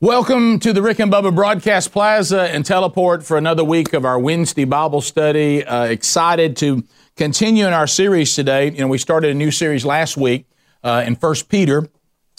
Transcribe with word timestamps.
Welcome 0.00 0.60
to 0.60 0.72
the 0.72 0.80
Rick 0.80 1.00
and 1.00 1.10
Bubba 1.10 1.34
Broadcast 1.34 1.90
Plaza 1.90 2.42
and 2.42 2.64
Teleport 2.64 3.24
for 3.24 3.36
another 3.36 3.64
week 3.64 3.92
of 3.94 4.04
our 4.04 4.16
Wednesday 4.16 4.64
Bible 4.64 5.00
study. 5.00 5.64
Uh, 5.64 5.86
excited 5.86 6.56
to 6.58 6.84
continue 7.16 7.66
in 7.66 7.72
our 7.72 7.88
series 7.88 8.36
today. 8.36 8.70
You 8.70 8.82
know, 8.82 8.86
we 8.86 8.98
started 8.98 9.32
a 9.32 9.34
new 9.34 9.50
series 9.50 9.84
last 9.84 10.16
week 10.16 10.46
uh, 10.84 11.02
in 11.04 11.16
First 11.16 11.48
Peter. 11.48 11.88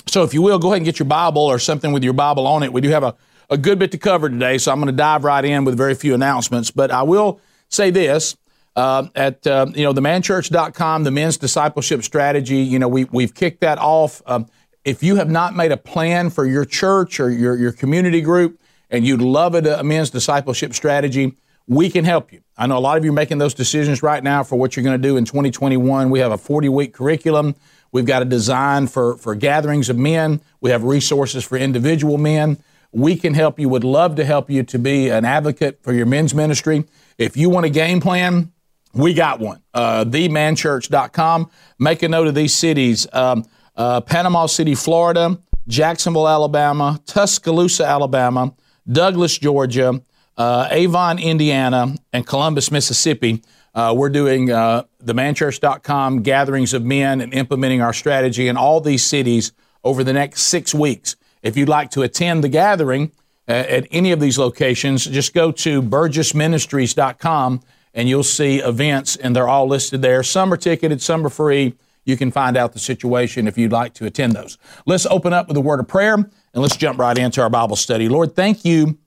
So 0.07 0.23
if 0.23 0.33
you 0.33 0.41
will, 0.41 0.57
go 0.57 0.69
ahead 0.69 0.77
and 0.77 0.85
get 0.85 0.99
your 0.99 1.05
Bible 1.07 1.41
or 1.41 1.59
something 1.59 1.91
with 1.91 2.01
your 2.01 2.13
Bible 2.13 2.47
on 2.47 2.63
it. 2.63 2.71
We 2.71 2.79
do 2.79 2.91
have 2.91 3.03
a, 3.03 3.13
a 3.49 3.57
good 3.57 3.77
bit 3.77 3.91
to 3.91 3.97
cover 3.97 4.29
today, 4.29 4.57
so 4.57 4.71
I'm 4.71 4.79
going 4.79 4.87
to 4.87 4.93
dive 4.93 5.25
right 5.25 5.43
in 5.43 5.65
with 5.65 5.75
very 5.75 5.95
few 5.95 6.13
announcements. 6.13 6.71
But 6.71 6.91
I 6.91 7.03
will 7.03 7.41
say 7.67 7.91
this. 7.91 8.37
Uh, 8.77 9.07
at 9.15 9.45
uh, 9.45 9.65
you 9.75 9.83
know 9.83 9.93
themanchurch.com, 9.93 11.03
the 11.03 11.11
men's 11.11 11.35
discipleship 11.35 12.03
strategy. 12.03 12.59
You 12.59 12.79
know 12.79 12.87
we 12.87 13.03
we've 13.05 13.33
kicked 13.33 13.59
that 13.59 13.79
off. 13.79 14.21
Um, 14.25 14.47
if 14.89 15.03
you 15.03 15.17
have 15.17 15.29
not 15.29 15.55
made 15.55 15.71
a 15.71 15.77
plan 15.77 16.31
for 16.31 16.45
your 16.45 16.65
church 16.65 17.19
or 17.19 17.29
your, 17.29 17.55
your 17.55 17.71
community 17.71 18.21
group 18.21 18.59
and 18.89 19.05
you'd 19.05 19.21
love 19.21 19.53
a, 19.53 19.59
a 19.79 19.83
men's 19.83 20.09
discipleship 20.09 20.73
strategy, 20.73 21.35
we 21.67 21.91
can 21.91 22.03
help 22.03 22.33
you. 22.33 22.41
I 22.57 22.65
know 22.65 22.77
a 22.77 22.79
lot 22.79 22.97
of 22.97 23.05
you 23.05 23.11
are 23.11 23.13
making 23.13 23.37
those 23.37 23.53
decisions 23.53 24.01
right 24.01 24.23
now 24.23 24.41
for 24.43 24.55
what 24.55 24.75
you're 24.75 24.83
going 24.83 24.99
to 24.99 25.07
do 25.07 25.15
in 25.15 25.25
2021. 25.25 26.09
We 26.09 26.19
have 26.19 26.31
a 26.31 26.37
40 26.39 26.69
week 26.69 26.93
curriculum. 26.93 27.55
We've 27.91 28.05
got 28.05 28.23
a 28.23 28.25
design 28.25 28.87
for, 28.87 29.15
for 29.17 29.35
gatherings 29.35 29.89
of 29.89 29.97
men. 29.97 30.41
We 30.59 30.71
have 30.71 30.83
resources 30.83 31.43
for 31.43 31.57
individual 31.57 32.17
men. 32.17 32.57
We 32.91 33.15
can 33.15 33.35
help 33.35 33.59
you, 33.59 33.69
would 33.69 33.83
love 33.83 34.15
to 34.15 34.25
help 34.25 34.49
you 34.49 34.63
to 34.63 34.79
be 34.79 35.09
an 35.09 35.23
advocate 35.23 35.83
for 35.83 35.93
your 35.93 36.07
men's 36.07 36.33
ministry. 36.33 36.85
If 37.19 37.37
you 37.37 37.51
want 37.51 37.67
a 37.67 37.69
game 37.69 38.01
plan, 38.01 38.51
we 38.93 39.13
got 39.13 39.39
one. 39.39 39.61
Uh, 39.71 40.05
themanchurch.com. 40.05 41.51
Make 41.77 42.01
a 42.01 42.09
note 42.09 42.27
of 42.27 42.33
these 42.33 42.55
cities. 42.55 43.05
Um, 43.13 43.45
uh, 43.79 44.01
Panama 44.01 44.45
City, 44.45 44.75
Florida, 44.75 45.39
Jacksonville, 45.67 46.27
Alabama, 46.27 46.99
Tuscaloosa, 47.05 47.85
Alabama, 47.85 48.53
Douglas, 48.91 49.37
Georgia, 49.37 50.01
uh, 50.37 50.67
Avon, 50.69 51.17
Indiana, 51.17 51.95
and 52.11 52.27
Columbus, 52.27 52.71
Mississippi. 52.71 53.41
Uh, 53.73 53.93
we're 53.95 54.09
doing 54.09 54.51
uh, 54.51 54.83
themanchurch.com 55.03 56.23
gatherings 56.23 56.73
of 56.73 56.83
men 56.83 57.21
and 57.21 57.33
implementing 57.33 57.81
our 57.81 57.93
strategy 57.93 58.47
in 58.49 58.57
all 58.57 58.81
these 58.81 59.03
cities 59.03 59.53
over 59.83 60.03
the 60.03 60.13
next 60.13 60.43
six 60.43 60.73
weeks. 60.73 61.15
If 61.41 61.55
you'd 61.55 61.69
like 61.69 61.89
to 61.91 62.01
attend 62.01 62.43
the 62.43 62.49
gathering 62.49 63.13
uh, 63.47 63.51
at 63.51 63.87
any 63.91 64.11
of 64.11 64.19
these 64.19 64.37
locations, 64.37 65.05
just 65.05 65.33
go 65.33 65.51
to 65.53 65.81
burgessministries.com 65.81 67.61
and 67.93 68.09
you'll 68.09 68.23
see 68.23 68.59
events, 68.59 69.15
and 69.15 69.35
they're 69.35 69.47
all 69.47 69.67
listed 69.67 70.01
there. 70.01 70.21
Some 70.21 70.51
are 70.51 70.57
ticketed, 70.57 71.01
some 71.01 71.25
are 71.25 71.29
free 71.29 71.75
you 72.05 72.17
can 72.17 72.31
find 72.31 72.57
out 72.57 72.73
the 72.73 72.79
situation 72.79 73.47
if 73.47 73.57
you'd 73.57 73.71
like 73.71 73.93
to 73.95 74.05
attend 74.05 74.33
those. 74.33 74.57
Let's 74.85 75.05
open 75.05 75.33
up 75.33 75.47
with 75.47 75.57
a 75.57 75.61
word 75.61 75.79
of 75.79 75.87
prayer 75.87 76.15
and 76.15 76.29
let's 76.53 76.77
jump 76.77 76.99
right 76.99 77.17
into 77.17 77.41
our 77.41 77.49
Bible 77.49 77.75
study. 77.75 78.09
Lord, 78.09 78.35
thank 78.35 78.65
you 78.65 78.97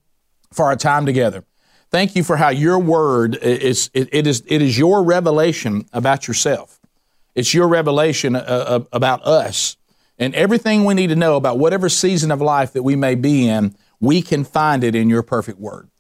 for 0.53 0.67
our 0.67 0.77
time 0.77 1.07
together. 1.07 1.45
Thank 1.91 2.17
you 2.17 2.25
for 2.25 2.37
how 2.37 2.48
your 2.48 2.79
word 2.79 3.37
is, 3.37 3.91
it, 3.93 4.09
it 4.13 4.27
is, 4.27 4.43
it 4.47 4.63
is 4.63 4.79
your 4.79 5.05
revelation 5.05 5.87
about 5.93 6.27
yourself. 6.27 6.81
It's 7.35 7.53
your 7.53 7.69
revelation 7.69 8.37
uh, 8.37 8.41
uh, 8.41 8.85
about 8.93 9.23
us. 9.27 9.77
And 10.19 10.35
everything 10.35 10.85
we 10.85 10.95
need 10.95 11.09
to 11.09 11.17
know 11.17 11.37
about 11.37 11.59
whatever 11.59 11.89
season 11.89 12.31
of 12.31 12.41
life 12.41 12.73
that 12.75 12.83
we 12.83 12.97
may 12.97 13.15
be 13.15 13.48
in, 13.48 13.75
we 14.01 14.23
can 14.23 14.45
find 14.45 14.85
it 14.85 14.95
in 14.95 15.11
your 15.11 15.23
perfect 15.23 15.59
word. 15.59 15.91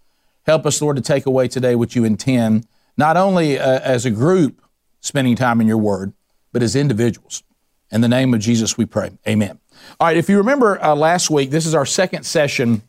Help 0.44 0.66
us, 0.66 0.80
Lord, 0.80 0.96
to 0.96 1.02
take 1.02 1.26
away 1.26 1.48
today 1.48 1.74
what 1.74 1.94
you 1.94 2.04
intend, 2.04 2.66
not 2.96 3.16
only 3.16 3.58
uh, 3.58 3.80
as 3.80 4.04
a 4.04 4.10
group 4.10 4.62
spending 5.00 5.36
time 5.36 5.60
in 5.60 5.66
your 5.66 5.78
word, 5.78 6.12
but 6.52 6.62
as 6.62 6.76
individuals. 6.76 7.42
In 7.90 8.00
the 8.00 8.08
name 8.08 8.32
of 8.32 8.40
Jesus, 8.40 8.78
we 8.78 8.86
pray. 8.86 9.10
Amen. 9.28 9.58
All 10.00 10.06
right, 10.06 10.16
if 10.16 10.28
you 10.28 10.38
remember 10.38 10.82
uh, 10.82 10.94
last 10.94 11.30
week, 11.30 11.50
this 11.50 11.66
is 11.66 11.74
our 11.74 11.86
second 11.86 12.24
session 12.24 12.82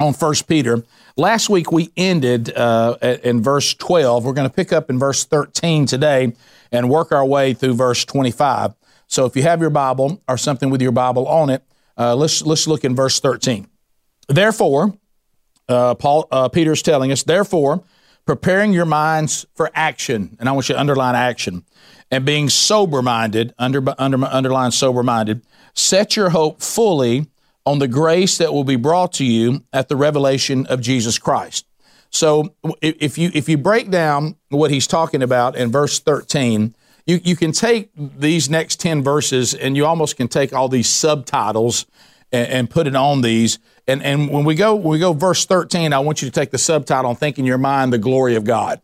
on 0.00 0.14
First 0.14 0.48
Peter. 0.48 0.82
Last 1.16 1.50
week 1.50 1.70
we 1.70 1.90
ended 1.96 2.52
uh, 2.56 2.96
in 3.22 3.42
verse 3.42 3.74
12. 3.74 4.24
We're 4.24 4.32
going 4.32 4.48
to 4.48 4.54
pick 4.54 4.72
up 4.72 4.88
in 4.90 4.98
verse 4.98 5.24
13 5.24 5.86
today 5.86 6.32
and 6.70 6.88
work 6.88 7.12
our 7.12 7.24
way 7.24 7.54
through 7.54 7.74
verse 7.74 8.04
25. 8.04 8.74
So 9.06 9.26
if 9.26 9.36
you 9.36 9.42
have 9.42 9.60
your 9.60 9.70
Bible 9.70 10.22
or 10.26 10.38
something 10.38 10.70
with 10.70 10.80
your 10.80 10.92
Bible 10.92 11.28
on 11.28 11.50
it, 11.50 11.62
uh, 11.98 12.16
let's 12.16 12.42
let's 12.42 12.66
look 12.66 12.84
in 12.84 12.96
verse 12.96 13.20
13. 13.20 13.68
Therefore, 14.28 14.96
uh, 15.68 15.94
Paul 15.94 16.26
uh, 16.30 16.48
Peter's 16.48 16.80
telling 16.80 17.12
us, 17.12 17.22
therefore, 17.22 17.84
preparing 18.24 18.72
your 18.72 18.86
minds 18.86 19.44
for 19.54 19.70
action, 19.74 20.36
and 20.40 20.48
I 20.48 20.52
want 20.52 20.68
you 20.68 20.74
to 20.74 20.80
underline 20.80 21.14
action 21.14 21.64
and 22.12 22.26
being 22.26 22.50
sober 22.50 23.00
minded, 23.00 23.54
under, 23.58 23.82
under, 23.98 24.24
underline 24.26 24.70
sober 24.70 25.02
minded, 25.02 25.42
set 25.72 26.14
your 26.14 26.28
hope 26.28 26.60
fully 26.60 27.26
on 27.64 27.78
the 27.78 27.88
grace 27.88 28.36
that 28.38 28.52
will 28.52 28.64
be 28.64 28.76
brought 28.76 29.14
to 29.14 29.24
you 29.24 29.64
at 29.72 29.88
the 29.88 29.96
revelation 29.96 30.66
of 30.66 30.82
Jesus 30.82 31.18
Christ. 31.18 31.66
So 32.10 32.54
if 32.82 33.16
you 33.16 33.30
if 33.32 33.48
you 33.48 33.56
break 33.56 33.90
down 33.90 34.36
what 34.50 34.70
he's 34.70 34.86
talking 34.86 35.22
about 35.22 35.56
in 35.56 35.72
verse 35.72 35.98
13, 35.98 36.74
you, 37.06 37.20
you 37.24 37.36
can 37.36 37.52
take 37.52 37.90
these 37.96 38.50
next 38.50 38.80
10 38.80 39.02
verses 39.02 39.54
and 39.54 39.78
you 39.78 39.86
almost 39.86 40.18
can 40.18 40.28
take 40.28 40.52
all 40.52 40.68
these 40.68 40.90
subtitles 40.90 41.86
and, 42.30 42.48
and 42.48 42.70
put 42.70 42.86
it 42.86 42.94
on 42.94 43.22
these. 43.22 43.58
And, 43.88 44.02
and 44.02 44.28
when 44.28 44.44
we 44.44 44.54
go 44.54 44.74
when 44.74 44.90
we 44.90 44.98
go 44.98 45.14
verse 45.14 45.46
13, 45.46 45.94
I 45.94 46.00
want 46.00 46.20
you 46.20 46.28
to 46.28 46.32
take 46.32 46.50
the 46.50 46.58
subtitle 46.58 47.08
and 47.08 47.18
think 47.18 47.38
in 47.38 47.46
your 47.46 47.56
mind 47.56 47.94
the 47.94 47.98
glory 47.98 48.34
of 48.34 48.44
God. 48.44 48.82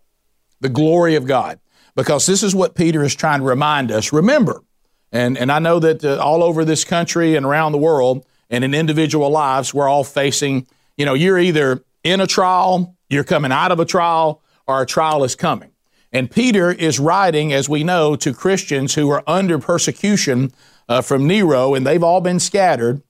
The 0.61 0.71
glory 0.71 1.15
of 1.15 1.27
God 1.27 1.61
because 1.99 2.27
this 2.27 2.45
is 2.45 2.55
what 2.55 2.77
Peter 2.77 3.03
is 3.03 3.13
trying 3.13 3.41
to 3.41 3.45
remind 3.45 3.91
us. 3.91 4.13
Remember, 4.13 4.63
and, 5.11 5.37
and 5.37 5.51
I 5.51 5.59
know 5.59 5.81
that 5.81 6.05
uh, 6.05 6.19
all 6.19 6.45
over 6.45 6.65
this 6.65 6.85
country 6.85 7.35
and 7.35 7.45
around 7.45 7.73
the 7.73 7.79
world 7.79 8.25
and 8.49 8.63
in 8.63 8.73
individual 8.73 9.29
lives, 9.31 9.75
we're 9.75 9.89
all 9.89 10.05
facing, 10.05 10.69
you 10.97 11.05
know, 11.05 11.15
you're 11.15 11.41
either 11.41 11.83
in 12.05 12.21
a 12.21 12.27
trial, 12.29 12.95
you're 13.11 13.25
coming 13.25 13.51
out 13.51 13.73
of 13.73 13.81
a 13.81 13.85
trial, 13.85 14.41
or 14.69 14.81
a 14.81 14.87
trial 14.87 15.25
is 15.25 15.35
coming. 15.35 15.73
And 16.13 16.31
Peter 16.31 16.71
is 16.71 17.01
writing, 17.01 17.53
as 17.53 17.69
we 17.69 17.83
know, 17.83 18.15
to 18.15 18.33
Christians 18.33 18.95
who 18.95 19.11
are 19.11 19.25
under 19.27 19.59
persecution 19.59 20.53
uh, 20.89 21.01
from 21.01 21.27
Nero, 21.27 21.75
and 21.75 21.85
they've 21.85 22.05
all 22.05 22.21
been 22.21 22.39
scattered. 22.39 23.03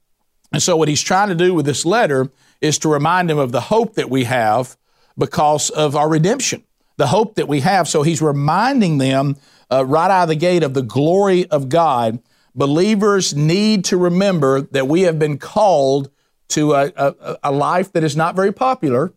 And 0.51 0.63
so, 0.63 0.79
what 0.79 0.89
he's 0.89 1.03
trying 1.03 1.29
to 1.29 1.35
do 1.35 1.53
with 1.53 1.67
this 1.67 1.85
letter 1.85 2.31
is 2.63 2.79
to 2.79 2.89
remind 2.89 3.29
them 3.29 3.39
of 3.39 3.53
the 3.53 3.61
hope 3.61 3.97
that 3.97 4.09
we 4.09 4.25
have 4.25 4.79
because 5.19 5.69
of 5.69 5.95
our 5.95 6.09
redemption 6.09 6.65
the 6.99 7.07
hope 7.07 7.37
that 7.37 7.49
we 7.49 7.61
have. 7.61 7.89
So 7.89 8.03
he's 8.03 8.21
reminding 8.21 8.99
them 8.99 9.37
uh, 9.73 9.87
right 9.87 10.11
out 10.11 10.25
of 10.25 10.29
the 10.29 10.37
gate 10.37 10.63
of 10.63 10.75
the 10.75 10.83
glory 10.83 11.47
of 11.47 11.69
God. 11.69 12.21
Believers 12.55 13.35
need 13.35 13.85
to 13.87 13.97
remember 13.97 14.63
that 14.63 14.89
we 14.89 15.03
have 15.03 15.19
been 15.19 15.39
called 15.39 16.11
to 16.49 16.75
a, 16.75 16.93
a, 16.97 17.37
a 17.45 17.53
life 17.53 17.93
that 17.93 18.05
is 18.05 18.17
not 18.17 18.35
very 18.35 18.53
popular. 18.53 19.13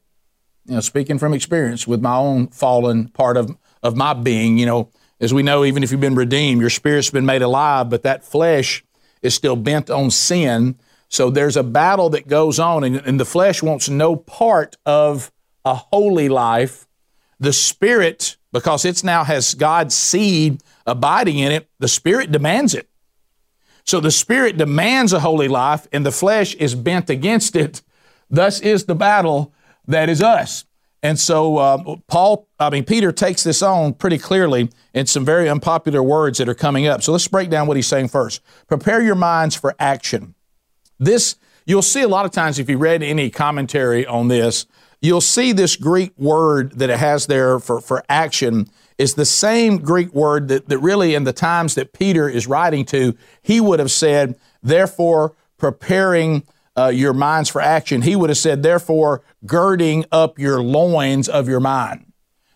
You 0.66 0.75
know, 0.75 0.80
speaking 0.80 1.18
from 1.18 1.34
experience 1.34 1.88
with 1.88 2.02
my 2.02 2.16
own 2.16 2.47
fallen 2.47 3.09
part 3.09 3.36
of, 3.36 3.58
of 3.81 3.98
my 3.98 4.13
being, 4.13 4.58
you 4.58 4.66
know, 4.66 4.90
as 5.19 5.34
we 5.34 5.44
know, 5.44 5.66
even 5.66 5.84
if 5.84 5.92
you've 5.92 6.02
been 6.02 6.16
redeemed, 6.16 6.62
your 6.62 6.69
spirit's 6.69 7.09
been 7.09 7.25
made 7.25 7.42
alive, 7.42 7.90
but 7.90 8.03
that 8.03 8.24
flesh 8.24 8.84
is 9.22 9.34
still 9.34 9.56
bent 9.56 9.90
on 9.90 10.12
sin. 10.12 10.75
So 11.09 11.30
there's 11.30 11.58
a 11.58 11.63
battle 11.63 12.09
that 12.12 12.28
goes 12.28 12.59
on, 12.59 12.84
and, 12.84 12.96
and 12.98 13.19
the 13.19 13.25
flesh 13.25 13.62
wants 13.62 13.90
no 13.90 14.16
part 14.16 14.78
of 14.86 15.31
a 15.66 15.75
holy 15.75 16.30
life 16.30 16.88
the 17.41 17.52
Spirit, 17.52 18.38
because 18.53 18.85
it's 18.85 19.03
now 19.03 19.24
has 19.24 19.56
God's 19.56 19.96
seed 19.96 20.62
abiding 20.85 21.40
in 21.40 21.52
it, 21.52 21.68
the 21.79 21.88
Spirit 21.88 22.31
demands 22.31 22.74
it. 22.74 22.88
So 23.84 24.00
the 24.00 24.12
Spirit 24.12 24.57
demands 24.57 25.12
a 25.12 25.19
holy 25.19 25.47
life, 25.47 25.88
and 25.91 26.06
the 26.06 26.12
flesh 26.12 26.53
is 26.56 26.75
bent 26.75 27.09
against 27.09 27.56
it. 27.56 27.81
Thus 28.30 28.62
is 28.62 28.85
the 28.85 28.96
battle 28.96 29.53
that 29.88 30.07
is 30.07 30.22
us. 30.22 30.66
And 31.03 31.19
so 31.19 31.57
uh, 31.57 31.96
Paul, 32.07 32.47
I 32.59 32.69
mean, 32.69 32.85
Peter 32.85 33.12
takes 33.12 33.44
this 33.44 33.63
on 33.63 33.96
pretty 33.96 34.19
clearly 34.19 34.69
in 34.94 35.07
some 35.07 35.25
very 35.25 35.50
unpopular 35.50 36.03
words 36.03 36.38
that 36.38 36.47
are 36.47 36.53
coming 36.53 36.85
up. 36.85 37.01
So 37.01 37.12
let's 37.12 37.28
break 37.28 37.50
down 37.50 37.66
what 37.66 37.75
he's 37.75 37.88
saying 37.88 38.09
first. 38.09 38.41
Prepare 38.68 39.01
your 39.01 39.16
minds 39.16 39.56
for 39.56 39.74
action. 39.80 40.35
This, 41.00 41.38
you'll 41.66 41.81
see 41.81 42.03
a 42.03 42.07
lot 42.07 42.25
of 42.25 42.31
times 42.31 42.59
if 42.59 42.69
you 42.69 42.78
read 42.78 43.01
any 43.01 43.31
commentary 43.31 44.06
on 44.06 44.27
this, 44.27 44.68
you'll 45.01 45.21
see 45.21 45.51
this 45.51 45.75
Greek 45.75 46.18
word 46.18 46.77
that 46.77 46.89
it 46.89 47.00
has 47.00 47.25
there 47.25 47.59
for, 47.59 47.81
for 47.81 48.03
action 48.07 48.69
is 48.98 49.15
the 49.15 49.25
same 49.25 49.80
Greek 49.80 50.13
word 50.13 50.48
that, 50.48 50.69
that 50.69 50.77
really 50.77 51.15
in 51.15 51.24
the 51.24 51.33
times 51.33 51.75
that 51.75 51.92
Peter 51.92 52.30
is 52.30 52.48
writing 52.48 52.86
to, 52.86 53.18
he 53.42 53.59
would 53.59 53.80
have 53.80 53.92
said, 53.92 54.39
therefore, 54.62 55.36
preparing 55.57 56.44
uh, 56.77 56.88
your 56.88 57.13
minds 57.13 57.50
for 57.50 57.62
action. 57.62 58.03
He 58.03 58.15
would 58.15 58.30
have 58.30 58.38
said, 58.38 58.63
therefore, 58.63 59.24
girding 59.45 60.06
up 60.12 60.38
your 60.38 60.62
loins 60.62 61.27
of 61.27 61.50
your 61.50 61.59
mind. 61.59 62.12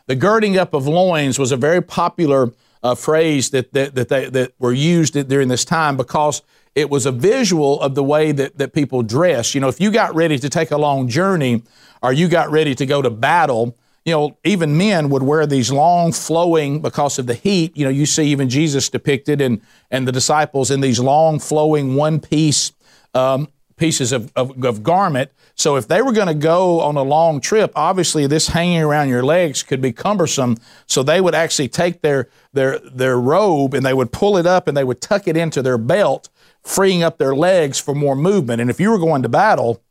The 0.06 0.16
girding 0.16 0.58
up 0.58 0.74
of 0.74 0.88
loins 0.88 1.40
was 1.40 1.52
a 1.52 1.58
very 1.58 1.82
popular 1.82 2.54
uh, 2.84 2.94
phrase 2.94 3.50
that, 3.50 3.74
that, 3.74 3.96
that, 3.96 4.10
they, 4.10 4.30
that 4.30 4.54
were 4.60 4.72
used 4.74 5.28
during 5.28 5.48
this 5.48 5.66
time 5.66 5.98
because 5.98 6.44
it 6.76 6.90
was 6.90 7.06
a 7.06 7.12
visual 7.12 7.82
of 7.82 7.96
the 7.96 8.04
way 8.04 8.34
that, 8.34 8.58
that 8.58 8.74
people 8.74 9.02
dress. 9.02 9.56
You 9.56 9.62
know, 9.62 9.70
if 9.70 9.80
you 9.80 9.92
got 9.92 10.14
ready 10.14 10.38
to 10.38 10.50
take 10.50 10.72
a 10.72 10.78
long 10.78 11.08
journey 11.08 11.64
or 12.04 12.12
you 12.12 12.28
got 12.28 12.52
ready 12.52 12.76
to 12.76 12.86
go 12.86 13.02
to 13.02 13.10
battle, 13.10 13.78
you 14.04 14.12
know, 14.12 14.38
even 14.44 14.78
men 14.78 15.10
would 15.10 15.24
wear 15.24 15.48
these 15.48 15.72
long 15.72 16.12
flowing 16.12 16.82
because 16.82 17.18
of 17.18 17.26
the 17.26 17.34
heat. 17.34 17.76
You 17.76 17.86
know, 17.86 17.90
you 17.90 18.06
see 18.06 18.26
even 18.28 18.50
Jesus 18.50 18.90
depicted 18.90 19.42
and, 19.42 19.62
and 19.90 20.08
the 20.08 20.12
disciples 20.12 20.70
in 20.70 20.82
these 20.82 21.00
long 21.00 21.40
flowing 21.40 21.96
one 21.96 22.20
piece 22.20 22.74
um, 23.16 23.48
pieces 23.78 24.12
of, 24.12 24.32
of, 24.36 24.64
of 24.64 24.84
garment. 24.84 25.32
So 25.56 25.76
if 25.76 25.88
they 25.88 26.02
were 26.02 26.12
going 26.12 26.28
to 26.28 26.34
go 26.34 26.82
on 26.82 26.96
a 26.96 27.04
long 27.04 27.42
trip, 27.42 27.72
obviously 27.76 28.28
this 28.28 28.48
hanging 28.48 28.82
around 28.82 29.10
your 29.10 29.24
legs 29.24 29.64
could 29.64 29.82
be 29.82 29.92
cumbersome. 29.92 30.58
So 30.86 31.04
they 31.04 31.22
would 31.22 31.36
actually 31.36 31.68
take 31.68 32.02
their 32.02 32.30
their 32.54 32.80
their 32.80 33.20
robe 33.20 33.74
and 33.74 33.86
they 33.86 33.94
would 33.94 34.12
pull 34.12 34.38
it 34.38 34.46
up 34.46 34.68
and 34.68 34.76
they 34.76 34.84
would 34.84 35.02
tuck 35.02 35.28
it 35.28 35.36
into 35.38 35.62
their 35.62 35.78
belt, 35.78 36.30
freeing 36.62 37.04
up 37.04 37.18
their 37.18 37.36
legs 37.36 37.80
for 37.80 37.94
more 37.94 38.16
movement. 38.16 38.62
And 38.62 38.70
if 38.70 38.80
you 38.80 38.92
were 38.92 39.00
going 39.00 39.24
to 39.24 39.30
battle, 39.30 39.82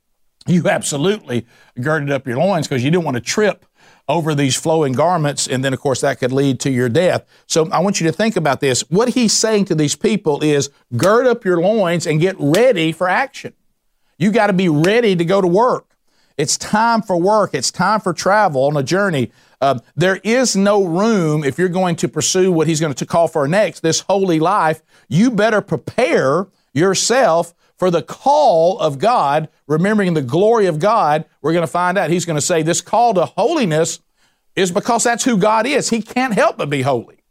you 0.47 0.69
absolutely 0.69 1.47
girded 1.81 2.11
up 2.11 2.27
your 2.27 2.39
loins 2.39 2.69
because 2.69 2.85
you 2.85 2.91
didn't 2.91 3.05
want 3.05 3.17
to 3.17 3.23
trip 3.23 3.65
over 4.09 4.35
these 4.35 4.55
flowing 4.57 4.93
garments, 4.93 5.47
and 5.47 5.65
then, 5.65 5.73
of 5.73 5.81
course, 5.81 6.03
that 6.03 6.19
could 6.19 6.33
lead 6.33 6.61
to 6.61 6.71
your 6.71 6.89
death. 6.91 7.25
So 7.47 7.71
I 7.71 7.79
want 7.79 8.01
you 8.01 8.07
to 8.07 8.13
think 8.13 8.37
about 8.37 8.61
this. 8.61 8.83
What 8.91 9.11
he's 9.11 9.33
saying 9.33 9.65
to 9.67 9.75
these 9.75 9.97
people 9.97 10.43
is 10.43 10.71
gird 10.97 11.27
up 11.27 11.45
your 11.45 11.61
loins 11.61 12.07
and 12.07 12.21
get 12.21 12.37
ready 12.39 12.93
for 12.93 13.09
action. 13.09 13.55
You 14.19 14.33
got 14.33 14.49
to 14.49 14.53
be 14.53 14.69
ready 14.69 15.17
to 15.17 15.25
go 15.25 15.41
to 15.41 15.47
work. 15.47 15.97
It's 16.37 16.57
time 16.57 17.03
for 17.03 17.21
work. 17.21 17.55
It's 17.55 17.71
time 17.71 18.01
for 18.01 18.13
travel 18.13 18.65
on 18.65 18.77
a 18.77 18.83
journey. 18.83 19.31
Uh, 19.61 19.79
there 19.95 20.17
is 20.25 20.57
no 20.57 20.85
room 20.85 21.45
if 21.45 21.59
you're 21.59 21.69
going 21.69 21.97
to 21.97 22.09
pursue 22.09 22.51
what 22.51 22.67
he's 22.67 22.81
going 22.81 22.93
to 22.93 23.07
call 23.07 23.29
for 23.29 23.47
next, 23.47 23.81
this 23.81 24.01
holy 24.01 24.41
life. 24.41 24.83
You 25.09 25.31
better 25.31 25.61
prepare 25.61 26.49
yourself 26.73 27.55
for 27.77 27.91
the 27.91 28.03
call 28.03 28.79
of 28.79 28.99
God, 28.99 29.49
remembering 29.67 30.15
the 30.15 30.23
glory 30.23 30.67
of 30.67 30.79
God, 30.79 31.25
we're 31.43 31.53
going 31.53 31.65
to 31.65 31.71
find 31.71 31.99
out. 31.99 32.11
He's 32.11 32.25
going 32.25 32.37
to 32.37 32.43
say 32.43 32.63
this 32.63 32.81
call 32.81 33.15
to 33.15 33.27
holiness 33.27 34.01
is 34.55 34.71
because 34.71 35.05
that's 35.05 35.25
who 35.25 35.37
God 35.37 35.67
is. 35.67 35.91
He 35.91 36.01
can't 36.01 36.35
help 36.35 36.57
but 36.57 36.71
be 36.71 36.83
holy. 36.83 37.24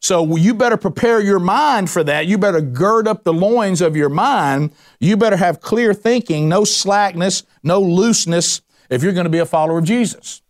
So 0.00 0.36
you 0.36 0.54
better 0.54 0.76
prepare 0.76 1.20
your 1.20 1.38
mind 1.38 1.90
for 1.90 2.02
that. 2.04 2.26
You 2.26 2.38
better 2.38 2.60
gird 2.60 3.06
up 3.06 3.24
the 3.24 3.32
loins 3.32 3.80
of 3.80 3.96
your 3.96 4.08
mind. 4.08 4.72
You 4.98 5.16
better 5.16 5.36
have 5.36 5.60
clear 5.60 5.92
thinking, 5.92 6.48
no 6.48 6.64
slackness, 6.64 7.42
no 7.62 7.80
looseness 7.80 8.62
if 8.88 9.02
you're 9.02 9.12
going 9.12 9.24
to 9.24 9.30
be 9.30 9.38
a 9.38 9.46
follower 9.46 9.78
of 9.78 9.84
Jesus. 9.84 10.42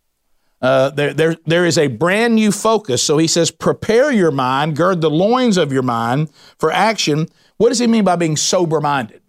Uh, 0.63 0.91
there, 0.91 1.13
there, 1.13 1.37
there 1.47 1.65
is 1.65 1.79
a 1.79 1.89
brand 1.89 2.35
new 2.35 2.53
focus. 2.53 3.03
So 3.03 3.19
he 3.19 3.27
says, 3.27 3.51
prepare 3.51 4.13
your 4.13 4.31
mind, 4.31 4.77
gird 4.77 5.01
the 5.01 5.11
loins 5.11 5.57
of 5.57 5.73
your 5.73 5.83
mind 5.83 6.31
for 6.59 6.71
action 6.71 7.29
what 7.61 7.69
does 7.69 7.79
he 7.79 7.87
mean 7.87 8.05
by 8.05 8.17
being 8.17 8.39
sober 8.39 8.81
minded? 8.81 9.21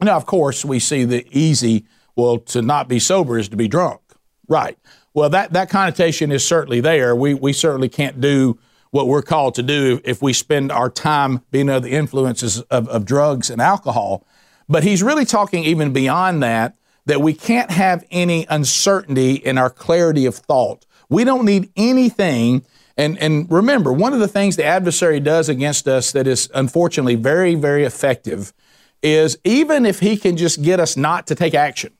Now, 0.00 0.16
of 0.16 0.24
course, 0.24 0.64
we 0.64 0.78
see 0.78 1.04
the 1.04 1.28
easy, 1.30 1.84
well, 2.16 2.38
to 2.38 2.62
not 2.62 2.88
be 2.88 2.98
sober 2.98 3.36
is 3.36 3.50
to 3.50 3.58
be 3.58 3.68
drunk. 3.68 4.00
Right. 4.48 4.78
Well, 5.12 5.28
that, 5.28 5.52
that 5.52 5.68
connotation 5.68 6.32
is 6.32 6.42
certainly 6.48 6.80
there. 6.80 7.14
We, 7.14 7.34
we 7.34 7.52
certainly 7.52 7.90
can't 7.90 8.22
do 8.22 8.58
what 8.98 9.06
we're 9.06 9.22
called 9.22 9.54
to 9.54 9.62
do 9.62 10.00
if 10.04 10.20
we 10.20 10.32
spend 10.32 10.72
our 10.72 10.90
time 10.90 11.42
being 11.52 11.70
under 11.70 11.88
the 11.88 11.94
influences 11.94 12.62
of, 12.62 12.88
of 12.88 13.04
drugs 13.04 13.48
and 13.48 13.62
alcohol. 13.62 14.26
But 14.68 14.82
he's 14.82 15.02
really 15.02 15.24
talking 15.24 15.62
even 15.62 15.92
beyond 15.92 16.42
that, 16.42 16.76
that 17.06 17.22
we 17.22 17.32
can't 17.32 17.70
have 17.70 18.04
any 18.10 18.44
uncertainty 18.50 19.34
in 19.34 19.56
our 19.56 19.70
clarity 19.70 20.26
of 20.26 20.34
thought. 20.34 20.84
We 21.08 21.22
don't 21.22 21.44
need 21.44 21.70
anything 21.76 22.64
and, 22.98 23.16
and 23.18 23.48
remember, 23.48 23.92
one 23.92 24.12
of 24.12 24.18
the 24.18 24.26
things 24.26 24.56
the 24.56 24.64
adversary 24.64 25.20
does 25.20 25.48
against 25.48 25.86
us 25.86 26.10
that 26.10 26.26
is 26.26 26.50
unfortunately 26.52 27.14
very, 27.14 27.54
very 27.54 27.84
effective 27.84 28.52
is 29.04 29.38
even 29.44 29.86
if 29.86 30.00
he 30.00 30.16
can 30.16 30.36
just 30.36 30.62
get 30.62 30.80
us 30.80 30.96
not 30.96 31.28
to 31.28 31.36
take 31.36 31.54
action, 31.54 31.92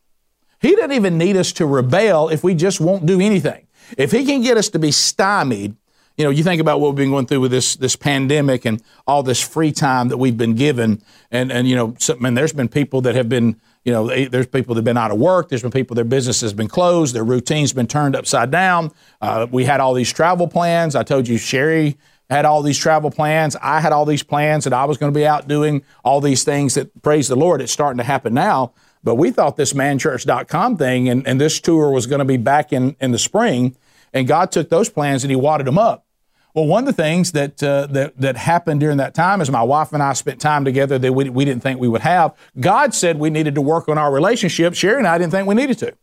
he 0.60 0.74
doesn't 0.74 0.90
even 0.90 1.16
need 1.16 1.36
us 1.36 1.52
to 1.52 1.66
rebel 1.66 2.28
if 2.28 2.42
we 2.42 2.52
just 2.52 2.80
won't 2.80 3.06
do 3.06 3.20
anything. 3.20 3.68
If 3.96 4.10
he 4.10 4.24
can 4.24 4.42
get 4.42 4.56
us 4.56 4.68
to 4.70 4.80
be 4.80 4.90
stymied, 4.90 5.76
you 6.18 6.24
know, 6.24 6.30
you 6.30 6.42
think 6.42 6.60
about 6.60 6.80
what 6.80 6.88
we've 6.88 6.96
been 6.96 7.10
going 7.10 7.26
through 7.26 7.40
with 7.40 7.52
this 7.52 7.76
this 7.76 7.96
pandemic 7.96 8.64
and 8.64 8.82
all 9.06 9.22
this 9.22 9.40
free 9.40 9.72
time 9.72 10.08
that 10.08 10.18
we've 10.18 10.36
been 10.36 10.54
given, 10.54 11.00
and 11.30 11.50
and 11.50 11.66
you 11.66 11.76
know, 11.76 11.94
so, 11.98 12.16
and 12.22 12.36
there's 12.36 12.52
been 12.52 12.68
people 12.68 13.00
that 13.02 13.14
have 13.14 13.28
been 13.28 13.60
you 13.84 13.94
know, 13.94 14.28
there's 14.28 14.46
people 14.46 14.74
that 14.74 14.80
have 14.80 14.84
been 14.84 14.98
out 14.98 15.10
of 15.10 15.18
work. 15.18 15.48
There's 15.48 15.62
been 15.62 15.70
people, 15.70 15.94
their 15.94 16.04
business 16.04 16.42
has 16.42 16.52
been 16.52 16.68
closed. 16.68 17.14
Their 17.14 17.24
routine's 17.24 17.72
been 17.72 17.86
turned 17.86 18.14
upside 18.14 18.50
down. 18.50 18.92
Uh, 19.22 19.46
we 19.50 19.64
had 19.64 19.80
all 19.80 19.94
these 19.94 20.12
travel 20.12 20.46
plans. 20.46 20.94
I 20.94 21.04
told 21.04 21.26
you 21.26 21.38
Sheri 21.38 21.96
had 22.28 22.44
all 22.44 22.62
these 22.62 22.76
travel 22.76 23.10
plans. 23.10 23.56
I 23.62 23.80
had 23.80 23.92
all 23.92 24.04
these 24.04 24.22
plans 24.22 24.64
that 24.64 24.74
I 24.74 24.84
was 24.84 24.98
going 24.98 25.10
to 25.10 25.18
be 25.18 25.26
out 25.26 25.48
doing 25.48 25.82
all 26.04 26.20
these 26.20 26.44
things 26.44 26.74
that, 26.74 27.00
praise 27.00 27.28
the 27.28 27.36
Lord, 27.36 27.62
it's 27.62 27.72
starting 27.72 27.96
to 27.96 28.04
happen 28.04 28.34
now. 28.34 28.74
But 29.02 29.14
we 29.14 29.30
thought 29.30 29.56
this 29.56 29.72
manchurch.com 29.72 30.76
thing 30.76 31.08
and, 31.08 31.26
and 31.26 31.40
this 31.40 31.58
tour 31.58 31.90
was 31.90 32.06
going 32.06 32.18
to 32.18 32.26
be 32.26 32.36
back 32.36 32.74
in, 32.74 32.94
in 33.00 33.12
the 33.12 33.18
spring. 33.18 33.74
And 34.12 34.28
God 34.28 34.52
took 34.52 34.68
those 34.68 34.90
plans 34.90 35.24
and 35.24 35.30
He 35.30 35.36
wadded 35.36 35.66
them 35.66 35.78
up. 35.78 36.04
Well, 36.58 36.66
one 36.66 36.88
of 36.88 36.96
the 36.96 37.02
things 37.02 37.30
that, 37.32 37.62
uh, 37.62 37.86
that, 37.90 38.20
that 38.20 38.36
happened 38.36 38.80
during 38.80 38.96
that 38.96 39.14
time 39.14 39.40
is 39.40 39.48
my 39.48 39.62
wife 39.62 39.92
and 39.92 40.02
I 40.02 40.12
spent 40.12 40.40
time 40.40 40.64
together 40.64 40.98
that 40.98 41.12
we, 41.12 41.30
we 41.30 41.44
didn't 41.44 41.62
think 41.62 41.78
we 41.78 41.86
would 41.86 42.00
have. 42.00 42.34
God 42.58 42.92
said 42.92 43.16
we 43.16 43.30
needed 43.30 43.54
to 43.54 43.60
work 43.60 43.88
on 43.88 43.96
our 43.96 44.12
relationship. 44.12 44.72
Sheri 44.72 44.98
and 44.98 45.06
I 45.06 45.18
didn't 45.18 45.30
think 45.30 45.46
we 45.46 45.54
needed 45.54 45.78
to. 45.78 45.96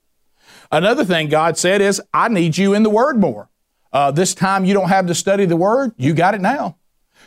Another 0.71 1.03
thing 1.03 1.27
God 1.27 1.57
said 1.57 1.81
is, 1.81 2.01
I 2.13 2.29
need 2.29 2.57
you 2.57 2.73
in 2.73 2.83
the 2.83 2.89
Word 2.89 3.19
more. 3.19 3.49
Uh, 3.91 4.11
this 4.11 4.33
time 4.33 4.63
you 4.63 4.73
don't 4.73 4.87
have 4.87 5.07
to 5.07 5.13
study 5.13 5.43
the 5.43 5.57
Word, 5.57 5.91
you 5.97 6.13
got 6.13 6.35
it 6.35 6.39
now. 6.39 6.77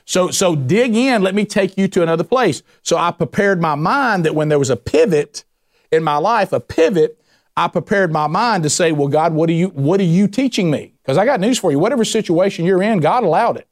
So, 0.07 0.31
so 0.31 0.57
dig 0.57 0.97
in. 0.97 1.23
Let 1.23 1.35
me 1.35 1.45
take 1.45 1.77
you 1.77 1.87
to 1.87 2.03
another 2.03 2.25
place. 2.25 2.63
So 2.83 2.97
I 2.97 3.11
prepared 3.11 3.61
my 3.61 3.75
mind 3.75 4.25
that 4.25 4.35
when 4.35 4.49
there 4.49 4.59
was 4.59 4.71
a 4.71 4.77
pivot 4.77 5.45
in 5.93 6.03
my 6.03 6.17
life, 6.17 6.55
a 6.55 6.61
pivot, 6.61 7.21
I 7.59 7.69
prepared 7.69 8.11
my 8.11 8.27
mind 8.27 8.63
to 8.63 8.71
say, 8.71 8.91
well, 8.93 9.09
God, 9.09 9.35
what 9.35 9.51
are 9.51 9.55
you, 9.55 9.69
what 9.69 10.01
are 10.01 10.05
you 10.05 10.29
teaching 10.29 10.71
me? 10.71 10.95
Because 11.09 11.17
I 11.17 11.25
got 11.25 11.41
news 11.41 11.59
for 11.59 11.71
you. 11.71 11.79
Whatever 11.79 12.05
situation 12.05 12.67
you're 12.67 12.83
in, 12.83 13.01
God 13.01 13.25
allowed 13.25 13.57
it. 13.57 13.67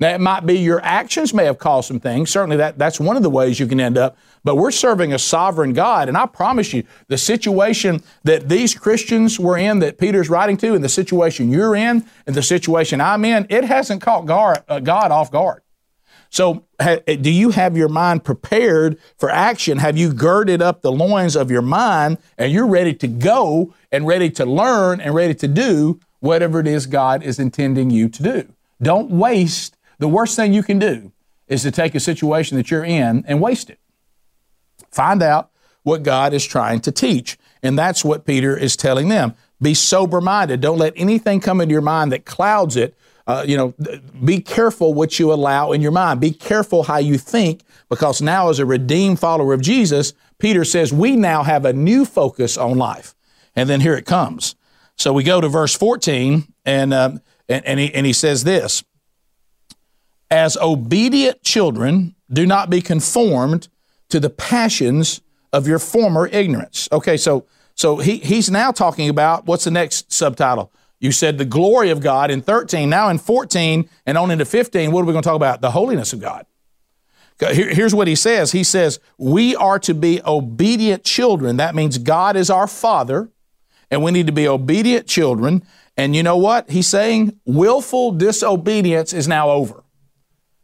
Now, 0.00 0.12
it 0.12 0.20
might 0.20 0.44
be 0.44 0.58
your 0.58 0.80
actions 0.82 1.32
may 1.32 1.44
have 1.44 1.56
caused 1.56 1.86
some 1.86 2.00
things. 2.00 2.30
Certainly, 2.30 2.56
that, 2.56 2.78
that's 2.78 2.98
one 2.98 3.16
of 3.16 3.22
the 3.22 3.30
ways 3.30 3.60
you 3.60 3.68
can 3.68 3.78
end 3.78 3.96
up. 3.96 4.18
But 4.42 4.56
we're 4.56 4.72
serving 4.72 5.12
a 5.12 5.18
sovereign 5.18 5.72
God. 5.72 6.08
And 6.08 6.16
I 6.16 6.26
promise 6.26 6.72
you, 6.72 6.82
the 7.06 7.16
situation 7.16 8.02
that 8.24 8.48
these 8.48 8.74
Christians 8.74 9.38
were 9.38 9.56
in, 9.56 9.78
that 9.78 9.98
Peter's 9.98 10.28
writing 10.28 10.56
to, 10.56 10.74
and 10.74 10.82
the 10.82 10.88
situation 10.88 11.48
you're 11.48 11.76
in, 11.76 12.04
and 12.26 12.34
the 12.34 12.42
situation 12.42 13.00
I'm 13.00 13.24
in, 13.24 13.46
it 13.50 13.62
hasn't 13.62 14.02
caught 14.02 14.28
uh, 14.28 14.80
God 14.80 15.12
off 15.12 15.30
guard. 15.30 15.62
So, 16.28 16.64
do 17.06 17.30
you 17.30 17.50
have 17.50 17.76
your 17.76 17.88
mind 17.88 18.24
prepared 18.24 18.98
for 19.16 19.30
action? 19.30 19.78
Have 19.78 19.96
you 19.96 20.12
girded 20.12 20.60
up 20.60 20.82
the 20.82 20.90
loins 20.90 21.36
of 21.36 21.52
your 21.52 21.62
mind 21.62 22.18
and 22.36 22.50
you're 22.50 22.66
ready 22.66 22.94
to 22.94 23.06
go 23.06 23.74
and 23.92 24.08
ready 24.08 24.28
to 24.30 24.44
learn 24.44 25.00
and 25.00 25.14
ready 25.14 25.34
to 25.34 25.46
do 25.46 26.00
whatever 26.20 26.60
it 26.60 26.66
is 26.66 26.86
God 26.86 27.22
is 27.22 27.38
intending 27.38 27.90
you 27.90 28.08
to 28.08 28.22
do? 28.22 28.52
Don't 28.80 29.10
waste. 29.10 29.76
The 29.98 30.08
worst 30.08 30.36
thing 30.36 30.52
you 30.52 30.62
can 30.62 30.78
do 30.78 31.12
is 31.48 31.62
to 31.62 31.70
take 31.70 31.94
a 31.94 32.00
situation 32.00 32.56
that 32.56 32.70
you're 32.70 32.84
in 32.84 33.24
and 33.26 33.40
waste 33.40 33.68
it. 33.68 33.78
Find 34.90 35.22
out 35.22 35.50
what 35.82 36.02
God 36.02 36.32
is 36.32 36.44
trying 36.44 36.80
to 36.80 36.92
teach. 36.92 37.38
And 37.62 37.78
that's 37.78 38.04
what 38.04 38.24
Peter 38.24 38.56
is 38.56 38.76
telling 38.76 39.08
them. 39.08 39.34
Be 39.60 39.74
sober 39.74 40.20
minded. 40.20 40.60
Don't 40.60 40.78
let 40.78 40.94
anything 40.96 41.40
come 41.40 41.60
into 41.60 41.72
your 41.72 41.82
mind 41.82 42.12
that 42.12 42.24
clouds 42.24 42.76
it 42.76 42.96
uh, 43.30 43.44
you 43.46 43.56
know, 43.56 43.72
be 44.24 44.40
careful 44.40 44.92
what 44.92 45.20
you 45.20 45.32
allow 45.32 45.70
in 45.70 45.80
your 45.80 45.92
mind. 45.92 46.20
Be 46.20 46.32
careful 46.32 46.82
how 46.82 46.96
you 46.98 47.16
think, 47.16 47.62
because 47.88 48.20
now, 48.20 48.48
as 48.48 48.58
a 48.58 48.66
redeemed 48.66 49.20
follower 49.20 49.52
of 49.52 49.60
Jesus, 49.60 50.14
Peter 50.38 50.64
says 50.64 50.92
we 50.92 51.14
now 51.14 51.44
have 51.44 51.64
a 51.64 51.72
new 51.72 52.04
focus 52.04 52.58
on 52.58 52.76
life. 52.76 53.14
And 53.54 53.70
then 53.70 53.82
here 53.82 53.94
it 53.94 54.04
comes. 54.04 54.56
So 55.00 55.14
we 55.14 55.22
go 55.22 55.40
to 55.40 55.48
verse 55.48 55.74
14, 55.74 56.44
and, 56.66 56.92
uh, 56.92 57.12
and, 57.48 57.64
and, 57.64 57.80
he, 57.80 57.94
and 57.94 58.04
he 58.04 58.12
says 58.12 58.44
this 58.44 58.84
As 60.30 60.58
obedient 60.58 61.42
children, 61.42 62.16
do 62.30 62.44
not 62.44 62.68
be 62.68 62.82
conformed 62.82 63.68
to 64.10 64.20
the 64.20 64.28
passions 64.28 65.22
of 65.54 65.66
your 65.66 65.78
former 65.78 66.26
ignorance. 66.26 66.86
Okay, 66.92 67.16
so 67.16 67.46
so 67.74 67.96
he, 67.96 68.18
he's 68.18 68.50
now 68.50 68.72
talking 68.72 69.08
about 69.08 69.46
what's 69.46 69.64
the 69.64 69.70
next 69.70 70.12
subtitle? 70.12 70.70
You 70.98 71.12
said 71.12 71.38
the 71.38 71.46
glory 71.46 71.88
of 71.88 72.00
God 72.00 72.30
in 72.30 72.42
13. 72.42 72.90
Now 72.90 73.08
in 73.08 73.16
14 73.16 73.88
and 74.04 74.18
on 74.18 74.30
into 74.30 74.44
15, 74.44 74.92
what 74.92 75.00
are 75.00 75.06
we 75.06 75.12
going 75.12 75.22
to 75.22 75.26
talk 75.26 75.36
about? 75.36 75.62
The 75.62 75.70
holiness 75.70 76.12
of 76.12 76.20
God. 76.20 76.44
Here's 77.38 77.94
what 77.94 78.06
he 78.06 78.14
says 78.14 78.52
He 78.52 78.64
says, 78.64 79.00
We 79.16 79.56
are 79.56 79.78
to 79.78 79.94
be 79.94 80.20
obedient 80.26 81.04
children. 81.04 81.56
That 81.56 81.74
means 81.74 81.96
God 81.96 82.36
is 82.36 82.50
our 82.50 82.66
Father, 82.66 83.30
and 83.90 84.02
we 84.02 84.10
need 84.10 84.26
to 84.26 84.32
be 84.32 84.46
obedient 84.46 85.06
children. 85.06 85.62
And 85.96 86.14
you 86.14 86.22
know 86.22 86.36
what? 86.36 86.70
He's 86.70 86.86
saying 86.86 87.38
willful 87.44 88.12
disobedience 88.12 89.12
is 89.12 89.26
now 89.28 89.50
over. 89.50 89.82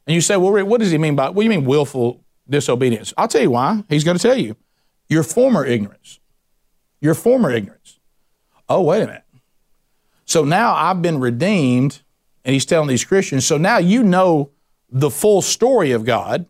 And 0.07 0.15
you 0.15 0.21
say, 0.21 0.37
Well, 0.37 0.65
what 0.65 0.81
does 0.81 0.91
he 0.91 0.99
mean 0.99 1.17
by 1.17 1.29
what 1.29 1.43
do 1.43 1.45
you 1.45 1.51
mean 1.51 1.65
willful 1.65 2.25
disobedience? 2.49 3.13
I'll 3.17 3.29
tell 3.29 3.43
you 3.43 3.51
why. 3.51 3.85
He's 3.89 4.05
going 4.05 4.17
to 4.17 4.23
tell 4.23 4.39
you 4.39 4.57
your 5.09 5.23
former 5.23 5.65
ignorance. 5.65 6.21
Your 7.01 7.15
former 7.15 7.51
ignorance. 7.51 7.99
Oh, 8.69 8.83
wait 8.83 9.03
a 9.03 9.07
minute. 9.07 9.23
So 10.25 10.45
now 10.45 10.75
I've 10.75 11.03
been 11.03 11.21
redeemed, 11.21 12.03
and 12.45 12.53
he's 12.53 12.67
telling 12.67 12.89
these 12.89 13.05
Christians, 13.05 13.47
so 13.47 13.57
now 13.57 13.79
you 13.79 14.03
know 14.03 14.51
the 14.91 15.11
full 15.11 15.43
story 15.43 15.93
of 15.93 16.05
God. 16.05 16.47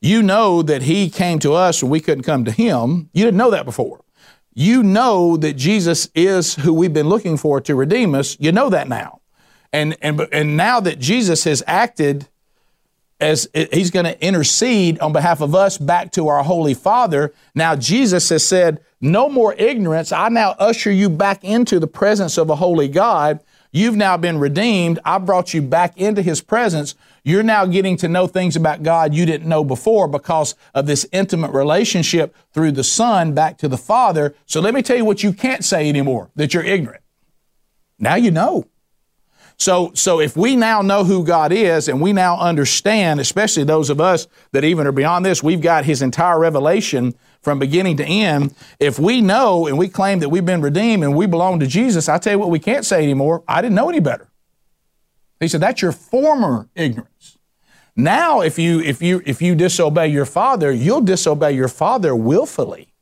You 0.00 0.22
know 0.22 0.62
that 0.62 0.82
he 0.82 1.10
came 1.10 1.38
to 1.40 1.52
us 1.52 1.82
and 1.82 1.90
we 1.90 2.00
couldn't 2.00 2.24
come 2.24 2.46
to 2.46 2.50
him. 2.50 3.10
You 3.12 3.24
didn't 3.24 3.36
know 3.36 3.50
that 3.50 3.66
before. 3.66 4.02
You 4.52 4.82
know 4.82 5.36
that 5.36 5.54
Jesus 5.54 6.08
is 6.14 6.54
who 6.56 6.72
we've 6.72 6.92
been 6.92 7.08
looking 7.08 7.36
for 7.36 7.60
to 7.60 7.74
redeem 7.74 8.14
us. 8.14 8.36
You 8.40 8.52
know 8.52 8.70
that 8.70 8.88
now. 8.88 9.20
And, 9.72 9.96
and, 10.02 10.20
and 10.32 10.56
now 10.56 10.80
that 10.80 10.98
Jesus 10.98 11.44
has 11.44 11.62
acted 11.66 12.28
as 13.20 13.48
he's 13.52 13.90
going 13.90 14.06
to 14.06 14.24
intercede 14.24 14.98
on 15.00 15.12
behalf 15.12 15.40
of 15.40 15.54
us 15.54 15.78
back 15.78 16.10
to 16.12 16.28
our 16.28 16.42
holy 16.42 16.74
father 16.74 17.32
now 17.54 17.76
jesus 17.76 18.28
has 18.30 18.44
said 18.44 18.80
no 19.00 19.28
more 19.28 19.54
ignorance 19.54 20.10
i 20.10 20.28
now 20.28 20.54
usher 20.58 20.90
you 20.90 21.08
back 21.08 21.44
into 21.44 21.78
the 21.78 21.86
presence 21.86 22.38
of 22.38 22.48
a 22.50 22.56
holy 22.56 22.88
god 22.88 23.40
you've 23.72 23.96
now 23.96 24.16
been 24.16 24.38
redeemed 24.38 24.98
i 25.04 25.18
brought 25.18 25.52
you 25.52 25.60
back 25.60 25.96
into 25.98 26.22
his 26.22 26.40
presence 26.40 26.94
you're 27.22 27.42
now 27.42 27.66
getting 27.66 27.96
to 27.96 28.08
know 28.08 28.26
things 28.26 28.56
about 28.56 28.82
god 28.82 29.14
you 29.14 29.26
didn't 29.26 29.48
know 29.48 29.64
before 29.64 30.08
because 30.08 30.54
of 30.74 30.86
this 30.86 31.06
intimate 31.12 31.52
relationship 31.52 32.34
through 32.52 32.72
the 32.72 32.84
son 32.84 33.34
back 33.34 33.56
to 33.58 33.68
the 33.68 33.78
father 33.78 34.34
so 34.46 34.60
let 34.60 34.74
me 34.74 34.82
tell 34.82 34.96
you 34.96 35.04
what 35.04 35.22
you 35.22 35.32
can't 35.32 35.64
say 35.64 35.88
anymore 35.88 36.30
that 36.36 36.54
you're 36.54 36.64
ignorant 36.64 37.02
now 37.98 38.14
you 38.14 38.30
know 38.30 38.66
so, 39.60 39.90
so 39.92 40.20
if 40.20 40.38
we 40.38 40.56
now 40.56 40.80
know 40.80 41.04
who 41.04 41.22
God 41.22 41.52
is 41.52 41.86
and 41.86 42.00
we 42.00 42.14
now 42.14 42.38
understand, 42.38 43.20
especially 43.20 43.62
those 43.62 43.90
of 43.90 44.00
us 44.00 44.26
that 44.52 44.64
even 44.64 44.86
are 44.86 44.92
beyond 44.92 45.26
this, 45.26 45.42
we've 45.42 45.60
got 45.60 45.84
His 45.84 46.00
entire 46.00 46.38
revelation 46.38 47.14
from 47.42 47.58
beginning 47.58 47.98
to 47.98 48.04
end. 48.06 48.54
If 48.78 48.98
we 48.98 49.20
know 49.20 49.66
and 49.66 49.76
we 49.76 49.90
claim 49.90 50.20
that 50.20 50.30
we've 50.30 50.46
been 50.46 50.62
redeemed 50.62 51.04
and 51.04 51.14
we 51.14 51.26
belong 51.26 51.60
to 51.60 51.66
Jesus, 51.66 52.08
I 52.08 52.16
tell 52.16 52.32
you 52.32 52.38
what, 52.38 52.48
we 52.48 52.58
can't 52.58 52.86
say 52.86 53.02
anymore. 53.02 53.44
I 53.46 53.60
didn't 53.60 53.74
know 53.74 53.90
any 53.90 54.00
better. 54.00 54.29
He 55.40 55.48
said, 55.48 55.60
that's 55.60 55.82
your 55.82 55.92
former 55.92 56.68
ignorance. 56.74 57.38
Now, 57.96 58.40
if 58.40 58.58
you 58.58 58.80
if 58.80 59.02
you 59.02 59.20
if 59.26 59.42
you 59.42 59.54
disobey 59.54 60.08
your 60.08 60.24
father, 60.24 60.70
you'll 60.70 61.00
disobey 61.00 61.52
your 61.52 61.68
father 61.68 62.14
willfully. 62.14 62.94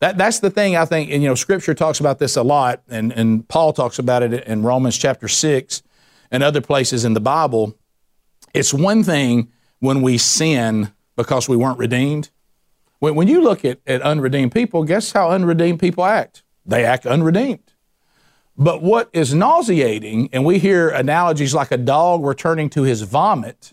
That, 0.00 0.18
that's 0.18 0.40
the 0.40 0.50
thing 0.50 0.76
I 0.76 0.84
think, 0.84 1.10
and 1.10 1.22
you 1.22 1.28
know, 1.28 1.34
Scripture 1.34 1.74
talks 1.74 1.98
about 1.98 2.18
this 2.18 2.36
a 2.36 2.42
lot, 2.42 2.82
and, 2.88 3.12
and 3.12 3.48
Paul 3.48 3.72
talks 3.72 3.98
about 3.98 4.22
it 4.22 4.44
in 4.44 4.62
Romans 4.62 4.98
chapter 4.98 5.28
6 5.28 5.82
and 6.30 6.42
other 6.42 6.60
places 6.60 7.04
in 7.04 7.14
the 7.14 7.20
Bible. 7.20 7.78
It's 8.52 8.74
one 8.74 9.02
thing 9.02 9.50
when 9.78 10.02
we 10.02 10.18
sin 10.18 10.92
because 11.16 11.48
we 11.48 11.56
weren't 11.56 11.78
redeemed. 11.78 12.30
When, 12.98 13.14
when 13.14 13.28
you 13.28 13.40
look 13.40 13.64
at, 13.64 13.80
at 13.86 14.02
unredeemed 14.02 14.52
people, 14.52 14.84
guess 14.84 15.12
how 15.12 15.30
unredeemed 15.30 15.80
people 15.80 16.04
act? 16.04 16.42
They 16.66 16.84
act 16.84 17.06
unredeemed. 17.06 17.63
But 18.56 18.82
what 18.82 19.10
is 19.12 19.34
nauseating, 19.34 20.28
and 20.32 20.44
we 20.44 20.58
hear 20.58 20.88
analogies 20.88 21.54
like 21.54 21.72
a 21.72 21.76
dog 21.76 22.24
returning 22.24 22.70
to 22.70 22.82
his 22.82 23.02
vomit, 23.02 23.72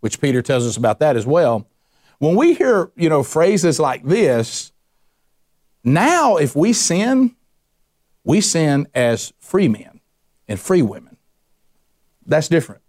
which 0.00 0.20
Peter 0.20 0.42
tells 0.42 0.66
us 0.66 0.76
about 0.76 0.98
that 0.98 1.16
as 1.16 1.26
well. 1.26 1.68
When 2.18 2.34
we 2.34 2.54
hear, 2.54 2.90
you 2.96 3.08
know, 3.08 3.22
phrases 3.22 3.78
like 3.78 4.04
this, 4.04 4.72
now, 5.84 6.36
if 6.36 6.56
we 6.56 6.72
sin, 6.72 7.36
we 8.24 8.40
sin 8.40 8.88
as 8.94 9.32
free 9.38 9.68
men 9.68 10.00
and 10.48 10.58
free 10.58 10.82
women. 10.82 11.16
That's 12.24 12.48
different. 12.48 12.82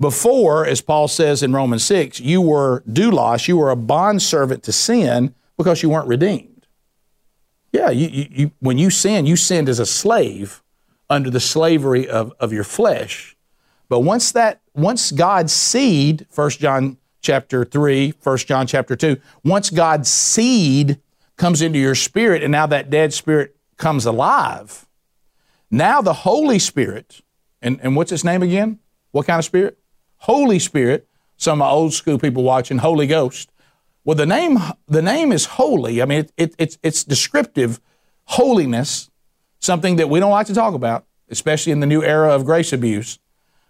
Before, 0.00 0.66
as 0.66 0.80
Paul 0.80 1.06
says 1.06 1.44
in 1.44 1.52
Romans 1.52 1.84
6, 1.84 2.18
you 2.18 2.40
were 2.40 2.82
doulos, 2.90 3.46
you 3.46 3.56
were 3.56 3.70
a 3.70 3.76
bondservant 3.76 4.64
to 4.64 4.72
sin 4.72 5.36
because 5.56 5.84
you 5.84 5.90
weren't 5.90 6.08
redeemed. 6.08 6.66
Yeah, 7.70 7.90
you, 7.90 8.08
you, 8.08 8.26
you, 8.30 8.50
when 8.58 8.78
you 8.78 8.90
sin, 8.90 9.26
you 9.26 9.36
sinned 9.36 9.68
as 9.68 9.78
a 9.78 9.86
slave 9.86 10.63
under 11.10 11.30
the 11.30 11.40
slavery 11.40 12.08
of, 12.08 12.32
of 12.40 12.52
your 12.52 12.64
flesh. 12.64 13.36
But 13.88 14.00
once 14.00 14.32
that, 14.32 14.60
once 14.74 15.12
God's 15.12 15.52
seed, 15.52 16.26
1 16.34 16.50
John 16.50 16.98
chapter 17.20 17.64
3, 17.64 18.14
1 18.22 18.38
John 18.38 18.66
chapter 18.66 18.96
2, 18.96 19.16
once 19.44 19.70
God's 19.70 20.10
seed 20.10 21.00
comes 21.36 21.62
into 21.62 21.78
your 21.78 21.94
spirit, 21.94 22.42
and 22.42 22.52
now 22.52 22.66
that 22.66 22.90
dead 22.90 23.12
spirit 23.12 23.56
comes 23.76 24.06
alive. 24.06 24.86
Now 25.70 26.00
the 26.00 26.12
Holy 26.12 26.58
Spirit, 26.58 27.22
and, 27.60 27.80
and 27.82 27.96
what's 27.96 28.12
its 28.12 28.24
name 28.24 28.42
again? 28.42 28.78
What 29.10 29.26
kind 29.26 29.38
of 29.38 29.44
spirit? 29.44 29.78
Holy 30.18 30.58
Spirit. 30.58 31.08
Some 31.36 31.54
of 31.54 31.66
my 31.66 31.68
old 31.68 31.92
school 31.92 32.18
people 32.18 32.44
watching, 32.44 32.78
Holy 32.78 33.08
Ghost. 33.08 33.50
Well, 34.04 34.14
the 34.14 34.26
name 34.26 34.58
the 34.86 35.02
name 35.02 35.32
is 35.32 35.46
holy. 35.46 36.00
I 36.00 36.04
mean, 36.04 36.20
it, 36.20 36.32
it, 36.36 36.54
it's 36.58 36.78
it's 36.82 37.04
descriptive 37.04 37.80
holiness, 38.24 39.10
something 39.64 39.96
that 39.96 40.08
we 40.08 40.20
don't 40.20 40.30
like 40.30 40.46
to 40.48 40.54
talk 40.54 40.74
about, 40.74 41.06
especially 41.30 41.72
in 41.72 41.80
the 41.80 41.86
new 41.86 42.02
era 42.02 42.32
of 42.32 42.44
grace 42.44 42.72
abuse, 42.72 43.18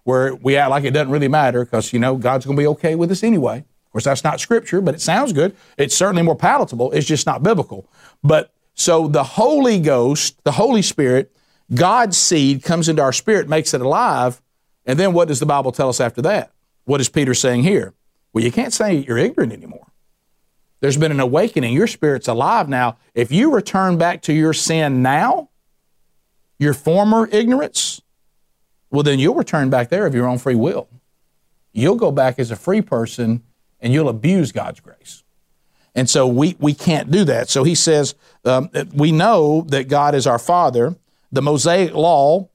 where 0.03 0.35
we 0.35 0.57
act 0.57 0.71
like 0.71 0.85
it 0.85 0.91
doesn't 0.91 1.11
really 1.11 1.29
matter 1.29 1.65
because 1.65 1.93
you 1.93 1.99
know 1.99 2.17
God's 2.17 2.45
going 2.45 2.57
to 2.57 2.61
be 2.61 2.67
okay 2.69 2.95
with 2.95 3.11
us 3.11 3.23
anyway 3.23 3.59
Of 3.59 3.93
course, 3.93 4.05
that's 4.05 4.25
not 4.25 4.41
scripture, 4.41 4.81
but 4.81 4.95
it 4.95 5.01
sounds 5.01 5.33
good. 5.33 5.57
It's 5.79 5.97
certainly 5.97 6.23
more 6.23 6.37
palatable. 6.37 6.93
It's 6.93 7.07
just 7.07 7.27
not 7.27 7.43
biblical. 7.43 7.89
But 8.23 8.53
so 8.75 9.09
the 9.09 9.25
Holy 9.25 9.79
Ghost, 9.79 10.43
the 10.45 10.53
Holy 10.53 10.83
Spirit, 10.83 11.35
God's 11.75 12.19
seed 12.19 12.63
comes 12.63 12.89
into 12.89 13.03
our 13.03 13.13
spirit, 13.13 13.49
makes 13.49 13.73
it 13.73 13.81
alive. 13.81 14.43
And 14.85 14.99
then 14.99 15.13
what 15.15 15.29
does 15.29 15.41
the 15.41 15.47
Bible 15.47 15.73
tell 15.73 15.89
us 15.89 16.01
after 16.01 16.21
that? 16.23 16.53
What 16.85 17.01
is 17.01 17.09
Peter 17.09 17.33
saying 17.33 17.63
here? 17.63 17.95
Well, 18.33 18.45
you 18.45 18.53
can't 18.53 18.73
say 18.73 18.97
you're 18.97 19.17
ignorant 19.17 19.53
anymore. 19.53 19.87
There's 20.81 20.99
been 20.99 21.13
an 21.13 21.21
awakening. 21.21 21.73
Your 21.73 21.87
spirit's 21.87 22.29
alive 22.29 22.69
now. 22.69 22.99
If 23.15 23.33
you 23.33 23.51
return 23.51 23.97
back 23.97 24.21
to 24.23 24.35
your 24.35 24.53
sin 24.53 25.01
now, 25.01 25.49
your 26.59 26.75
former 26.75 27.29
ignorance, 27.31 28.01
well, 28.91 29.03
then 29.03 29.19
you'll 29.19 29.35
return 29.35 29.71
back 29.71 29.89
there 29.89 30.07
of 30.07 30.15
your 30.15 30.27
own 30.27 30.39
free 30.39 30.55
will. 30.55 30.89
You'll 31.73 31.97
go 31.97 32.13
back 32.13 32.39
as 32.39 32.51
a 32.51 32.57
free 32.57 32.81
person 32.81 33.43
and 33.81 33.93
you'll 33.93 34.09
abuse 34.09 34.53
God's 34.53 34.81
grace. 34.81 35.25
And 35.95 36.09
so 36.09 36.27
we, 36.27 36.57
we 36.59 36.75
can't 36.75 37.11
do 37.11 37.25
that. 37.25 37.49
So 37.49 37.65
he 37.65 37.75
says, 37.75 38.15
um, 38.45 38.71
we 38.93 39.13
know 39.13 39.63
that 39.69 39.89
God 39.89 40.15
is 40.15 40.27
our 40.27 40.39
Father. 40.39 40.97
The 41.31 41.43
Mosaic 41.43 41.95
Law, 41.95 42.49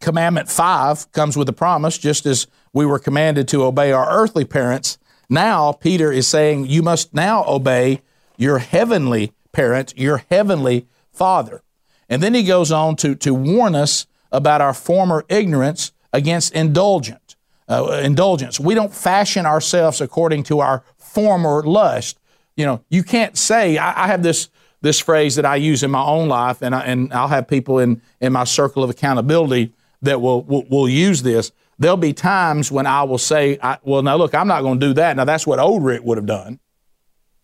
Commandment 0.00 0.50
5, 0.50 1.12
comes 1.12 1.36
with 1.36 1.48
a 1.48 1.52
promise, 1.52 1.98
just 1.98 2.26
as 2.26 2.46
we 2.72 2.86
were 2.86 2.98
commanded 2.98 3.48
to 3.48 3.64
obey 3.64 3.92
our 3.92 4.08
earthly 4.10 4.44
parents. 4.44 4.98
Now, 5.28 5.72
Peter 5.72 6.10
is 6.10 6.26
saying, 6.26 6.66
you 6.66 6.82
must 6.82 7.12
now 7.14 7.44
obey 7.46 8.02
your 8.36 8.58
heavenly 8.58 9.32
parent, 9.52 9.92
your 9.96 10.18
heavenly 10.30 10.86
Father. 11.12 11.62
And 12.10 12.22
then 12.22 12.34
he 12.34 12.42
goes 12.42 12.70
on 12.70 12.96
to, 12.96 13.14
to 13.14 13.32
warn 13.32 13.74
us 13.74 14.06
about 14.30 14.60
our 14.60 14.74
former 14.74 15.24
ignorance 15.28 15.92
against 16.12 16.52
indulgence 16.52 17.30
uh, 17.70 18.00
indulgence. 18.02 18.58
We 18.58 18.74
don't 18.74 18.92
fashion 18.92 19.46
ourselves 19.46 20.00
according 20.00 20.42
to 20.44 20.60
our 20.60 20.82
former 20.98 21.62
lust. 21.62 22.18
You 22.56 22.66
know, 22.66 22.84
you 22.90 23.02
can't 23.04 23.38
say, 23.38 23.78
I, 23.78 24.04
I 24.04 24.06
have 24.08 24.22
this 24.22 24.50
this 24.82 24.98
phrase 24.98 25.36
that 25.36 25.44
I 25.44 25.56
use 25.56 25.82
in 25.82 25.90
my 25.90 26.02
own 26.02 26.28
life, 26.28 26.62
and, 26.62 26.74
I, 26.74 26.80
and 26.80 27.12
I'll 27.12 27.28
have 27.28 27.46
people 27.46 27.78
in, 27.80 28.00
in 28.18 28.32
my 28.32 28.44
circle 28.44 28.82
of 28.82 28.88
accountability 28.88 29.74
that 30.00 30.22
will, 30.22 30.40
will, 30.44 30.64
will 30.70 30.88
use 30.88 31.22
this. 31.22 31.52
There'll 31.78 31.98
be 31.98 32.14
times 32.14 32.72
when 32.72 32.86
I 32.86 33.02
will 33.02 33.18
say, 33.18 33.58
I, 33.62 33.76
well, 33.82 34.02
now 34.02 34.16
look, 34.16 34.34
I'm 34.34 34.48
not 34.48 34.62
going 34.62 34.80
to 34.80 34.86
do 34.86 34.94
that. 34.94 35.18
Now, 35.18 35.26
that's 35.26 35.46
what 35.46 35.58
old 35.58 35.84
Rick 35.84 36.02
would 36.04 36.16
have 36.16 36.24
done. 36.24 36.60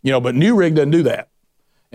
You 0.02 0.12
know, 0.12 0.20
but 0.20 0.34
new 0.34 0.54
Rick 0.54 0.76
doesn't 0.76 0.92
do 0.92 1.02
that 1.02 1.28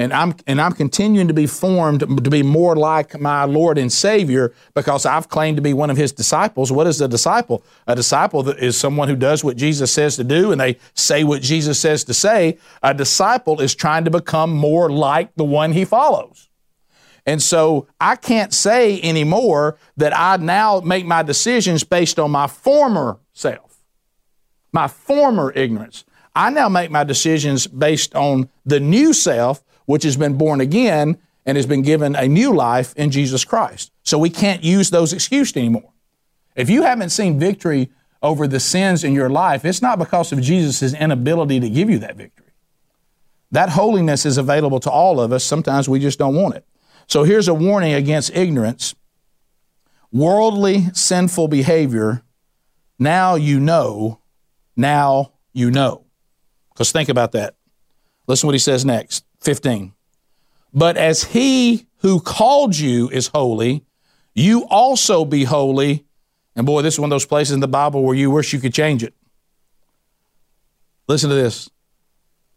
and 0.02 0.12
I'm 0.14 0.34
and 0.48 0.60
I'm 0.60 0.72
continuing 0.74 1.28
to 1.28 1.34
be 1.34 1.46
formed 1.46 2.00
to 2.00 2.30
be 2.30 2.42
more 2.42 2.76
like 2.76 3.20
my 3.20 3.44
Lord 3.44 3.78
and 3.78 3.94
Savior 3.94 4.52
because 4.74 5.06
I've 5.06 5.30
claimed 5.30 5.58
to 5.58 5.62
be 5.62 5.74
one 5.74 5.92
of 5.92 5.98
His 5.98 6.12
disciples. 6.12 6.72
What 6.72 6.88
is 6.88 7.00
a 7.02 7.08
disciple? 7.08 7.64
A 7.86 7.96
disciple 7.96 8.50
is 8.50 8.76
someone 8.76 9.10
who 9.10 9.16
does 9.16 9.44
what 9.44 9.58
Jesus 9.58 9.92
says 9.94 10.16
to 10.16 10.24
do, 10.24 10.52
and 10.52 10.60
they 10.60 10.78
say 10.96 11.24
what 11.24 11.44
Jesus 11.44 11.80
says 11.80 12.04
to 12.06 12.16
say. 12.16 12.58
A 12.82 12.96
disciple 12.96 13.62
is 13.62 13.76
trying 13.76 14.04
to 14.06 14.12
become 14.12 14.52
more 14.52 14.90
like 14.90 15.36
the 15.36 15.46
one 15.46 15.72
he 15.72 15.86
follows. 15.86 16.50
And 17.28 17.40
so 17.40 17.88
I 18.00 18.16
can't 18.16 18.52
say 18.52 19.00
anymore 19.04 19.78
that 19.98 20.18
I 20.18 20.38
now 20.38 20.80
make 20.80 21.06
my 21.06 21.22
decisions 21.22 21.84
based 21.84 22.18
on 22.18 22.32
my 22.32 22.48
former 22.48 23.20
self, 23.34 23.78
my 24.72 24.88
former 24.88 25.54
ignorance. 25.56 26.06
I 26.36 26.50
now 26.50 26.70
make 26.70 26.90
my 26.90 27.04
decisions 27.04 27.68
based 27.68 28.16
on 28.16 28.50
the 28.66 28.80
new 28.80 29.14
self 29.14 29.64
which 29.86 30.04
has 30.04 30.18
been 30.18 30.38
born 30.38 30.62
again 30.62 31.18
and 31.46 31.56
has 31.58 31.66
been 31.66 31.82
given 31.82 32.16
a 32.16 32.28
new 32.28 32.54
life 32.54 32.94
in 32.96 33.12
Jesus 33.12 33.44
Christ. 33.44 33.92
So 34.04 34.18
we 34.18 34.30
can't 34.30 34.64
use 34.64 34.90
those 34.90 35.14
excuses 35.14 35.58
anymore. 35.58 35.92
If 36.56 36.70
you 36.70 36.84
haven't 36.84 37.10
seen 37.10 37.40
victory 37.40 37.90
over 38.22 38.48
the 38.48 38.60
sins 38.60 39.04
in 39.04 39.14
your 39.14 39.30
life, 39.30 39.66
it's 39.66 39.82
not 39.82 39.98
because 39.98 40.32
of 40.32 40.42
Jesus' 40.42 40.94
inability 40.94 41.60
to 41.60 41.70
give 41.70 41.90
you 41.90 42.00
that 42.00 42.16
victory. 42.16 42.48
That 43.52 43.70
holiness 43.70 44.26
is 44.26 44.38
available 44.38 44.80
to 44.82 44.92
all 44.92 45.20
of 45.20 45.34
us. 45.34 45.44
Sometimes 45.44 45.90
we 45.90 46.00
just 46.00 46.20
don't 46.20 46.36
want 46.36 46.56
it. 46.56 46.66
So 47.08 47.24
here's 47.24 47.48
a 47.48 47.54
warning 47.54 47.94
against 47.94 48.36
ignorance. 48.36 48.96
Worldly 50.12 50.88
sinful 50.94 51.48
behavior, 51.48 52.22
now 53.00 53.36
you 53.36 53.60
know, 53.60 54.20
now 54.76 55.34
you 55.54 55.72
know. 55.72 56.06
Because 56.70 56.92
think 56.92 57.10
about 57.10 57.32
that. 57.32 57.56
Listen 58.28 58.48
what 58.48 58.54
he 58.54 58.60
says 58.60 58.86
next. 58.86 59.26
15. 59.42 59.94
But 60.74 60.98
as 60.98 61.24
he 61.24 61.88
who 61.98 62.20
called 62.20 62.78
you 62.78 63.10
is 63.10 63.28
holy, 63.28 63.84
you 64.34 64.66
also 64.68 65.26
be 65.26 65.44
holy. 65.44 66.06
And 66.56 66.66
boy, 66.66 66.82
this 66.82 66.96
is 66.96 67.00
one 67.00 67.10
of 67.10 67.16
those 67.16 67.26
places 67.26 67.54
in 67.54 67.60
the 67.60 67.68
Bible 67.68 68.04
where 68.04 68.16
you 68.16 68.32
wish 68.32 68.54
you 68.54 68.60
could 68.60 68.74
change 68.74 69.04
it. 69.04 69.14
Listen 71.08 71.30
to 71.30 71.36
this. 71.36 71.70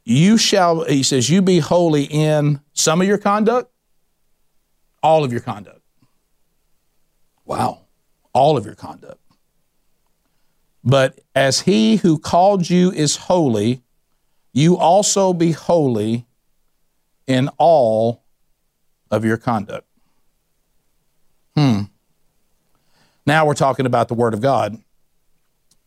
You 0.05 0.37
shall, 0.37 0.85
he 0.85 1.03
says, 1.03 1.31
you 1.31 1.43
be 1.43 1.59
holy 1.59 2.05
in 2.05 2.61
some 2.75 3.01
of 3.01 3.07
your 3.07 3.19
conduct, 3.19 3.71
all 5.03 5.25
of 5.25 5.33
your 5.33 5.41
conduct. 5.41 5.81
Wow. 7.45 7.81
All 8.33 8.57
of 8.57 8.65
your 8.65 8.75
conduct. 8.75 9.21
But 10.83 11.21
as 11.35 11.61
he 11.61 11.97
who 11.97 12.19
called 12.19 12.69
you 12.69 12.91
is 12.93 13.17
holy, 13.17 13.83
you 14.53 14.77
also 14.77 15.33
be 15.33 15.53
holy 15.53 16.27
in 17.27 17.49
all 17.59 18.23
of 19.11 19.25
your 19.25 19.37
conduct. 19.37 19.87
Hmm. 21.57 21.83
Now 23.27 23.47
we're 23.47 23.55
talking 23.55 23.87
about 23.87 24.09
the 24.09 24.15
Word 24.15 24.35
of 24.35 24.41
God 24.41 24.77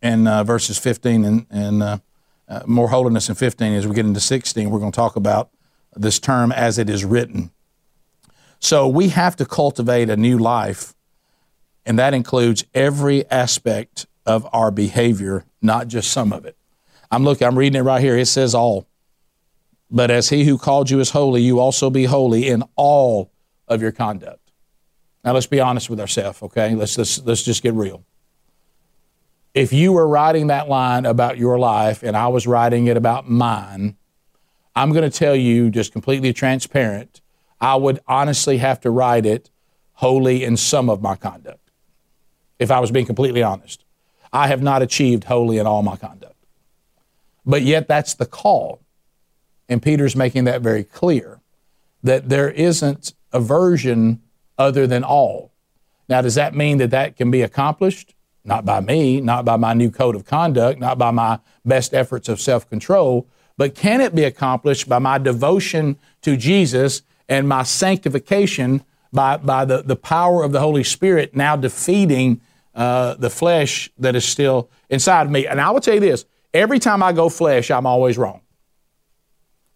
in 0.01 0.27
uh, 0.27 0.43
verses 0.43 0.77
15 0.77 1.25
and, 1.25 1.45
and 1.49 1.83
uh, 1.83 1.97
uh, 2.47 2.61
more 2.65 2.89
holiness 2.89 3.29
in 3.29 3.35
15. 3.35 3.73
As 3.73 3.87
we 3.87 3.93
get 3.93 4.05
into 4.05 4.19
16, 4.19 4.69
we're 4.69 4.79
going 4.79 4.91
to 4.91 4.95
talk 4.95 5.15
about 5.15 5.49
this 5.95 6.19
term 6.19 6.51
as 6.51 6.77
it 6.77 6.89
is 6.89 7.03
written. 7.03 7.51
So 8.59 8.87
we 8.87 9.09
have 9.09 9.35
to 9.35 9.45
cultivate 9.45 10.09
a 10.09 10.17
new 10.17 10.37
life, 10.37 10.95
and 11.85 11.99
that 11.99 12.13
includes 12.13 12.65
every 12.73 13.29
aspect 13.29 14.07
of 14.25 14.47
our 14.51 14.71
behavior, 14.71 15.45
not 15.61 15.87
just 15.87 16.11
some 16.11 16.33
of 16.33 16.45
it. 16.45 16.57
I'm 17.11 17.23
looking, 17.23 17.47
I'm 17.47 17.57
reading 17.57 17.79
it 17.79 17.83
right 17.83 18.01
here. 18.01 18.17
It 18.17 18.25
says 18.25 18.55
all. 18.55 18.87
But 19.89 20.11
as 20.11 20.29
he 20.29 20.43
who 20.43 20.57
called 20.57 20.89
you 20.89 20.99
is 20.99 21.11
holy, 21.11 21.41
you 21.41 21.59
also 21.59 21.89
be 21.89 22.05
holy 22.05 22.47
in 22.47 22.63
all 22.75 23.31
of 23.67 23.81
your 23.81 23.91
conduct. 23.91 24.51
Now 25.23 25.33
let's 25.33 25.47
be 25.47 25.59
honest 25.59 25.89
with 25.89 25.99
ourselves, 25.99 26.41
okay? 26.41 26.75
Let's, 26.75 26.97
let's, 26.97 27.23
let's 27.23 27.43
just 27.43 27.63
get 27.63 27.73
real. 27.73 28.03
If 29.53 29.73
you 29.73 29.91
were 29.91 30.07
writing 30.07 30.47
that 30.47 30.69
line 30.69 31.05
about 31.05 31.37
your 31.37 31.57
life 31.57 32.03
and 32.03 32.15
I 32.15 32.27
was 32.27 32.45
writing 32.45 32.87
it 32.87 32.97
about 32.97 33.29
mine, 33.29 33.97
I'm 34.75 34.91
going 34.91 35.09
to 35.09 35.17
tell 35.17 35.35
you 35.35 35.71
just 35.71 35.91
completely 35.91 36.31
transparent, 36.33 37.21
I 37.59 37.75
would 37.75 37.99
honestly 38.07 38.57
have 38.57 38.79
to 38.81 38.91
write 38.91 39.25
it 39.25 39.49
holy 39.93 40.43
in 40.43 40.57
some 40.57 40.89
of 40.89 41.01
my 41.01 41.15
conduct. 41.15 41.71
If 42.59 42.69
I 42.69 42.79
was 42.79 42.91
being 42.91 43.05
completely 43.05 43.41
honest. 43.41 43.83
I 44.31 44.47
have 44.47 44.61
not 44.61 44.81
achieved 44.81 45.23
holy 45.23 45.57
in 45.57 45.65
all 45.65 45.81
my 45.81 45.95
conduct. 45.95 46.35
But 47.45 47.63
yet 47.63 47.87
that's 47.87 48.13
the 48.13 48.25
call. 48.25 48.81
And 49.69 49.81
Peter's 49.81 50.15
making 50.15 50.45
that 50.45 50.61
very 50.61 50.83
clear 50.83 51.41
that 52.03 52.29
there 52.29 52.49
isn't 52.49 53.13
a 53.33 53.39
version 53.39 54.21
other 54.57 54.87
than 54.87 55.03
all. 55.03 55.51
Now, 56.09 56.21
does 56.21 56.35
that 56.35 56.55
mean 56.55 56.77
that 56.77 56.91
that 56.91 57.17
can 57.17 57.31
be 57.31 57.41
accomplished? 57.41 58.15
Not 58.45 58.63
by 58.63 58.79
me, 58.79 59.19
not 59.19 59.43
by 59.43 59.57
my 59.57 59.73
new 59.73 59.91
code 59.91 60.15
of 60.15 60.25
conduct, 60.25 60.79
not 60.79 60.97
by 60.97 61.11
my 61.11 61.39
best 61.65 61.93
efforts 61.93 62.29
of 62.29 62.39
self 62.39 62.69
control, 62.69 63.27
but 63.57 63.75
can 63.75 63.99
it 63.99 64.15
be 64.15 64.23
accomplished 64.23 64.87
by 64.87 64.99
my 64.99 65.17
devotion 65.17 65.97
to 66.21 66.37
Jesus 66.37 67.01
and 67.27 67.49
my 67.49 67.63
sanctification 67.63 68.83
by, 69.11 69.37
by 69.37 69.65
the, 69.65 69.81
the 69.81 69.95
power 69.95 70.43
of 70.43 70.51
the 70.51 70.59
Holy 70.59 70.83
Spirit 70.83 71.35
now 71.35 71.55
defeating 71.55 72.39
uh, 72.75 73.15
the 73.15 73.29
flesh 73.29 73.89
that 73.97 74.15
is 74.15 74.23
still 74.23 74.69
inside 74.89 75.25
of 75.25 75.31
me. 75.31 75.47
And 75.47 75.59
I 75.59 75.71
will 75.71 75.81
tell 75.81 75.95
you 75.95 75.99
this 75.99 76.25
every 76.53 76.79
time 76.79 77.03
I 77.03 77.11
go 77.11 77.27
flesh, 77.27 77.71
I'm 77.71 77.85
always 77.85 78.17
wrong. 78.17 78.41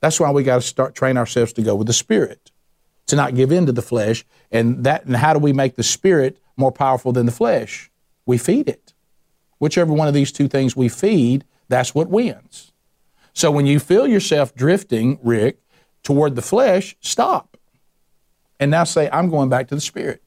That's 0.02 0.20
why 0.20 0.32
we 0.32 0.44
got 0.44 0.56
to 0.56 0.62
start 0.62 0.96
train 0.96 1.18
ourselves 1.18 1.54
to 1.54 1.62
go 1.62 1.76
with 1.76 1.88
the 1.88 1.94
Spirit, 1.94 2.52
to 3.08 3.16
not 3.16 3.36
give 3.36 3.52
in 3.52 3.66
to 3.68 3.72
the 3.72 3.82
flesh. 3.82 4.26
And 4.52 4.84
that 4.84 5.06
and 5.06 5.16
how 5.16 5.34
do 5.34 5.40
we 5.40 5.54
make 5.54 5.76
the 5.76 5.84
Spirit 5.84 6.38
more 6.58 6.72
powerful 6.72 7.12
than 7.12 7.26
the 7.26 7.32
flesh? 7.32 7.90
We 8.26 8.38
feed 8.38 8.68
it. 8.68 8.94
Whichever 9.60 9.94
one 9.94 10.08
of 10.08 10.14
these 10.14 10.32
two 10.32 10.48
things 10.48 10.76
we 10.76 10.90
feed, 10.90 11.46
that's 11.70 11.96
what 11.96 12.10
wins. 12.10 12.72
So 13.34 13.52
when 13.52 13.66
you 13.66 13.80
feel 13.80 14.08
yourself 14.08 14.54
drifting, 14.56 15.20
Rick, 15.24 15.62
toward 16.04 16.36
the 16.36 16.42
flesh, 16.42 16.98
stop. 17.00 17.58
And 18.60 18.72
now 18.72 18.84
say, 18.84 19.10
I'm 19.12 19.30
going 19.30 19.50
back 19.50 19.68
to 19.70 19.76
the 19.76 19.82
Spirit. 19.82 20.22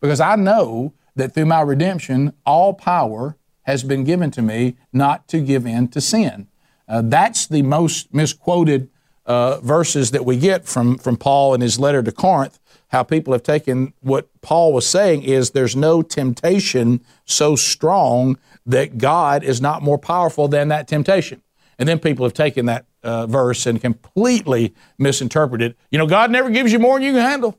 Because 0.00 0.20
I 0.20 0.36
know 0.36 0.92
that 1.14 1.32
through 1.32 1.46
my 1.46 1.62
redemption, 1.62 2.32
all 2.44 2.74
power 2.74 3.36
has 3.62 3.82
been 3.82 4.04
given 4.04 4.30
to 4.32 4.42
me 4.42 4.76
not 4.92 5.26
to 5.28 5.40
give 5.40 5.66
in 5.66 5.88
to 5.88 6.00
sin. 6.00 6.48
Uh, 6.88 7.02
that's 7.04 7.46
the 7.46 7.62
most 7.62 8.12
misquoted 8.14 8.90
uh, 9.26 9.60
verses 9.60 10.12
that 10.12 10.24
we 10.24 10.36
get 10.36 10.66
from, 10.66 10.98
from 10.98 11.16
Paul 11.16 11.54
in 11.54 11.60
his 11.60 11.78
letter 11.78 12.02
to 12.02 12.12
Corinth. 12.12 12.58
How 12.88 13.02
people 13.02 13.32
have 13.32 13.42
taken 13.42 13.92
what 14.00 14.28
Paul 14.42 14.72
was 14.72 14.86
saying 14.86 15.22
is 15.22 15.50
there's 15.50 15.74
no 15.74 16.02
temptation 16.02 17.04
so 17.24 17.56
strong 17.56 18.38
that 18.64 18.98
God 18.98 19.42
is 19.42 19.60
not 19.60 19.82
more 19.82 19.98
powerful 19.98 20.46
than 20.48 20.68
that 20.68 20.86
temptation. 20.86 21.42
And 21.78 21.88
then 21.88 21.98
people 21.98 22.24
have 22.24 22.32
taken 22.32 22.66
that 22.66 22.86
uh, 23.02 23.26
verse 23.26 23.66
and 23.66 23.80
completely 23.80 24.74
misinterpreted. 24.98 25.74
You 25.90 25.98
know, 25.98 26.06
God 26.06 26.30
never 26.30 26.48
gives 26.48 26.72
you 26.72 26.78
more 26.78 26.98
than 26.98 27.06
you 27.06 27.12
can 27.12 27.22
handle. 27.22 27.58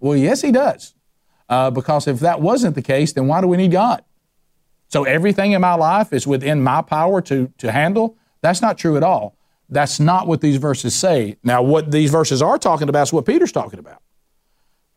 Well, 0.00 0.16
yes, 0.16 0.42
He 0.42 0.52
does. 0.52 0.94
Uh, 1.48 1.70
because 1.70 2.06
if 2.06 2.20
that 2.20 2.40
wasn't 2.40 2.74
the 2.74 2.82
case, 2.82 3.12
then 3.12 3.26
why 3.26 3.40
do 3.40 3.46
we 3.46 3.56
need 3.56 3.72
God? 3.72 4.04
So 4.88 5.04
everything 5.04 5.52
in 5.52 5.60
my 5.60 5.74
life 5.74 6.12
is 6.12 6.26
within 6.26 6.62
my 6.62 6.82
power 6.82 7.20
to, 7.22 7.52
to 7.58 7.72
handle? 7.72 8.16
That's 8.40 8.60
not 8.60 8.76
true 8.78 8.96
at 8.96 9.02
all. 9.02 9.37
That's 9.68 10.00
not 10.00 10.26
what 10.26 10.40
these 10.40 10.56
verses 10.56 10.94
say. 10.94 11.36
Now, 11.42 11.62
what 11.62 11.90
these 11.90 12.10
verses 12.10 12.40
are 12.40 12.58
talking 12.58 12.88
about 12.88 13.02
is 13.02 13.12
what 13.12 13.26
Peter's 13.26 13.52
talking 13.52 13.78
about. 13.78 14.02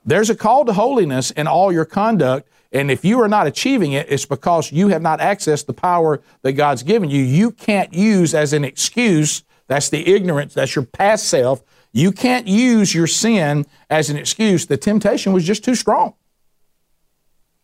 There's 0.05 0.29
a 0.29 0.35
call 0.35 0.65
to 0.65 0.73
holiness 0.73 1.31
in 1.31 1.45
all 1.47 1.71
your 1.71 1.85
conduct, 1.85 2.49
and 2.71 2.89
if 2.89 3.03
you 3.03 3.21
are 3.21 3.27
not 3.27 3.47
achieving 3.47 3.91
it, 3.91 4.07
it's 4.09 4.25
because 4.25 4.71
you 4.71 4.87
have 4.87 5.01
not 5.01 5.19
accessed 5.19 5.65
the 5.65 5.73
power 5.73 6.21
that 6.41 6.53
God's 6.53 6.83
given 6.83 7.09
you. 7.09 7.21
You 7.21 7.51
can't 7.51 7.93
use 7.93 8.33
as 8.33 8.53
an 8.53 8.63
excuse, 8.63 9.43
that's 9.67 9.89
the 9.89 10.07
ignorance, 10.07 10.53
that's 10.53 10.75
your 10.75 10.85
past 10.85 11.27
self. 11.27 11.61
You 11.93 12.11
can't 12.11 12.47
use 12.47 12.95
your 12.95 13.07
sin 13.07 13.65
as 13.89 14.09
an 14.09 14.17
excuse. 14.17 14.65
The 14.65 14.77
temptation 14.77 15.33
was 15.33 15.43
just 15.43 15.63
too 15.63 15.75
strong. 15.75 16.13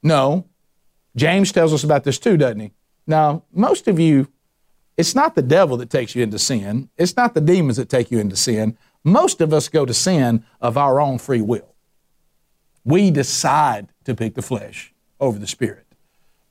No. 0.04 0.46
James 1.16 1.52
tells 1.52 1.74
us 1.74 1.84
about 1.84 2.04
this 2.04 2.20
too, 2.20 2.38
doesn't 2.38 2.60
he? 2.60 2.72
Now, 3.08 3.44
most 3.54 3.88
of 3.88 4.00
you, 4.00 4.28
it's 4.98 5.14
not 5.14 5.36
the 5.36 5.44
devil 5.44 5.78
that 5.78 5.90
takes 5.90 6.16
you 6.16 6.24
into 6.24 6.40
sin, 6.40 6.90
it's 6.98 7.16
not 7.16 7.36
the 7.36 7.42
demons 7.42 7.78
that 7.78 7.88
take 7.88 8.10
you 8.12 8.20
into 8.20 8.36
sin. 8.36 8.78
Most 9.04 9.40
of 9.42 9.54
us 9.54 9.70
go 9.70 9.86
to 9.86 9.94
sin 9.94 10.44
of 10.60 10.78
our 10.78 11.00
own 11.00 11.20
free 11.20 11.42
will. 11.42 11.76
We 12.84 13.12
decide 13.12 13.90
to 14.06 14.16
pick 14.16 14.34
the 14.34 14.42
flesh 14.42 14.94
over 15.20 15.38
the 15.38 15.48
spirit 15.48 15.86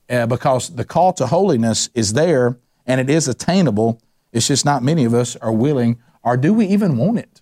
uh, 0.09 0.25
because 0.27 0.75
the 0.75 0.85
call 0.85 1.13
to 1.13 1.27
holiness 1.27 1.89
is 1.93 2.13
there 2.13 2.57
and 2.85 3.01
it 3.01 3.09
is 3.09 3.27
attainable. 3.27 4.01
It's 4.31 4.47
just 4.47 4.65
not 4.65 4.81
many 4.81 5.03
of 5.03 5.13
us 5.13 5.35
are 5.35 5.51
willing, 5.51 6.01
or 6.23 6.37
do 6.37 6.53
we 6.53 6.65
even 6.67 6.97
want 6.97 7.19
it? 7.19 7.41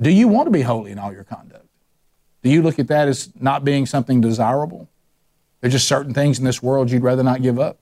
Do 0.00 0.10
you 0.10 0.28
want 0.28 0.46
to 0.46 0.50
be 0.50 0.62
holy 0.62 0.90
in 0.90 0.98
all 0.98 1.12
your 1.12 1.24
conduct? 1.24 1.66
Do 2.42 2.50
you 2.50 2.62
look 2.62 2.78
at 2.78 2.88
that 2.88 3.08
as 3.08 3.32
not 3.40 3.64
being 3.64 3.86
something 3.86 4.20
desirable? 4.20 4.88
There's 5.60 5.72
just 5.72 5.88
certain 5.88 6.12
things 6.12 6.38
in 6.38 6.44
this 6.44 6.62
world 6.62 6.90
you'd 6.90 7.02
rather 7.02 7.22
not 7.22 7.40
give 7.40 7.58
up. 7.58 7.78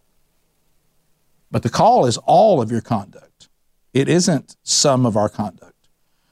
But 1.53 1.62
the 1.62 1.71
call 1.71 2.07
is 2.07 2.17
all 2.17 2.61
of 2.61 2.73
your 2.73 2.81
conduct. 2.81 3.49
It 3.93 4.09
isn't 4.09 4.57
some 4.65 5.05
of 5.07 5.17
our 5.17 5.29
conduct. 5.29 5.75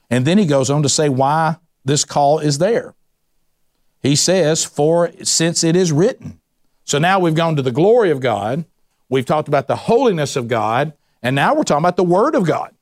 And 0.09 0.25
then 0.25 0.39
he 0.39 0.45
goes 0.45 0.69
on 0.69 0.83
to 0.83 0.89
say 0.89 1.07
why 1.07 1.57
this 1.85 2.03
call 2.03 2.39
is 2.39 2.57
there. 2.57 2.95
He 4.01 4.15
says, 4.15 4.65
For 4.65 5.11
since 5.23 5.63
it 5.63 5.75
is 5.75 5.91
written. 5.91 6.41
So 6.83 6.97
now 6.97 7.19
we've 7.19 7.35
gone 7.35 7.55
to 7.55 7.61
the 7.61 7.71
glory 7.71 8.09
of 8.09 8.19
God, 8.19 8.65
we've 9.07 9.25
talked 9.25 9.47
about 9.47 9.67
the 9.67 9.75
holiness 9.75 10.35
of 10.35 10.47
God, 10.47 10.93
and 11.21 11.35
now 11.35 11.53
we're 11.53 11.63
talking 11.63 11.83
about 11.83 11.97
the 11.97 12.03
Word 12.03 12.35
of 12.35 12.45
God. 12.45 12.73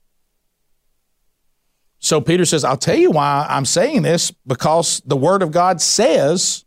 So 1.99 2.21
Peter 2.21 2.45
says, 2.45 2.63
I'll 2.63 2.78
tell 2.78 2.95
you 2.95 3.12
why 3.12 3.45
I'm 3.49 3.65
saying 3.65 4.04
this 4.04 4.32
because 4.47 5.02
the 5.06 5.17
Word 5.17 5.43
of 5.43 5.52
God 5.52 5.82
says, 5.82 6.63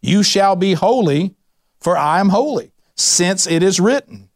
You 0.00 0.22
shall 0.22 0.54
be 0.54 0.74
holy, 0.74 1.34
for 1.80 1.96
I 1.96 2.20
am 2.20 2.28
holy, 2.28 2.70
since 2.94 3.48
it 3.48 3.64
is 3.64 3.80
written. 3.80 4.30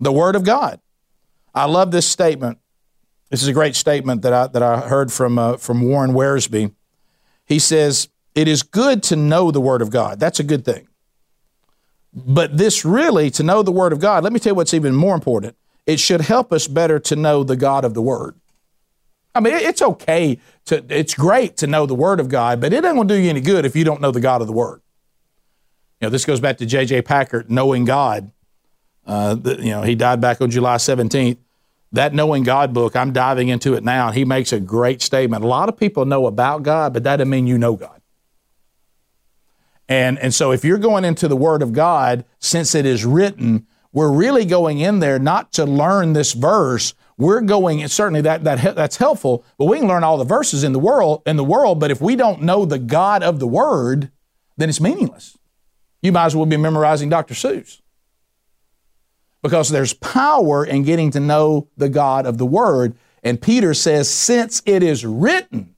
The 0.00 0.12
Word 0.12 0.36
of 0.36 0.44
God. 0.44 0.80
I 1.54 1.64
love 1.64 1.90
this 1.90 2.06
statement. 2.06 2.58
This 3.30 3.42
is 3.42 3.48
a 3.48 3.52
great 3.52 3.76
statement 3.76 4.22
that 4.22 4.32
I, 4.32 4.46
that 4.46 4.62
I 4.62 4.80
heard 4.80 5.12
from, 5.12 5.38
uh, 5.38 5.56
from 5.56 5.82
Warren 5.82 6.12
Wiersbe. 6.12 6.72
He 7.44 7.58
says, 7.58 8.08
It 8.34 8.48
is 8.48 8.62
good 8.62 9.02
to 9.04 9.16
know 9.16 9.50
the 9.50 9.60
Word 9.60 9.82
of 9.82 9.90
God. 9.90 10.20
That's 10.20 10.40
a 10.40 10.44
good 10.44 10.64
thing. 10.64 10.88
But 12.12 12.56
this 12.56 12.84
really, 12.84 13.30
to 13.32 13.42
know 13.42 13.62
the 13.62 13.72
Word 13.72 13.92
of 13.92 14.00
God, 14.00 14.24
let 14.24 14.32
me 14.32 14.40
tell 14.40 14.52
you 14.52 14.54
what's 14.54 14.74
even 14.74 14.94
more 14.94 15.14
important. 15.14 15.56
It 15.86 16.00
should 16.00 16.22
help 16.22 16.52
us 16.52 16.68
better 16.68 16.98
to 17.00 17.16
know 17.16 17.42
the 17.42 17.56
God 17.56 17.84
of 17.84 17.94
the 17.94 18.02
Word. 18.02 18.34
I 19.34 19.40
mean, 19.40 19.54
it's 19.54 19.82
okay 19.82 20.38
to, 20.66 20.84
it's 20.88 21.14
great 21.14 21.56
to 21.58 21.66
know 21.66 21.86
the 21.86 21.94
Word 21.94 22.18
of 22.18 22.28
God, 22.28 22.60
but 22.60 22.72
it 22.72 22.84
ain't 22.84 22.96
to 22.96 23.04
do 23.04 23.14
you 23.14 23.30
any 23.30 23.40
good 23.40 23.64
if 23.64 23.76
you 23.76 23.84
don't 23.84 24.00
know 24.00 24.10
the 24.10 24.20
God 24.20 24.40
of 24.40 24.46
the 24.46 24.52
Word. 24.52 24.80
You 26.00 26.06
know, 26.06 26.10
this 26.10 26.24
goes 26.24 26.40
back 26.40 26.58
to 26.58 26.66
J.I. 26.66 27.00
Packer, 27.02 27.44
knowing 27.48 27.84
God. 27.84 28.30
Uh, 29.08 29.34
the, 29.34 29.56
you 29.56 29.70
know, 29.70 29.82
he 29.82 29.94
died 29.94 30.20
back 30.20 30.40
on 30.40 30.50
July 30.50 30.76
17th. 30.76 31.38
That 31.92 32.12
Knowing 32.12 32.42
God 32.42 32.74
book, 32.74 32.94
I'm 32.94 33.14
diving 33.14 33.48
into 33.48 33.72
it 33.72 33.82
now, 33.82 34.08
and 34.08 34.16
he 34.16 34.26
makes 34.26 34.52
a 34.52 34.60
great 34.60 35.00
statement. 35.00 35.42
A 35.42 35.46
lot 35.46 35.70
of 35.70 35.76
people 35.78 36.04
know 36.04 36.26
about 36.26 36.62
God, 36.62 36.92
but 36.92 37.02
that 37.04 37.16
doesn't 37.16 37.30
mean 37.30 37.46
you 37.46 37.56
know 37.56 37.76
God. 37.76 38.02
And, 39.88 40.18
and 40.18 40.34
so 40.34 40.52
if 40.52 40.66
you're 40.66 40.76
going 40.76 41.06
into 41.06 41.28
the 41.28 41.36
Word 41.36 41.62
of 41.62 41.72
God, 41.72 42.26
since 42.38 42.74
it 42.74 42.84
is 42.84 43.06
written, 43.06 43.66
we're 43.90 44.12
really 44.12 44.44
going 44.44 44.80
in 44.80 44.98
there 44.98 45.18
not 45.18 45.52
to 45.54 45.64
learn 45.64 46.12
this 46.12 46.34
verse 46.34 46.94
we're 47.18 47.40
going 47.40 47.82
and 47.82 47.90
certainly 47.90 48.20
that, 48.20 48.44
that 48.44 48.76
that's 48.76 48.96
helpful 48.96 49.44
but 49.58 49.64
we 49.66 49.78
can 49.78 49.88
learn 49.88 50.04
all 50.04 50.16
the 50.16 50.24
verses 50.24 50.64
in 50.64 50.72
the 50.72 50.78
world 50.78 51.22
in 51.26 51.36
the 51.36 51.44
world 51.44 51.80
but 51.80 51.90
if 51.90 52.00
we 52.00 52.16
don't 52.16 52.40
know 52.42 52.64
the 52.64 52.78
god 52.78 53.22
of 53.22 53.38
the 53.40 53.46
word 53.46 54.10
then 54.56 54.68
it's 54.68 54.80
meaningless 54.80 55.36
you 56.00 56.12
might 56.12 56.26
as 56.26 56.36
well 56.36 56.46
be 56.46 56.56
memorizing 56.56 57.08
dr 57.08 57.34
seuss 57.34 57.80
because 59.42 59.68
there's 59.68 59.94
power 59.94 60.64
in 60.64 60.82
getting 60.82 61.10
to 61.12 61.20
know 61.20 61.68
the 61.76 61.88
God 61.88 62.26
of 62.26 62.38
the 62.38 62.46
Word. 62.46 62.96
And 63.22 63.40
Peter 63.40 63.74
says, 63.74 64.10
Since 64.10 64.62
it 64.66 64.82
is 64.82 65.04
written, 65.04 65.74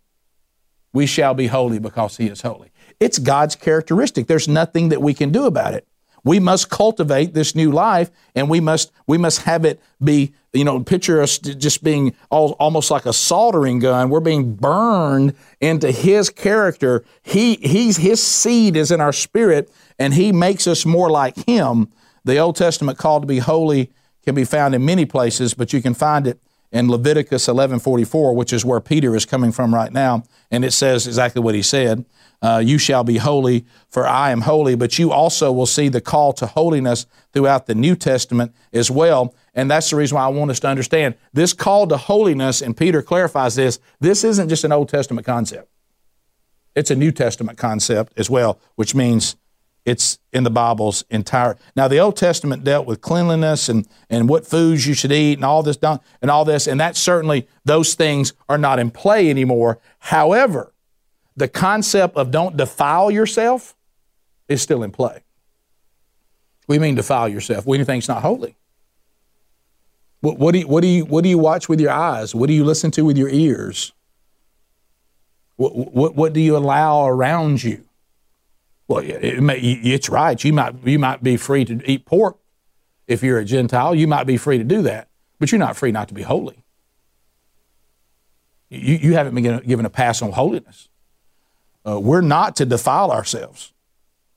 we 0.92 1.06
shall 1.06 1.34
be 1.34 1.46
holy 1.46 1.78
because 1.78 2.16
he 2.16 2.26
is 2.26 2.42
holy. 2.42 2.70
It's 2.98 3.18
God's 3.18 3.56
characteristic. 3.56 4.26
There's 4.26 4.48
nothing 4.48 4.90
that 4.90 5.00
we 5.00 5.14
can 5.14 5.30
do 5.30 5.46
about 5.46 5.74
it. 5.74 5.86
We 6.22 6.38
must 6.38 6.68
cultivate 6.68 7.32
this 7.32 7.54
new 7.54 7.70
life 7.72 8.10
and 8.34 8.50
we 8.50 8.60
must 8.60 8.92
we 9.06 9.16
must 9.16 9.42
have 9.42 9.64
it 9.64 9.80
be, 10.02 10.34
you 10.52 10.64
know, 10.64 10.82
picture 10.82 11.22
us 11.22 11.38
just 11.38 11.82
being 11.82 12.14
all, 12.30 12.52
almost 12.60 12.90
like 12.90 13.06
a 13.06 13.12
soldering 13.12 13.78
gun. 13.78 14.10
We're 14.10 14.20
being 14.20 14.54
burned 14.54 15.34
into 15.60 15.90
his 15.90 16.28
character. 16.28 17.04
He 17.22 17.54
he's 17.56 17.96
his 17.96 18.22
seed 18.22 18.76
is 18.76 18.90
in 18.90 19.00
our 19.00 19.14
spirit 19.14 19.70
and 19.98 20.12
he 20.12 20.30
makes 20.32 20.66
us 20.66 20.84
more 20.84 21.10
like 21.10 21.36
him. 21.46 21.88
The 22.24 22.38
Old 22.38 22.56
Testament 22.56 22.98
call 22.98 23.20
to 23.20 23.26
be 23.26 23.38
holy 23.38 23.90
can 24.24 24.34
be 24.34 24.44
found 24.44 24.74
in 24.74 24.84
many 24.84 25.04
places, 25.04 25.54
but 25.54 25.72
you 25.72 25.80
can 25.80 25.94
find 25.94 26.26
it 26.26 26.40
in 26.72 26.88
Leviticus 26.88 27.48
11:44, 27.48 28.34
which 28.34 28.52
is 28.52 28.64
where 28.64 28.80
Peter 28.80 29.16
is 29.16 29.24
coming 29.24 29.52
from 29.52 29.74
right 29.74 29.92
now, 29.92 30.22
and 30.50 30.64
it 30.64 30.72
says 30.72 31.06
exactly 31.06 31.42
what 31.42 31.54
he 31.54 31.62
said. 31.62 32.04
Uh, 32.42 32.62
you 32.64 32.78
shall 32.78 33.04
be 33.04 33.18
holy, 33.18 33.66
for 33.88 34.06
I 34.06 34.30
am 34.30 34.42
holy. 34.42 34.74
But 34.74 34.98
you 34.98 35.12
also 35.12 35.52
will 35.52 35.66
see 35.66 35.88
the 35.88 36.00
call 36.00 36.32
to 36.34 36.46
holiness 36.46 37.06
throughout 37.32 37.66
the 37.66 37.74
New 37.74 37.94
Testament 37.94 38.54
as 38.72 38.90
well. 38.90 39.34
And 39.54 39.70
that's 39.70 39.90
the 39.90 39.96
reason 39.96 40.16
why 40.16 40.24
I 40.24 40.28
want 40.28 40.50
us 40.50 40.60
to 40.60 40.68
understand 40.68 41.16
this 41.34 41.52
call 41.52 41.86
to 41.88 41.96
holiness, 41.96 42.62
and 42.62 42.76
Peter 42.76 43.02
clarifies 43.02 43.56
this, 43.56 43.78
this 44.00 44.24
isn't 44.24 44.48
just 44.48 44.64
an 44.64 44.72
Old 44.72 44.88
Testament 44.88 45.26
concept. 45.26 45.68
It's 46.74 46.90
a 46.90 46.96
New 46.96 47.12
Testament 47.12 47.58
concept 47.58 48.14
as 48.16 48.30
well, 48.30 48.58
which 48.76 48.94
means 48.94 49.36
it's 49.84 50.18
in 50.32 50.44
the 50.44 50.50
Bible's 50.50 51.04
entire. 51.10 51.56
Now, 51.74 51.88
the 51.88 51.98
Old 51.98 52.16
Testament 52.16 52.64
dealt 52.64 52.86
with 52.86 53.00
cleanliness 53.00 53.68
and, 53.68 53.88
and 54.08 54.28
what 54.28 54.46
foods 54.46 54.86
you 54.86 54.94
should 54.94 55.12
eat 55.12 55.34
and 55.34 55.44
all 55.44 55.62
this 55.62 55.78
and 56.20 56.30
all 56.30 56.44
this, 56.44 56.66
and 56.66 56.78
that 56.80 56.96
certainly 56.96 57.48
those 57.64 57.94
things 57.94 58.34
are 58.48 58.58
not 58.58 58.78
in 58.78 58.90
play 58.90 59.30
anymore. 59.30 59.78
However, 59.98 60.72
the 61.36 61.48
concept 61.48 62.16
of 62.16 62.30
don't 62.30 62.56
defile 62.56 63.10
yourself 63.10 63.74
is 64.48 64.60
still 64.60 64.82
in 64.82 64.90
play. 64.90 65.22
We 66.68 66.78
mean 66.78 66.94
defile 66.94 67.28
yourself. 67.28 67.64
You 67.66 67.84
think's 67.84 68.08
not 68.08 68.22
holy? 68.22 68.56
What, 70.20 70.38
what, 70.38 70.52
do 70.52 70.58
you, 70.58 70.68
what, 70.68 70.82
do 70.82 70.88
you, 70.88 71.04
what 71.04 71.24
do 71.24 71.30
you 71.30 71.38
watch 71.38 71.68
with 71.68 71.80
your 71.80 71.90
eyes? 71.90 72.34
What 72.34 72.48
do 72.48 72.52
you 72.52 72.64
listen 72.64 72.90
to 72.92 73.04
with 73.04 73.16
your 73.16 73.30
ears? 73.30 73.92
What, 75.56 75.74
what, 75.74 76.14
what 76.14 76.32
do 76.32 76.40
you 76.40 76.56
allow 76.56 77.06
around 77.06 77.64
you? 77.64 77.84
Well, 78.90 79.04
it 79.06 79.40
may, 79.40 79.56
it's 79.56 80.08
right. 80.08 80.42
You 80.42 80.52
might, 80.52 80.84
you 80.84 80.98
might 80.98 81.22
be 81.22 81.36
free 81.36 81.64
to 81.64 81.80
eat 81.88 82.06
pork 82.06 82.40
if 83.06 83.22
you're 83.22 83.38
a 83.38 83.44
Gentile. 83.44 83.94
You 83.94 84.08
might 84.08 84.24
be 84.24 84.36
free 84.36 84.58
to 84.58 84.64
do 84.64 84.82
that, 84.82 85.08
but 85.38 85.52
you're 85.52 85.60
not 85.60 85.76
free 85.76 85.92
not 85.92 86.08
to 86.08 86.14
be 86.14 86.22
holy. 86.22 86.64
You, 88.68 88.96
you 88.96 89.12
haven't 89.12 89.36
been 89.36 89.60
given 89.60 89.86
a 89.86 89.90
pass 89.90 90.22
on 90.22 90.32
holiness. 90.32 90.88
Uh, 91.86 92.00
we're 92.00 92.20
not 92.20 92.56
to 92.56 92.66
defile 92.66 93.12
ourselves. 93.12 93.72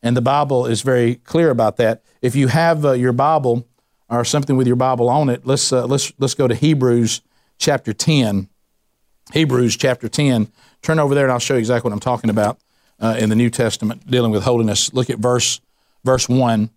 And 0.03 0.15
the 0.15 0.21
Bible 0.21 0.67
is 0.67 0.83
very 0.83 1.15
clear 1.15 1.49
about 1.49 1.77
that. 1.77 2.03
If 2.21 2.35
you 2.35 2.47
have 2.49 2.85
uh, 2.85 2.91
your 2.91 3.11
Bible 3.11 3.67
or 4.07 4.23
something 4.23 4.55
with 4.55 4.67
your 4.67 4.75
Bible 4.75 5.09
on 5.09 5.29
it, 5.29 5.47
let's, 5.47 5.73
uh, 5.73 5.87
let's, 5.87 6.13
let's 6.19 6.35
go 6.35 6.47
to 6.47 6.53
Hebrews 6.53 7.21
chapter 7.57 7.91
10. 7.91 8.49
Hebrews 9.33 9.75
chapter 9.77 10.07
10. 10.07 10.51
Turn 10.83 10.99
over 10.99 11.15
there 11.15 11.23
and 11.23 11.31
I'll 11.31 11.39
show 11.39 11.55
you 11.55 11.59
exactly 11.59 11.89
what 11.89 11.93
I'm 11.95 11.99
talking 11.99 12.29
about 12.29 12.59
uh, 12.99 13.15
in 13.19 13.29
the 13.29 13.35
New 13.35 13.49
Testament 13.49 14.09
dealing 14.09 14.31
with 14.31 14.43
holiness. 14.43 14.93
Look 14.93 15.09
at 15.09 15.19
verse 15.19 15.61
verse 16.03 16.27
one. 16.29 16.69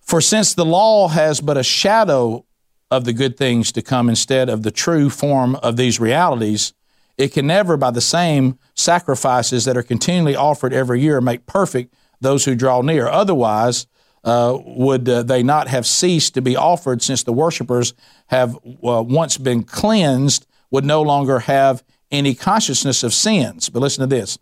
For 0.00 0.20
since 0.20 0.54
the 0.54 0.64
law 0.64 1.08
has 1.08 1.40
but 1.40 1.56
a 1.56 1.62
shadow 1.62 2.44
of 2.90 3.04
the 3.04 3.12
good 3.12 3.36
things 3.36 3.72
to 3.72 3.82
come 3.82 4.08
instead 4.08 4.48
of 4.48 4.62
the 4.62 4.70
true 4.70 5.10
form 5.10 5.56
of 5.56 5.76
these 5.76 6.00
realities, 6.00 6.72
it 7.18 7.32
can 7.32 7.46
never, 7.46 7.76
by 7.76 7.90
the 7.90 8.00
same 8.00 8.58
sacrifices 8.74 9.64
that 9.64 9.76
are 9.76 9.82
continually 9.82 10.36
offered 10.36 10.72
every 10.72 11.00
year, 11.00 11.20
make 11.20 11.44
perfect 11.44 11.94
those 12.20 12.46
who 12.46 12.54
draw 12.54 12.80
near. 12.80 13.08
Otherwise, 13.08 13.86
uh, 14.24 14.56
would 14.64 15.08
uh, 15.08 15.22
they 15.22 15.42
not 15.42 15.68
have 15.68 15.86
ceased 15.86 16.34
to 16.34 16.42
be 16.42 16.56
offered 16.56 17.02
since 17.02 17.22
the 17.22 17.32
worshippers 17.32 17.92
have 18.28 18.56
uh, 18.56 19.02
once 19.02 19.36
been 19.36 19.62
cleansed, 19.62 20.46
would 20.70 20.84
no 20.84 21.02
longer 21.02 21.40
have 21.40 21.82
any 22.10 22.34
consciousness 22.34 23.02
of 23.02 23.12
sins? 23.12 23.68
But 23.68 23.80
listen 23.80 24.08
to 24.08 24.16
this 24.16 24.38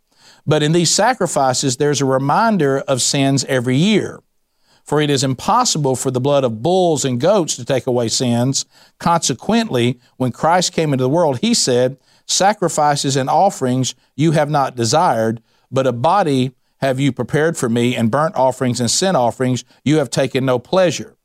but 0.47 0.63
in 0.63 0.73
these 0.73 0.95
sacrifices, 0.95 1.77
there's 1.77 2.01
a 2.01 2.07
reminder 2.07 2.79
of 2.81 3.03
sins 3.03 3.45
every 3.45 3.77
year. 3.77 4.21
For 4.85 5.01
it 5.01 5.11
is 5.11 5.25
impossible 5.25 5.97
for 5.97 6.13
the 6.13 6.21
blood 6.21 6.45
of 6.45 6.63
bulls 6.63 7.05
and 7.05 7.21
goats 7.21 7.57
to 7.57 7.65
take 7.65 7.89
away 7.89 8.07
sins. 8.07 8.65
Consequently, 9.01 9.99
when 10.17 10.31
Christ 10.31 10.73
came 10.73 10.93
into 10.93 11.03
the 11.03 11.09
world, 11.09 11.41
he 11.41 11.55
said, 11.55 11.99
Sacrifices 12.27 13.17
and 13.17 13.29
offerings 13.29 13.97
you 14.15 14.33
have 14.33 14.49
not 14.49 14.77
desired, 14.77 15.43
but 15.73 15.89
a 15.89 15.93
body 15.93 16.53
have 16.79 17.01
you 17.01 17.11
prepared 17.11 17.57
for 17.57 17.69
me, 17.69 17.97
and 17.97 18.11
burnt 18.11 18.37
offerings 18.37 18.81
and 18.81 18.91
sin 18.91 19.17
offerings 19.17 19.65
you 19.85 19.97
have 19.97 20.11
taken 20.11 20.45
no 20.45 20.59
pleasure. 20.59 21.17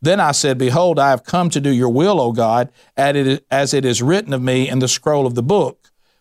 Then 0.00 0.20
I 0.20 0.32
said, 0.32 0.56
Behold, 0.56 0.98
I 0.98 1.10
have 1.10 1.24
come 1.24 1.50
to 1.50 1.60
do 1.60 1.70
your 1.70 1.90
will, 1.90 2.20
O 2.20 2.32
God, 2.32 2.70
as 2.96 3.74
it 3.74 3.84
is 3.84 4.02
written 4.02 4.32
of 4.32 4.40
me 4.40 4.68
in 4.68 4.78
the 4.78 4.88
scroll 4.88 5.26
of 5.26 5.34
the 5.34 5.42
book 5.42 5.79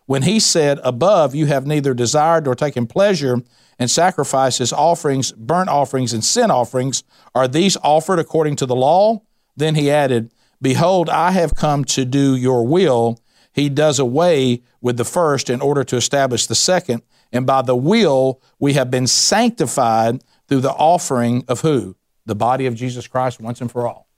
when 0.09 0.23
he 0.23 0.39
said, 0.39 0.79
Above, 0.83 1.35
you 1.35 1.45
have 1.45 1.67
neither 1.67 1.93
desired 1.93 2.45
nor 2.45 2.55
taken 2.55 2.87
pleasure 2.87 3.43
in 3.77 3.87
sacrifices, 3.87 4.73
offerings, 4.73 5.31
burnt 5.33 5.69
offerings, 5.69 6.13
and 6.13 6.25
sin 6.25 6.49
offerings, 6.49 7.03
are 7.35 7.47
these 7.47 7.77
offered 7.83 8.17
according 8.17 8.55
to 8.55 8.65
the 8.65 8.75
law? 8.75 9.21
Then 9.55 9.75
he 9.75 9.91
added, 9.91 10.31
Behold, 10.59 11.11
I 11.11 11.29
have 11.29 11.53
come 11.53 11.85
to 11.85 12.05
do 12.05 12.35
your 12.35 12.65
will. 12.65 13.19
He 13.53 13.69
does 13.69 13.99
away 13.99 14.63
with 14.81 14.97
the 14.97 15.05
first 15.05 15.47
in 15.47 15.61
order 15.61 15.83
to 15.83 15.95
establish 15.97 16.47
the 16.47 16.55
second. 16.55 17.03
And 17.31 17.45
by 17.45 17.61
the 17.61 17.75
will, 17.75 18.41
we 18.57 18.73
have 18.73 18.89
been 18.89 19.05
sanctified 19.05 20.23
through 20.47 20.61
the 20.61 20.71
offering 20.71 21.45
of 21.47 21.61
who? 21.61 21.95
The 22.25 22.33
body 22.33 22.65
of 22.65 22.73
Jesus 22.73 23.05
Christ 23.05 23.39
once 23.39 23.61
and 23.61 23.71
for 23.71 23.87
all. 23.87 24.08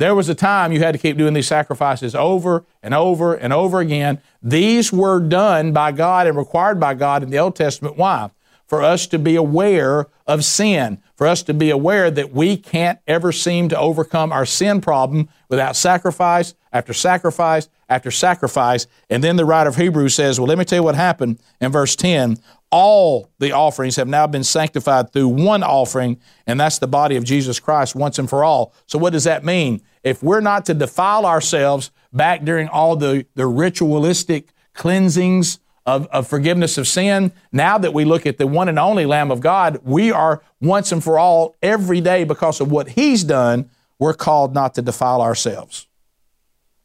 There 0.00 0.14
was 0.14 0.30
a 0.30 0.34
time 0.34 0.72
you 0.72 0.78
had 0.78 0.92
to 0.92 0.98
keep 0.98 1.18
doing 1.18 1.34
these 1.34 1.46
sacrifices 1.46 2.14
over 2.14 2.64
and 2.82 2.94
over 2.94 3.34
and 3.34 3.52
over 3.52 3.80
again. 3.80 4.18
These 4.42 4.90
were 4.94 5.20
done 5.20 5.74
by 5.74 5.92
God 5.92 6.26
and 6.26 6.38
required 6.38 6.80
by 6.80 6.94
God 6.94 7.22
in 7.22 7.28
the 7.28 7.36
Old 7.36 7.54
Testament. 7.54 7.98
Why? 7.98 8.30
For 8.66 8.82
us 8.82 9.06
to 9.08 9.18
be 9.18 9.36
aware 9.36 10.06
of 10.26 10.42
sin, 10.42 11.02
for 11.16 11.26
us 11.26 11.42
to 11.42 11.52
be 11.52 11.68
aware 11.68 12.10
that 12.10 12.32
we 12.32 12.56
can't 12.56 12.98
ever 13.06 13.30
seem 13.30 13.68
to 13.68 13.78
overcome 13.78 14.32
our 14.32 14.46
sin 14.46 14.80
problem 14.80 15.28
without 15.50 15.76
sacrifice 15.76 16.54
after 16.72 16.94
sacrifice 16.94 17.68
after 17.90 18.10
sacrifice. 18.10 18.86
And 19.10 19.22
then 19.22 19.36
the 19.36 19.44
writer 19.44 19.68
of 19.68 19.76
Hebrews 19.76 20.14
says, 20.14 20.40
Well, 20.40 20.46
let 20.46 20.56
me 20.56 20.64
tell 20.64 20.78
you 20.78 20.82
what 20.82 20.94
happened 20.94 21.40
in 21.60 21.72
verse 21.72 21.94
10 21.94 22.38
all 22.70 23.28
the 23.38 23.52
offerings 23.52 23.96
have 23.96 24.08
now 24.08 24.26
been 24.26 24.44
sanctified 24.44 25.12
through 25.12 25.28
one 25.28 25.62
offering, 25.62 26.20
and 26.46 26.58
that's 26.58 26.78
the 26.78 26.86
body 26.86 27.16
of 27.16 27.24
Jesus 27.24 27.58
Christ 27.58 27.96
once 27.96 28.18
and 28.18 28.30
for 28.30 28.44
all. 28.44 28.72
So, 28.86 28.98
what 28.98 29.12
does 29.12 29.24
that 29.24 29.44
mean? 29.44 29.82
If 30.02 30.22
we're 30.22 30.40
not 30.40 30.66
to 30.66 30.74
defile 30.74 31.26
ourselves 31.26 31.90
back 32.12 32.44
during 32.44 32.68
all 32.68 32.96
the, 32.96 33.26
the 33.34 33.46
ritualistic 33.46 34.48
cleansings 34.74 35.60
of, 35.86 36.06
of 36.08 36.26
forgiveness 36.26 36.78
of 36.78 36.86
sin, 36.86 37.32
now 37.52 37.78
that 37.78 37.92
we 37.92 38.04
look 38.04 38.26
at 38.26 38.38
the 38.38 38.46
one 38.46 38.68
and 38.68 38.78
only 38.78 39.06
Lamb 39.06 39.30
of 39.30 39.40
God, 39.40 39.80
we 39.82 40.10
are 40.10 40.42
once 40.60 40.92
and 40.92 41.02
for 41.02 41.18
all, 41.18 41.56
every 41.62 42.00
day, 42.00 42.24
because 42.24 42.60
of 42.60 42.70
what 42.70 42.90
He's 42.90 43.24
done, 43.24 43.70
we're 43.98 44.14
called 44.14 44.54
not 44.54 44.74
to 44.74 44.82
defile 44.82 45.20
ourselves. 45.20 45.86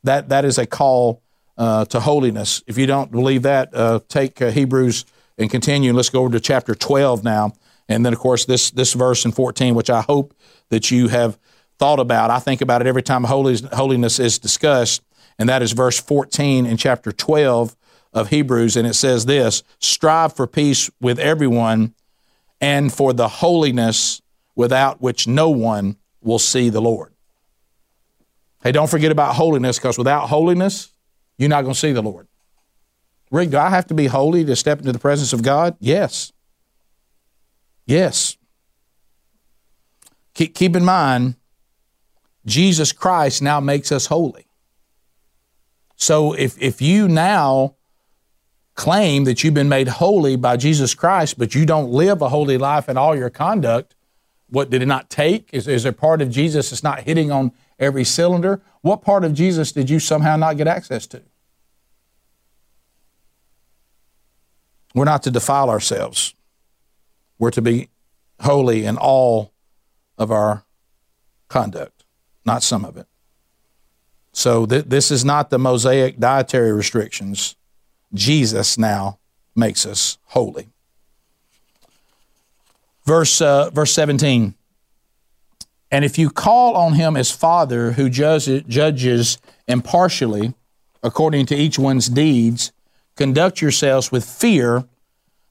That, 0.03 0.29
that 0.29 0.45
is 0.45 0.57
a 0.57 0.65
call 0.65 1.21
uh, 1.57 1.85
to 1.85 1.99
holiness. 1.99 2.63
If 2.67 2.77
you 2.77 2.85
don't 2.85 3.11
believe 3.11 3.43
that, 3.43 3.73
uh, 3.73 4.01
take 4.07 4.41
uh, 4.41 4.51
Hebrews 4.51 5.05
and 5.37 5.49
continue. 5.49 5.93
Let's 5.93 6.09
go 6.09 6.21
over 6.21 6.31
to 6.31 6.39
chapter 6.39 6.75
12 6.75 7.23
now. 7.23 7.53
And 7.87 8.05
then, 8.05 8.13
of 8.13 8.19
course, 8.19 8.45
this, 8.45 8.71
this 8.71 8.93
verse 8.93 9.25
in 9.25 9.31
14, 9.31 9.75
which 9.75 9.89
I 9.89 10.01
hope 10.01 10.33
that 10.69 10.91
you 10.91 11.07
have 11.07 11.37
thought 11.79 11.99
about. 11.99 12.31
I 12.31 12.39
think 12.39 12.61
about 12.61 12.81
it 12.81 12.87
every 12.87 13.03
time 13.03 13.23
holiness 13.23 14.19
is 14.19 14.39
discussed, 14.39 15.01
and 15.37 15.49
that 15.49 15.61
is 15.61 15.73
verse 15.73 15.99
14 15.99 16.65
in 16.65 16.77
chapter 16.77 17.11
12 17.11 17.75
of 18.13 18.29
Hebrews. 18.29 18.75
And 18.75 18.87
it 18.87 18.93
says 18.93 19.25
this 19.25 19.63
Strive 19.79 20.35
for 20.35 20.47
peace 20.47 20.89
with 21.01 21.19
everyone 21.19 21.93
and 22.61 22.91
for 22.91 23.13
the 23.13 23.27
holiness 23.27 24.21
without 24.55 25.01
which 25.01 25.27
no 25.27 25.49
one 25.49 25.97
will 26.21 26.39
see 26.39 26.69
the 26.69 26.81
Lord. 26.81 27.13
Hey, 28.63 28.71
don't 28.71 28.89
forget 28.89 29.11
about 29.11 29.35
holiness 29.35 29.77
because 29.77 29.97
without 29.97 30.27
holiness, 30.27 30.91
you're 31.37 31.49
not 31.49 31.61
going 31.61 31.73
to 31.73 31.79
see 31.79 31.91
the 31.91 32.01
Lord. 32.01 32.27
Rick, 33.29 33.51
do 33.51 33.57
I 33.57 33.69
have 33.69 33.87
to 33.87 33.93
be 33.93 34.07
holy 34.07 34.45
to 34.45 34.55
step 34.55 34.79
into 34.79 34.91
the 34.91 34.99
presence 34.99 35.33
of 35.33 35.43
God? 35.43 35.75
Yes. 35.79 36.31
Yes. 37.85 38.37
Keep, 40.33 40.55
keep 40.55 40.75
in 40.75 40.83
mind, 40.83 41.35
Jesus 42.45 42.91
Christ 42.91 43.41
now 43.41 43.59
makes 43.59 43.91
us 43.91 44.07
holy. 44.07 44.45
So 45.95 46.33
if, 46.33 46.61
if 46.61 46.81
you 46.81 47.07
now 47.07 47.75
claim 48.75 49.23
that 49.23 49.43
you've 49.43 49.53
been 49.53 49.69
made 49.69 49.87
holy 49.87 50.35
by 50.35 50.57
Jesus 50.57 50.93
Christ, 50.93 51.39
but 51.39 51.55
you 51.55 51.65
don't 51.65 51.89
live 51.89 52.21
a 52.21 52.29
holy 52.29 52.57
life 52.57 52.89
in 52.89 52.97
all 52.97 53.15
your 53.15 53.29
conduct, 53.29 53.95
what 54.49 54.69
did 54.69 54.81
it 54.81 54.85
not 54.85 55.09
take? 55.09 55.49
Is, 55.51 55.67
is 55.67 55.83
there 55.83 55.91
part 55.91 56.21
of 56.21 56.29
Jesus 56.29 56.69
that's 56.69 56.83
not 56.83 57.01
hitting 57.01 57.31
on 57.31 57.51
every 57.79 58.03
cylinder? 58.03 58.61
What 58.81 59.01
part 59.01 59.23
of 59.23 59.33
Jesus 59.33 59.71
did 59.71 59.89
you 59.89 59.99
somehow 59.99 60.35
not 60.35 60.57
get 60.57 60.67
access 60.67 61.07
to? 61.07 61.21
We're 64.93 65.05
not 65.05 65.23
to 65.23 65.31
defile 65.31 65.69
ourselves. 65.69 66.35
We're 67.39 67.51
to 67.51 67.61
be 67.61 67.89
holy 68.41 68.85
in 68.85 68.97
all 68.97 69.51
of 70.17 70.31
our 70.31 70.63
conduct, 71.49 71.94
not 72.45 72.63
some 72.63 72.85
of 72.85 72.97
it. 72.97 73.07
So 74.31 74.65
th- 74.65 74.85
this 74.85 75.11
is 75.11 75.23
not 75.23 75.49
the 75.49 75.59
Mosaic 75.59 76.19
dietary 76.19 76.71
restrictions. 76.71 77.55
Jesus 78.13 78.77
now 78.77 79.19
makes 79.55 79.85
us 79.85 80.17
holy. 80.25 80.69
Verse, 83.05 83.39
uh, 83.41 83.69
verse 83.69 83.93
17. 83.93 84.55
And 85.91 86.03
if 86.03 86.17
you 86.17 86.29
call 86.29 86.75
on 86.75 86.93
him 86.93 87.15
as 87.15 87.31
Father 87.31 87.93
who 87.93 88.09
judges 88.09 89.37
impartially 89.67 90.53
according 91.03 91.45
to 91.45 91.55
each 91.55 91.77
one's 91.77 92.09
deeds, 92.09 92.71
conduct 93.15 93.61
yourselves 93.61 94.11
with 94.11 94.25
fear 94.25 94.85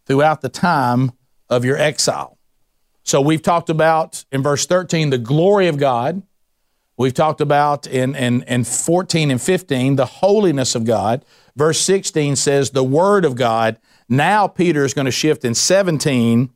throughout 0.05 0.41
the 0.41 0.49
time 0.49 1.13
of 1.49 1.65
your 1.65 1.79
exile. 1.79 2.37
So 3.05 3.21
we've 3.21 3.43
talked 3.43 3.71
about 3.71 4.25
in 4.33 4.43
verse 4.43 4.67
13 4.67 5.11
the 5.11 5.19
glory 5.19 5.69
of 5.69 5.79
God. 5.79 6.23
We've 6.97 7.15
talked 7.15 7.41
about 7.41 7.87
in, 7.87 8.15
in, 8.15 8.43
in 8.45 8.65
14 8.65 9.31
and 9.31 9.41
15 9.41 9.97
the 9.97 10.07
holiness 10.07 10.75
of 10.75 10.85
God. 10.85 11.25
Verse 11.57 11.81
16 11.81 12.37
says 12.37 12.71
the 12.71 12.85
word 12.85 13.25
of 13.25 13.35
God. 13.35 13.79
Now 14.09 14.47
Peter 14.47 14.85
is 14.85 14.95
going 14.95 15.07
to 15.07 15.11
shift 15.11 15.45
in 15.45 15.55
17 15.55 16.51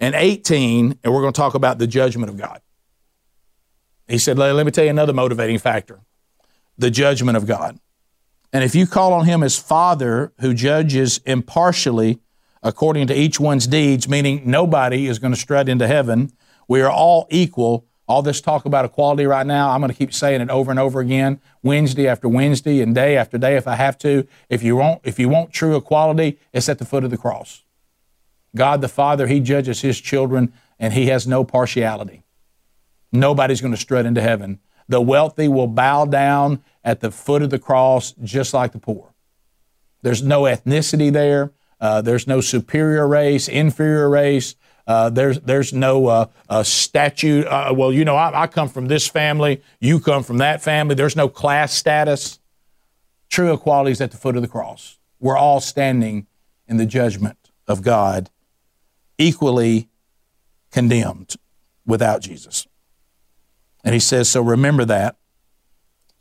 and 0.00 0.14
18, 0.14 0.98
and 1.02 1.14
we're 1.14 1.20
going 1.20 1.32
to 1.32 1.40
talk 1.40 1.54
about 1.54 1.78
the 1.78 1.86
judgment 1.86 2.28
of 2.28 2.36
God. 2.36 2.60
He 4.08 4.18
said, 4.18 4.36
Let 4.36 4.66
me 4.66 4.72
tell 4.72 4.84
you 4.84 4.90
another 4.90 5.12
motivating 5.12 5.58
factor 5.58 6.00
the 6.76 6.90
judgment 6.90 7.36
of 7.36 7.46
God. 7.46 7.78
And 8.52 8.64
if 8.64 8.74
you 8.74 8.86
call 8.86 9.12
on 9.12 9.24
him 9.24 9.42
as 9.42 9.58
Father 9.58 10.32
who 10.40 10.52
judges 10.52 11.18
impartially 11.24 12.18
according 12.62 13.06
to 13.06 13.14
each 13.14 13.38
one's 13.40 13.66
deeds, 13.66 14.08
meaning 14.08 14.42
nobody 14.44 15.06
is 15.06 15.18
going 15.18 15.32
to 15.32 15.40
strut 15.40 15.68
into 15.68 15.86
heaven, 15.86 16.32
we 16.68 16.80
are 16.80 16.90
all 16.90 17.26
equal. 17.30 17.86
All 18.08 18.22
this 18.22 18.40
talk 18.40 18.64
about 18.64 18.84
equality 18.84 19.26
right 19.26 19.46
now, 19.46 19.70
I'm 19.70 19.80
going 19.80 19.92
to 19.92 19.96
keep 19.96 20.12
saying 20.12 20.40
it 20.40 20.50
over 20.50 20.70
and 20.70 20.80
over 20.80 21.00
again, 21.00 21.40
Wednesday 21.62 22.08
after 22.08 22.28
Wednesday 22.28 22.80
and 22.80 22.94
day 22.94 23.16
after 23.16 23.38
day 23.38 23.56
if 23.56 23.68
I 23.68 23.76
have 23.76 23.96
to. 23.98 24.26
If 24.48 24.62
you 24.62 24.76
want, 24.76 25.00
if 25.04 25.18
you 25.18 25.28
want 25.28 25.52
true 25.52 25.76
equality, 25.76 26.38
it's 26.52 26.68
at 26.68 26.78
the 26.78 26.84
foot 26.84 27.04
of 27.04 27.10
the 27.10 27.16
cross. 27.16 27.62
God 28.54 28.80
the 28.80 28.88
Father, 28.88 29.28
He 29.28 29.40
judges 29.40 29.80
His 29.80 30.00
children 30.00 30.52
and 30.78 30.92
He 30.92 31.06
has 31.06 31.26
no 31.26 31.44
partiality. 31.44 32.24
Nobody's 33.12 33.60
going 33.60 33.74
to 33.74 33.80
strut 33.80 34.06
into 34.06 34.20
heaven. 34.20 34.58
The 34.88 35.00
wealthy 35.00 35.48
will 35.48 35.68
bow 35.68 36.06
down 36.06 36.62
at 36.82 37.00
the 37.00 37.10
foot 37.10 37.42
of 37.42 37.50
the 37.50 37.58
cross 37.58 38.12
just 38.22 38.52
like 38.52 38.72
the 38.72 38.78
poor. 38.78 39.14
There's 40.02 40.22
no 40.22 40.42
ethnicity 40.42 41.12
there. 41.12 41.52
Uh, 41.80 42.00
there's 42.02 42.26
no 42.26 42.40
superior 42.40 43.06
race, 43.06 43.48
inferior 43.48 44.08
race. 44.08 44.56
Uh, 44.86 45.10
there's 45.10 45.38
there's 45.40 45.72
no 45.72 46.06
uh, 46.06 46.26
uh 46.48 46.62
statute. 46.62 47.46
Uh, 47.46 47.72
well, 47.74 47.92
you 47.92 48.04
know, 48.04 48.16
I, 48.16 48.42
I, 48.42 48.46
come 48.46 48.68
from 48.68 48.86
this 48.86 49.06
family. 49.06 49.62
You 49.80 50.00
come 50.00 50.22
from 50.22 50.38
that 50.38 50.62
family. 50.62 50.94
There's 50.94 51.16
no 51.16 51.28
class 51.28 51.72
status. 51.72 52.40
True 53.28 53.52
equality 53.52 53.92
is 53.92 54.00
at 54.00 54.10
the 54.10 54.16
foot 54.16 54.36
of 54.36 54.42
the 54.42 54.48
cross. 54.48 54.98
We're 55.20 55.36
all 55.36 55.60
standing 55.60 56.26
in 56.66 56.76
the 56.78 56.86
judgment 56.86 57.38
of 57.68 57.82
God, 57.82 58.28
equally 59.18 59.88
condemned 60.70 61.36
without 61.86 62.22
Jesus. 62.22 62.66
And 63.84 63.94
he 63.94 64.00
says, 64.00 64.28
so 64.28 64.42
remember 64.42 64.84
that 64.84 65.16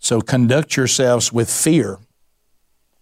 so 0.02 0.20
conduct 0.20 0.76
yourselves 0.76 1.32
with 1.32 1.50
fear 1.50 2.00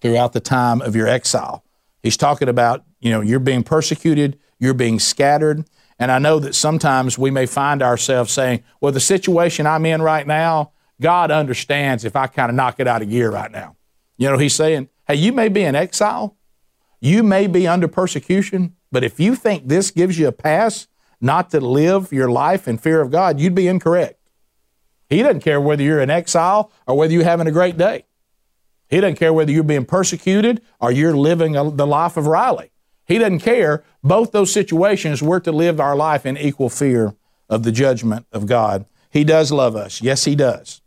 throughout 0.01 0.33
the 0.33 0.41
time 0.41 0.81
of 0.81 0.97
your 0.97 1.07
exile. 1.07 1.63
He's 2.03 2.17
talking 2.17 2.49
about, 2.49 2.83
you 2.99 3.09
know, 3.09 3.21
you're 3.21 3.39
being 3.39 3.63
persecuted, 3.63 4.37
you're 4.59 4.73
being 4.73 4.99
scattered. 4.99 5.65
And 5.97 6.11
I 6.11 6.19
know 6.19 6.39
that 6.39 6.55
sometimes 6.55 7.17
we 7.17 7.31
may 7.31 7.45
find 7.45 7.81
ourselves 7.81 8.31
saying, 8.31 8.63
well, 8.79 8.91
the 8.91 8.99
situation 8.99 9.65
I'm 9.65 9.85
in 9.85 10.01
right 10.01 10.25
now, 10.25 10.71
God 11.01 11.31
understands 11.31 12.05
if 12.05 12.15
I 12.15 12.27
kind 12.27 12.49
of 12.49 12.55
knock 12.55 12.79
it 12.79 12.87
out 12.87 13.01
of 13.01 13.09
gear 13.09 13.31
right 13.31 13.51
now. 13.51 13.75
You 14.17 14.29
know, 14.29 14.37
he's 14.37 14.55
saying, 14.55 14.89
hey, 15.07 15.15
you 15.15 15.33
may 15.33 15.49
be 15.49 15.63
in 15.63 15.75
exile, 15.75 16.37
you 16.99 17.23
may 17.23 17.47
be 17.47 17.67
under 17.67 17.87
persecution, 17.87 18.75
but 18.91 19.03
if 19.03 19.19
you 19.19 19.35
think 19.35 19.67
this 19.67 19.91
gives 19.91 20.19
you 20.19 20.27
a 20.27 20.31
pass 20.31 20.87
not 21.21 21.49
to 21.51 21.59
live 21.59 22.11
your 22.11 22.29
life 22.29 22.67
in 22.67 22.77
fear 22.77 23.01
of 23.01 23.11
God, 23.11 23.39
you'd 23.39 23.55
be 23.55 23.67
incorrect. 23.67 24.19
He 25.09 25.23
doesn't 25.23 25.41
care 25.41 25.59
whether 25.59 25.83
you're 25.83 26.01
in 26.01 26.09
exile 26.09 26.71
or 26.87 26.95
whether 26.95 27.13
you're 27.13 27.23
having 27.23 27.47
a 27.47 27.51
great 27.51 27.77
day. 27.77 28.05
He 28.89 29.01
doesn't 29.01 29.17
care 29.17 29.33
whether 29.33 29.51
you're 29.51 29.63
being 29.63 29.85
persecuted 29.85 30.61
or 30.79 30.91
you're 30.91 31.15
living 31.15 31.55
a, 31.55 31.69
the 31.69 31.87
life 31.87 32.17
of 32.17 32.27
Riley. 32.27 32.71
He 33.09 33.17
doesn't 33.17 33.39
care. 33.39 33.83
Both 34.03 34.31
those 34.31 34.53
situations, 34.53 35.21
we're 35.21 35.39
to 35.41 35.51
live 35.51 35.79
our 35.79 35.95
life 35.95 36.27
in 36.27 36.37
equal 36.37 36.69
fear 36.69 37.15
of 37.49 37.63
the 37.63 37.71
judgment 37.71 38.27
of 38.31 38.45
God. 38.45 38.85
He 39.09 39.23
does 39.23 39.51
love 39.51 39.75
us. 39.75 39.99
Yes, 39.99 40.25
He 40.25 40.35
does. 40.35 40.81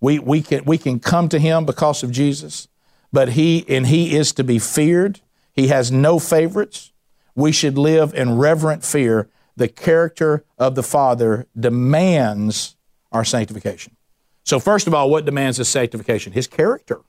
We, 0.00 0.18
we, 0.18 0.40
can, 0.40 0.64
we 0.64 0.78
can 0.78 0.98
come 0.98 1.28
to 1.28 1.38
Him 1.38 1.66
because 1.66 2.02
of 2.02 2.10
Jesus, 2.10 2.66
but 3.12 3.30
He, 3.32 3.66
and 3.68 3.86
He 3.86 4.16
is 4.16 4.32
to 4.32 4.42
be 4.42 4.58
feared. 4.58 5.20
He 5.52 5.68
has 5.68 5.92
no 5.92 6.18
favorites. 6.18 6.92
We 7.34 7.52
should 7.52 7.76
live 7.76 8.14
in 8.14 8.38
reverent 8.38 8.82
fear. 8.82 9.28
The 9.54 9.68
character 9.68 10.46
of 10.58 10.74
the 10.74 10.82
Father 10.82 11.46
demands 11.58 12.76
our 13.12 13.24
sanctification. 13.24 13.96
So, 14.44 14.58
first 14.58 14.86
of 14.86 14.94
all, 14.94 15.10
what 15.10 15.26
demands 15.26 15.58
his 15.58 15.68
sanctification? 15.68 16.32
His 16.32 16.46
character. 16.46 17.00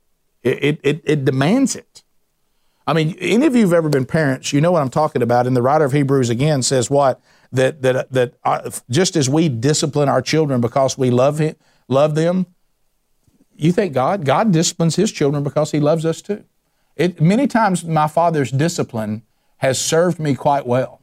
It, 0.44 0.82
it, 0.84 1.02
it 1.06 1.24
demands 1.24 1.78
it. 1.78 2.04
I 2.92 2.94
mean, 2.94 3.16
any 3.20 3.46
of 3.46 3.56
you 3.56 3.62
who've 3.62 3.72
ever 3.72 3.88
been 3.88 4.06
parents, 4.06 4.52
you 4.52 4.60
know 4.60 4.74
what 4.74 4.82
I'm 4.82 4.90
talking 4.90 5.22
about. 5.22 5.48
And 5.48 5.56
the 5.56 5.62
writer 5.62 5.86
of 5.86 5.94
Hebrews 5.94 6.30
again 6.30 6.62
says 6.62 6.90
what? 6.90 7.22
That, 7.54 7.82
that, 7.84 8.12
that 8.12 8.34
uh, 8.44 8.70
just 8.90 9.16
as 9.16 9.30
we 9.30 9.48
discipline 9.48 10.10
our 10.10 10.22
children 10.22 10.60
because 10.60 10.98
we 10.98 11.10
love, 11.10 11.40
him, 11.40 11.56
love 11.88 12.16
them, 12.16 12.48
you 13.56 13.72
think 13.72 13.94
God? 13.94 14.26
God 14.26 14.52
disciplines 14.52 14.98
his 14.98 15.10
children 15.10 15.42
because 15.42 15.72
he 15.72 15.80
loves 15.80 16.06
us 16.06 16.22
too. 16.22 16.44
It, 16.98 17.22
many 17.22 17.48
times 17.48 17.86
my 17.86 18.10
father's 18.10 18.52
discipline 18.52 19.22
has 19.60 19.80
served 19.80 20.20
me 20.20 20.36
quite 20.36 20.68
well. 20.68 21.02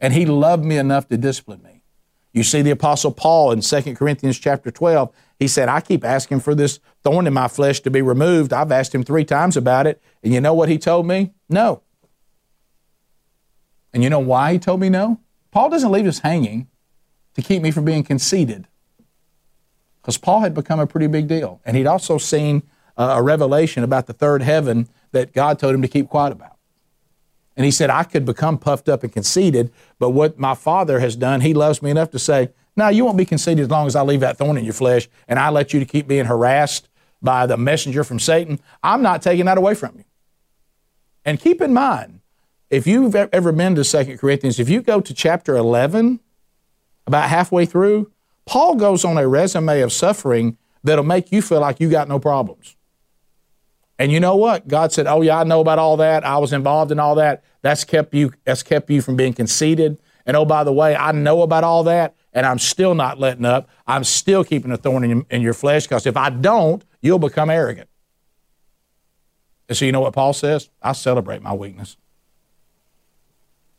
And 0.00 0.14
he 0.14 0.24
loved 0.24 0.64
me 0.64 0.78
enough 0.78 1.06
to 1.08 1.18
discipline 1.18 1.62
me. 1.62 1.79
You 2.32 2.44
see 2.44 2.62
the 2.62 2.70
apostle 2.70 3.10
Paul 3.10 3.50
in 3.52 3.60
2 3.60 3.94
Corinthians 3.94 4.38
chapter 4.38 4.70
12, 4.70 5.12
he 5.38 5.48
said, 5.48 5.68
I 5.68 5.80
keep 5.80 6.04
asking 6.04 6.40
for 6.40 6.54
this 6.54 6.78
thorn 7.02 7.26
in 7.26 7.32
my 7.32 7.48
flesh 7.48 7.80
to 7.80 7.90
be 7.90 8.02
removed. 8.02 8.52
I've 8.52 8.70
asked 8.70 8.94
him 8.94 9.02
three 9.02 9.24
times 9.24 9.56
about 9.56 9.86
it. 9.86 10.00
And 10.22 10.32
you 10.32 10.40
know 10.40 10.54
what 10.54 10.68
he 10.68 10.78
told 10.78 11.06
me? 11.06 11.32
No. 11.48 11.82
And 13.92 14.04
you 14.04 14.10
know 14.10 14.20
why 14.20 14.52
he 14.52 14.58
told 14.58 14.80
me 14.80 14.88
no? 14.88 15.18
Paul 15.50 15.70
doesn't 15.70 15.90
leave 15.90 16.06
us 16.06 16.20
hanging 16.20 16.68
to 17.34 17.42
keep 17.42 17.62
me 17.62 17.72
from 17.72 17.84
being 17.84 18.04
conceited. 18.04 18.68
Because 20.00 20.16
Paul 20.16 20.40
had 20.40 20.54
become 20.54 20.78
a 20.78 20.86
pretty 20.86 21.08
big 21.08 21.26
deal. 21.26 21.60
And 21.64 21.76
he'd 21.76 21.86
also 21.86 22.16
seen 22.16 22.62
a 22.96 23.22
revelation 23.22 23.82
about 23.82 24.06
the 24.06 24.12
third 24.12 24.42
heaven 24.42 24.88
that 25.12 25.32
God 25.32 25.58
told 25.58 25.74
him 25.74 25.82
to 25.82 25.88
keep 25.88 26.08
quiet 26.08 26.32
about. 26.32 26.56
And 27.60 27.66
he 27.66 27.70
said, 27.70 27.90
I 27.90 28.04
could 28.04 28.24
become 28.24 28.56
puffed 28.56 28.88
up 28.88 29.02
and 29.02 29.12
conceited, 29.12 29.70
but 29.98 30.12
what 30.12 30.38
my 30.38 30.54
father 30.54 30.98
has 30.98 31.14
done, 31.14 31.42
he 31.42 31.52
loves 31.52 31.82
me 31.82 31.90
enough 31.90 32.10
to 32.12 32.18
say, 32.18 32.48
No, 32.74 32.88
you 32.88 33.04
won't 33.04 33.18
be 33.18 33.26
conceited 33.26 33.60
as 33.60 33.68
long 33.68 33.86
as 33.86 33.94
I 33.94 34.00
leave 34.00 34.20
that 34.20 34.38
thorn 34.38 34.56
in 34.56 34.64
your 34.64 34.72
flesh 34.72 35.10
and 35.28 35.38
I 35.38 35.50
let 35.50 35.74
you 35.74 35.78
to 35.78 35.84
keep 35.84 36.08
being 36.08 36.24
harassed 36.24 36.88
by 37.20 37.44
the 37.44 37.58
messenger 37.58 38.02
from 38.02 38.18
Satan. 38.18 38.60
I'm 38.82 39.02
not 39.02 39.20
taking 39.20 39.44
that 39.44 39.58
away 39.58 39.74
from 39.74 39.94
you. 39.98 40.04
And 41.26 41.38
keep 41.38 41.60
in 41.60 41.74
mind, 41.74 42.20
if 42.70 42.86
you've 42.86 43.14
ever 43.14 43.52
been 43.52 43.74
to 43.74 43.84
Second 43.84 44.16
Corinthians, 44.16 44.58
if 44.58 44.70
you 44.70 44.80
go 44.80 45.02
to 45.02 45.12
chapter 45.12 45.54
11, 45.54 46.18
about 47.06 47.28
halfway 47.28 47.66
through, 47.66 48.10
Paul 48.46 48.76
goes 48.76 49.04
on 49.04 49.18
a 49.18 49.28
resume 49.28 49.82
of 49.82 49.92
suffering 49.92 50.56
that'll 50.82 51.04
make 51.04 51.30
you 51.30 51.42
feel 51.42 51.60
like 51.60 51.78
you 51.78 51.90
got 51.90 52.08
no 52.08 52.18
problems. 52.18 52.74
And 54.00 54.10
you 54.10 54.18
know 54.18 54.34
what? 54.34 54.66
God 54.66 54.92
said, 54.92 55.06
"Oh 55.06 55.20
yeah, 55.20 55.40
I 55.40 55.44
know 55.44 55.60
about 55.60 55.78
all 55.78 55.98
that. 55.98 56.24
I 56.24 56.38
was 56.38 56.54
involved 56.54 56.90
in 56.90 56.98
all 56.98 57.16
that. 57.16 57.44
That's 57.60 57.84
kept 57.84 58.14
you 58.14 58.32
that's 58.44 58.62
kept 58.62 58.88
you 58.88 59.02
from 59.02 59.14
being 59.14 59.34
conceited. 59.34 59.98
And 60.24 60.38
oh 60.38 60.46
by 60.46 60.64
the 60.64 60.72
way, 60.72 60.96
I 60.96 61.12
know 61.12 61.42
about 61.42 61.64
all 61.64 61.84
that, 61.84 62.16
and 62.32 62.46
I'm 62.46 62.58
still 62.58 62.94
not 62.94 63.18
letting 63.18 63.44
up. 63.44 63.68
I'm 63.86 64.04
still 64.04 64.42
keeping 64.42 64.72
a 64.72 64.78
thorn 64.78 65.04
in 65.04 65.26
in 65.30 65.42
your 65.42 65.52
flesh 65.52 65.86
because 65.86 66.06
if 66.06 66.16
I 66.16 66.30
don't, 66.30 66.82
you'll 67.02 67.18
become 67.18 67.50
arrogant." 67.50 67.90
And 69.68 69.76
so 69.76 69.84
you 69.84 69.92
know 69.92 70.00
what 70.00 70.14
Paul 70.14 70.32
says? 70.32 70.70
I 70.80 70.92
celebrate 70.92 71.42
my 71.42 71.52
weakness. 71.52 71.98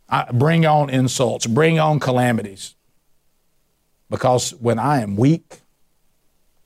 I 0.07 0.31
bring 0.31 0.67
on 0.67 0.91
insults, 0.91 1.47
bring 1.47 1.79
on 1.79 1.99
calamities. 1.99 2.75
Because 4.07 4.51
when 4.51 4.77
I 4.77 5.01
am 5.01 5.15
weak, 5.15 5.61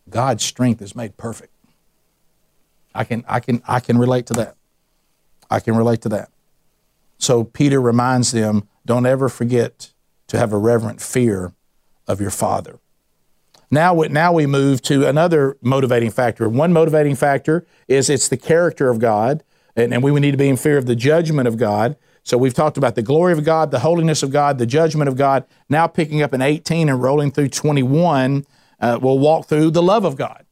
God's 0.10 0.44
strength 0.44 0.82
is 0.82 0.94
made 0.94 1.16
perfect. 1.16 1.55
I 2.96 3.04
can, 3.04 3.24
I 3.28 3.40
can, 3.40 3.62
I 3.68 3.80
can 3.80 3.98
relate 3.98 4.26
to 4.28 4.34
that. 4.34 4.56
I 5.50 5.60
can 5.60 5.76
relate 5.76 6.02
to 6.02 6.10
that. 6.10 6.30
So 7.18 7.44
Peter 7.44 7.82
reminds 7.82 8.32
them, 8.32 8.68
don't 8.86 9.06
ever 9.06 9.30
forget 9.30 9.92
to 10.28 10.38
have 10.38 10.54
a 10.54 10.58
reverent 10.58 11.02
fear 11.02 11.54
of 12.08 12.22
your 12.22 12.32
Father. 12.32 12.80
Now, 13.72 13.94
now 13.94 14.32
we 14.32 14.46
move 14.46 14.82
to 14.84 15.08
another 15.08 15.58
motivating 15.62 16.12
factor. 16.12 16.48
One 16.48 16.72
motivating 16.72 17.16
factor 17.16 17.66
is 17.88 18.10
it's 18.10 18.28
the 18.28 18.38
character 18.38 18.90
of 18.90 19.00
God, 19.00 19.44
and, 19.76 19.94
and 19.94 20.04
we 20.04 20.18
need 20.20 20.32
to 20.32 20.38
be 20.38 20.50
in 20.50 20.58
fear 20.58 20.78
of 20.78 20.86
the 20.86 20.96
judgment 20.96 21.48
of 21.48 21.58
God. 21.58 21.98
So 22.24 22.38
we've 22.38 22.54
talked 22.54 22.78
about 22.78 22.96
the 22.96 23.02
glory 23.02 23.34
of 23.34 23.44
God, 23.44 23.72
the 23.72 23.80
holiness 23.80 24.24
of 24.24 24.32
God, 24.32 24.58
the 24.58 24.66
judgment 24.66 25.08
of 25.08 25.16
God. 25.16 25.46
Now 25.70 25.88
picking 25.88 26.22
up 26.22 26.34
in 26.34 26.42
18 26.42 26.90
and 26.90 27.02
rolling 27.02 27.32
through 27.32 27.50
21, 27.50 28.46
uh, 28.80 29.00
we'll 29.02 29.20
walk 29.20 29.48
through 29.48 29.72
the 29.72 29.84
love 29.84 30.06
of 30.06 30.16
God. 30.16 30.45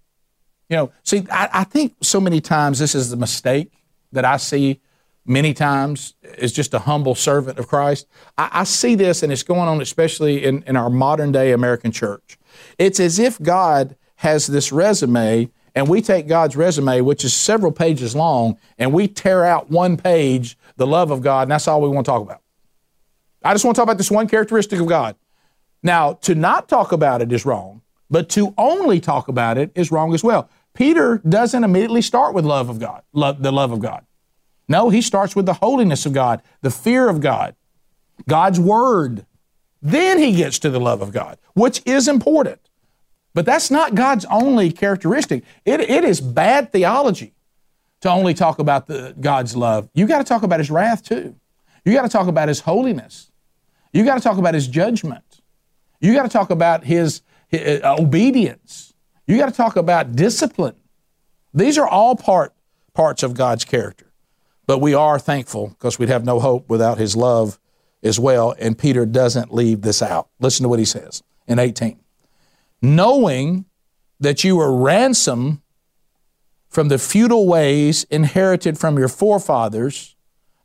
You 0.69 0.77
know, 0.77 0.91
see, 1.03 1.25
I, 1.31 1.49
I 1.53 1.63
think 1.63 1.95
so 2.01 2.19
many 2.19 2.41
times 2.41 2.79
this 2.79 2.95
is 2.95 3.09
the 3.09 3.17
mistake 3.17 3.71
that 4.11 4.25
I 4.25 4.37
see 4.37 4.79
many 5.25 5.53
times 5.53 6.15
is 6.37 6.51
just 6.51 6.73
a 6.73 6.79
humble 6.79 7.15
servant 7.15 7.59
of 7.59 7.67
Christ. 7.67 8.07
I, 8.37 8.49
I, 8.51 8.63
see 8.63 8.95
this, 8.95 9.23
and 9.23 9.31
it's 9.31 9.43
going 9.43 9.67
on 9.67 9.81
especially 9.81 10.43
in, 10.43 10.63
in 10.63 10.75
our 10.75 10.89
modern 10.89 11.31
day 11.31 11.51
American 11.51 11.91
church. 11.91 12.37
It's 12.77 12.99
as 12.99 13.19
if 13.19 13.41
God 13.41 13.95
has 14.17 14.47
this 14.47 14.71
resume, 14.71 15.49
and 15.75 15.87
we 15.87 16.01
take 16.01 16.27
God's 16.27 16.55
resume, 16.55 17.01
which 17.01 17.23
is 17.23 17.33
several 17.33 17.71
pages 17.71 18.15
long, 18.15 18.57
and 18.77 18.93
we 18.93 19.07
tear 19.07 19.45
out 19.45 19.69
one 19.69 19.97
page, 19.97 20.57
the 20.75 20.87
love 20.87 21.11
of 21.11 21.21
God, 21.21 21.43
and 21.43 21.51
that's 21.51 21.67
all 21.67 21.81
we 21.81 21.89
want 21.89 22.05
to 22.05 22.11
talk 22.11 22.21
about. 22.21 22.41
I 23.43 23.53
just 23.53 23.65
want 23.65 23.75
to 23.75 23.79
talk 23.79 23.85
about 23.85 23.97
this 23.97 24.11
one 24.11 24.27
characteristic 24.27 24.79
of 24.79 24.87
God. 24.87 25.15
Now, 25.81 26.13
to 26.13 26.35
not 26.35 26.69
talk 26.69 26.91
about 26.91 27.21
it 27.21 27.31
is 27.31 27.45
wrong, 27.45 27.81
but 28.13 28.29
to 28.29 28.53
only 28.59 28.99
talk 28.99 29.27
about 29.27 29.57
it 29.57 29.71
is 29.73 29.91
wrong 29.91 30.13
as 30.13 30.23
well. 30.23 30.47
Peter 30.75 31.19
doesn't 31.27 31.63
immediately 31.63 32.03
start 32.03 32.35
with 32.35 32.45
love 32.45 32.69
of 32.69 32.79
God, 32.79 33.01
love, 33.11 33.41
the 33.41 33.51
love 33.51 33.71
of 33.71 33.79
God. 33.79 34.05
No, 34.67 34.89
he 34.89 35.01
starts 35.01 35.35
with 35.35 35.47
the 35.47 35.55
holiness 35.55 36.05
of 36.05 36.13
God, 36.13 36.43
the 36.61 36.69
fear 36.69 37.09
of 37.09 37.21
God, 37.21 37.55
God's 38.29 38.59
word. 38.59 39.25
Then 39.81 40.19
he 40.19 40.35
gets 40.35 40.59
to 40.59 40.69
the 40.69 40.79
love 40.79 41.01
of 41.01 41.11
God, 41.11 41.39
which 41.55 41.81
is 41.87 42.07
important. 42.07 42.59
But 43.33 43.47
that's 43.47 43.71
not 43.71 43.95
God's 43.95 44.25
only 44.25 44.71
characteristic. 44.71 45.43
It, 45.65 45.81
it 45.81 46.03
is 46.03 46.21
bad 46.21 46.71
theology 46.71 47.33
to 48.01 48.11
only 48.11 48.35
talk 48.35 48.59
about 48.59 48.85
the, 48.85 49.15
God's 49.19 49.55
love. 49.55 49.89
You 49.95 50.05
got 50.05 50.19
to 50.19 50.23
talk 50.23 50.43
about 50.43 50.59
his 50.59 50.69
wrath 50.69 51.01
too. 51.01 51.35
You 51.83 51.93
got 51.93 52.03
to 52.03 52.09
talk 52.09 52.27
about 52.27 52.47
his 52.47 52.59
holiness. 52.59 53.31
You 53.91 54.05
got 54.05 54.15
to 54.15 54.21
talk 54.21 54.37
about 54.37 54.53
his 54.53 54.67
judgment. 54.67 55.41
You 55.99 56.13
got 56.13 56.23
to 56.23 56.29
talk 56.29 56.51
about 56.51 56.83
his, 56.83 57.23
Uh, 57.53 57.95
obedience. 57.99 58.93
You 59.27 59.37
got 59.37 59.45
to 59.45 59.55
talk 59.55 59.75
about 59.75 60.15
discipline. 60.15 60.75
These 61.53 61.77
are 61.77 61.87
all 61.87 62.15
part 62.15 62.53
parts 62.93 63.23
of 63.23 63.33
God's 63.33 63.65
character. 63.65 64.11
But 64.65 64.79
we 64.79 64.93
are 64.93 65.19
thankful 65.19 65.69
because 65.69 65.99
we'd 65.99 66.09
have 66.09 66.25
no 66.25 66.39
hope 66.39 66.69
without 66.69 66.97
his 66.97 67.15
love 67.15 67.59
as 68.01 68.19
well. 68.19 68.55
And 68.59 68.77
Peter 68.77 69.05
doesn't 69.05 69.53
leave 69.53 69.81
this 69.81 70.01
out. 70.01 70.29
Listen 70.39 70.63
to 70.63 70.69
what 70.69 70.79
he 70.79 70.85
says 70.85 71.21
in 71.47 71.59
18. 71.59 71.99
Knowing 72.81 73.65
that 74.19 74.43
you 74.43 74.55
were 74.55 74.75
ransomed 74.75 75.59
from 76.69 76.87
the 76.87 76.97
futile 76.97 77.45
ways 77.45 78.03
inherited 78.05 78.79
from 78.79 78.97
your 78.97 79.07
forefathers, 79.07 80.15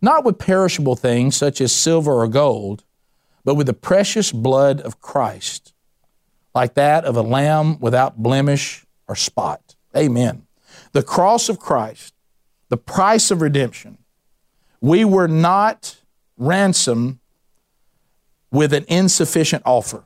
not 0.00 0.24
with 0.24 0.38
perishable 0.38 0.96
things 0.96 1.36
such 1.36 1.60
as 1.60 1.72
silver 1.72 2.12
or 2.12 2.28
gold, 2.28 2.84
but 3.44 3.56
with 3.56 3.66
the 3.66 3.74
precious 3.74 4.32
blood 4.32 4.80
of 4.80 5.00
Christ, 5.00 5.74
like 6.54 6.74
that 6.74 7.04
of 7.04 7.16
a 7.16 7.22
lamb 7.22 7.78
without 7.80 8.16
blemish 8.16 8.84
or 9.06 9.14
spot. 9.14 9.76
Amen. 9.96 10.46
The 10.92 11.02
cross 11.02 11.48
of 11.48 11.58
Christ 11.58 12.14
the 12.68 12.76
price 12.76 13.30
of 13.30 13.42
redemption. 13.42 13.98
We 14.80 15.04
were 15.04 15.28
not 15.28 15.96
ransomed 16.36 17.18
with 18.50 18.72
an 18.72 18.84
insufficient 18.88 19.62
offer. 19.66 20.04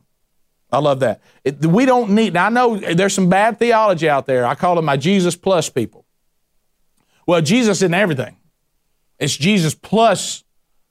I 0.70 0.78
love 0.78 1.00
that. 1.00 1.20
It, 1.44 1.64
we 1.66 1.84
don't 1.84 2.10
need, 2.10 2.36
I 2.36 2.48
know 2.48 2.76
there's 2.76 3.12
some 3.12 3.28
bad 3.28 3.58
theology 3.58 4.08
out 4.08 4.26
there. 4.26 4.46
I 4.46 4.54
call 4.54 4.76
them 4.76 4.86
my 4.86 4.96
Jesus 4.96 5.36
plus 5.36 5.68
people. 5.68 6.06
Well, 7.26 7.42
Jesus 7.42 7.78
isn't 7.78 7.94
everything, 7.94 8.36
it's 9.18 9.36
Jesus 9.36 9.74
plus 9.74 10.44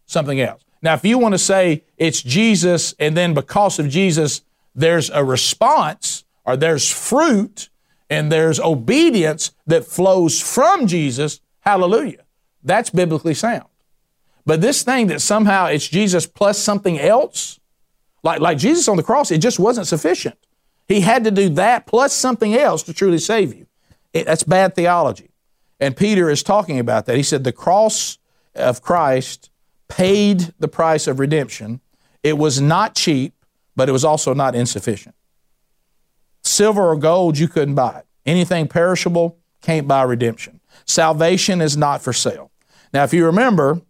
something 0.06 0.40
else. 0.40 0.64
Now, 0.84 0.94
if 0.96 1.06
you 1.06 1.18
want 1.18 1.34
to 1.34 1.40
say 1.40 1.84
it's 1.98 2.22
Jesus 2.22 2.94
and 3.00 3.16
then 3.16 3.34
because 3.34 3.80
of 3.80 3.88
Jesus, 3.88 4.42
there's 4.74 5.10
a 5.10 5.24
response 5.24 6.24
or 6.46 6.58
there's 6.58 6.90
fruit 6.90 7.70
and 8.10 8.32
there's 8.32 8.60
obedience 8.60 9.52
that 9.68 9.86
flows 9.86 10.42
from 10.42 10.88
Jesus, 10.88 11.40
Hallelujah. 11.62 12.26
That's 12.64 12.90
biblically 12.90 13.34
sound. 13.34 13.66
But 14.46 14.62
this 14.62 14.84
thing 14.84 15.08
that 15.08 15.22
somehow 15.22 15.68
it's 15.68 15.88
Jesus 15.88 16.26
plus 16.26 16.58
something 16.58 17.00
else, 17.00 17.60
like, 18.24 18.40
like 18.40 18.58
Jesus 18.58 18.88
on 18.88 18.98
the 18.98 19.04
cross, 19.04 19.32
it 19.32 19.38
just 19.38 19.60
wasn't 19.60 19.88
sufficient. 19.88 20.38
He 20.88 21.02
had 21.02 21.24
to 21.24 21.32
do 21.32 21.50
that 21.50 21.86
plus 21.86 22.14
something 22.14 22.54
else 22.54 22.84
to 22.84 22.94
truly 22.94 23.20
save 23.20 23.54
you. 23.54 23.68
It, 24.14 24.26
that's 24.26 24.44
bad 24.44 24.76
theology. 24.76 25.30
And 25.80 25.96
Peter 25.96 26.30
is 26.30 26.44
talking 26.44 26.80
about 26.80 27.06
that. 27.06 27.16
He 27.16 27.24
said 27.24 27.44
the 27.44 27.52
cross 27.52 28.18
of 28.56 28.82
Christ 28.82 29.50
paid 29.88 30.54
the 30.60 30.68
price 30.68 31.08
of 31.08 31.20
redemption. 31.20 31.82
It 32.24 32.38
was 32.38 32.60
not 32.60 32.96
cheap, 32.96 33.34
but 33.82 33.90
it 33.90 33.94
was 33.94 34.06
also 34.06 34.32
not 34.32 34.54
insufficient. 34.54 35.16
Silver 36.44 36.92
or 36.92 36.96
gold, 36.96 37.40
you 37.40 37.48
couldn't 37.48 37.74
buy 37.74 37.98
it. 37.98 38.06
Anything 38.28 38.68
perishable 38.68 39.40
can't 39.64 39.88
buy 39.88 40.04
redemption. 40.04 40.60
Salvation 40.86 41.62
is 41.62 41.76
not 41.76 42.00
for 42.00 42.14
sale. 42.14 42.52
Now, 42.94 43.04
if 43.06 43.12
you 43.12 43.26
remember, 43.26 43.82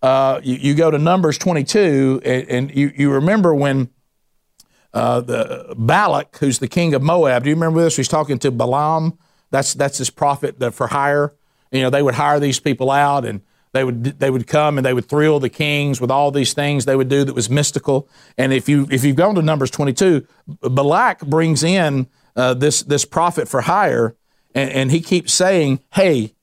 uh, 0.00 0.40
you, 0.44 0.54
you, 0.54 0.74
go 0.76 0.92
to 0.92 0.98
Numbers 0.98 1.38
22, 1.38 2.22
and, 2.24 2.48
and 2.48 2.76
you, 2.76 2.92
you 2.96 3.10
remember 3.10 3.52
when 3.52 3.90
uh, 4.94 5.22
the 5.22 5.74
Balak, 5.76 6.36
who's 6.36 6.60
the 6.60 6.68
king 6.68 6.94
of 6.94 7.02
Moab, 7.02 7.42
do 7.42 7.50
you 7.50 7.56
remember 7.56 7.82
this? 7.82 7.96
He's 7.96 8.06
talking 8.06 8.38
to 8.38 8.52
Balaam. 8.52 9.18
That's 9.50 9.74
that's 9.74 9.98
his 9.98 10.08
prophet 10.08 10.72
for 10.72 10.86
hire. 10.86 11.34
You 11.72 11.82
know, 11.82 11.90
they 11.90 12.02
would 12.02 12.14
hire 12.14 12.38
these 12.38 12.60
people 12.60 12.92
out, 12.92 13.24
and 13.24 13.40
they 13.72 13.84
would 13.84 14.04
they 14.04 14.30
would 14.30 14.46
come 14.46 14.78
and 14.78 14.84
they 14.84 14.94
would 14.94 15.06
thrill 15.06 15.40
the 15.40 15.48
kings 15.48 16.00
with 16.00 16.10
all 16.10 16.30
these 16.30 16.52
things 16.52 16.84
they 16.84 16.96
would 16.96 17.08
do 17.08 17.24
that 17.24 17.34
was 17.34 17.48
mystical. 17.48 18.08
And 18.36 18.52
if 18.52 18.68
you 18.68 18.86
if 18.90 19.04
you've 19.04 19.16
gone 19.16 19.34
to 19.34 19.42
Numbers 19.42 19.70
22, 19.70 20.26
Balak 20.62 21.20
brings 21.20 21.62
in 21.62 22.06
uh, 22.36 22.54
this 22.54 22.82
this 22.82 23.04
prophet 23.04 23.48
for 23.48 23.62
hire, 23.62 24.14
and, 24.54 24.70
and 24.70 24.90
he 24.90 25.00
keeps 25.00 25.32
saying, 25.32 25.80
"Hey, 25.92 26.34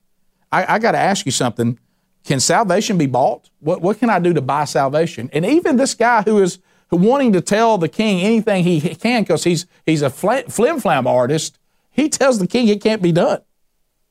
I, 0.52 0.76
I 0.76 0.80
got 0.80 0.92
to 0.94 0.98
ask 0.98 1.26
you 1.26 1.32
something. 1.32 1.80
Can 2.26 2.40
salvation 2.40 2.98
be 2.98 3.06
bought? 3.06 3.50
What, 3.60 3.82
what 3.82 4.00
can 4.00 4.10
I 4.10 4.20
do 4.20 4.34
to 4.34 4.42
buy 4.42 4.66
salvation? 4.66 5.30
And 5.34 5.46
even 5.46 5.78
this 5.78 5.96
guy 5.96 6.22
who 6.24 6.42
is 6.42 6.60
wanting 6.92 7.34
to 7.34 7.42
tell 7.42 7.78
the 7.78 7.90
king 7.90 8.22
anything 8.22 8.64
he 8.64 8.82
can 8.96 9.24
because 9.24 9.44
he's, 9.44 9.66
he's 9.86 10.02
a 10.02 10.10
flim 10.10 10.80
flam 10.80 11.08
artist, 11.08 11.60
he 11.92 12.10
tells 12.10 12.40
the 12.40 12.48
king 12.48 12.68
it 12.68 12.82
can't 12.82 13.02
be 13.02 13.12
done. 13.12 13.42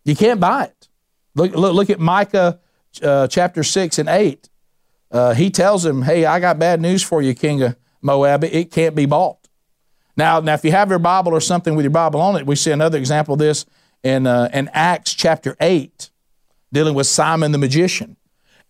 You 0.04 0.16
can't 0.16 0.40
buy 0.40 0.64
it. 0.64 0.88
Look, 1.34 1.54
look, 1.54 1.74
look 1.74 1.90
at 1.90 2.00
Micah 2.00 2.60
uh, 3.02 3.28
chapter 3.28 3.62
6 3.62 3.98
and 3.98 4.08
8. 4.08 4.48
Uh, 5.10 5.34
he 5.34 5.50
tells 5.50 5.84
him, 5.84 6.02
Hey, 6.02 6.24
I 6.24 6.40
got 6.40 6.58
bad 6.58 6.80
news 6.80 7.02
for 7.02 7.22
you, 7.22 7.34
king 7.34 7.62
of 7.62 7.76
Moab. 8.02 8.44
It 8.44 8.70
can't 8.70 8.94
be 8.94 9.06
bought. 9.06 9.48
Now, 10.16 10.40
now, 10.40 10.54
if 10.54 10.64
you 10.64 10.72
have 10.72 10.90
your 10.90 10.98
Bible 10.98 11.32
or 11.32 11.40
something 11.40 11.76
with 11.76 11.84
your 11.84 11.90
Bible 11.90 12.20
on 12.20 12.36
it, 12.36 12.46
we 12.46 12.56
see 12.56 12.72
another 12.72 12.98
example 12.98 13.34
of 13.34 13.38
this 13.38 13.64
in, 14.02 14.26
uh, 14.26 14.48
in 14.52 14.68
Acts 14.72 15.14
chapter 15.14 15.56
8 15.60 16.10
dealing 16.72 16.94
with 16.94 17.06
Simon 17.06 17.52
the 17.52 17.58
magician. 17.58 18.16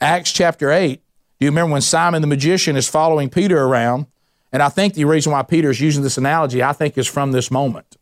Acts 0.00 0.30
chapter 0.30 0.70
8, 0.70 1.00
do 1.40 1.46
you 1.46 1.50
remember 1.50 1.72
when 1.72 1.80
Simon 1.80 2.20
the 2.20 2.28
magician 2.28 2.76
is 2.76 2.88
following 2.88 3.28
Peter 3.28 3.60
around? 3.60 4.06
And 4.52 4.62
I 4.62 4.68
think 4.68 4.94
the 4.94 5.04
reason 5.04 5.32
why 5.32 5.42
Peter 5.42 5.70
is 5.70 5.80
using 5.80 6.02
this 6.02 6.18
analogy, 6.18 6.62
I 6.62 6.72
think, 6.72 6.96
is 6.96 7.06
from 7.06 7.32
this 7.32 7.50
moment. 7.50 7.96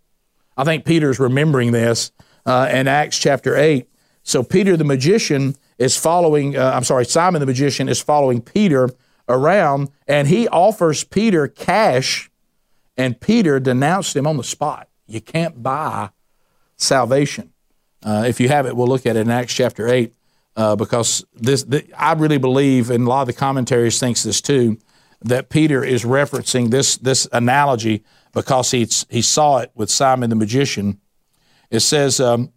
I 0.56 0.64
think 0.64 0.84
Peter 0.84 1.10
is 1.10 1.18
remembering 1.18 1.72
this 1.72 2.12
uh, 2.44 2.68
in 2.70 2.88
Acts 2.88 3.18
chapter 3.18 3.56
8. 3.56 3.88
So 4.22 4.42
Peter 4.42 4.76
the 4.76 4.84
magician 4.84 5.56
is 5.78 5.96
following, 5.96 6.56
uh, 6.56 6.72
I'm 6.74 6.84
sorry, 6.84 7.04
Simon 7.04 7.40
the 7.40 7.46
magician 7.46 7.88
is 7.88 8.00
following 8.00 8.40
Peter 8.40 8.88
around, 9.28 9.90
and 10.06 10.28
he 10.28 10.48
offers 10.48 11.04
Peter 11.04 11.48
cash, 11.48 12.30
and 12.96 13.20
Peter 13.20 13.60
denounced 13.60 14.16
him 14.16 14.26
on 14.26 14.36
the 14.36 14.44
spot. 14.44 14.88
You 15.06 15.20
can't 15.20 15.62
buy 15.62 16.10
salvation. 16.76 17.52
Uh, 18.02 18.24
if 18.26 18.40
you 18.40 18.48
have 18.48 18.66
it, 18.66 18.76
we'll 18.76 18.86
look 18.86 19.06
at 19.06 19.16
it 19.16 19.20
in 19.20 19.30
Acts 19.30 19.54
chapter 19.54 19.88
8 19.88 20.14
uh, 20.56 20.76
because 20.76 21.24
this, 21.34 21.66
I 21.96 22.12
really 22.14 22.38
believe, 22.38 22.90
and 22.90 23.06
a 23.06 23.08
lot 23.08 23.22
of 23.22 23.26
the 23.26 23.32
commentaries 23.32 23.98
thinks 24.00 24.22
this 24.22 24.40
too, 24.40 24.78
that 25.22 25.48
Peter 25.48 25.82
is 25.82 26.04
referencing 26.04 26.70
this, 26.70 26.96
this 26.98 27.26
analogy 27.32 28.04
because 28.32 28.70
he, 28.70 28.86
he 29.10 29.22
saw 29.22 29.58
it 29.58 29.70
with 29.74 29.90
Simon 29.90 30.30
the 30.30 30.36
magician. 30.36 31.00
It 31.70 31.80
says, 31.80 32.20
um, 32.20 32.52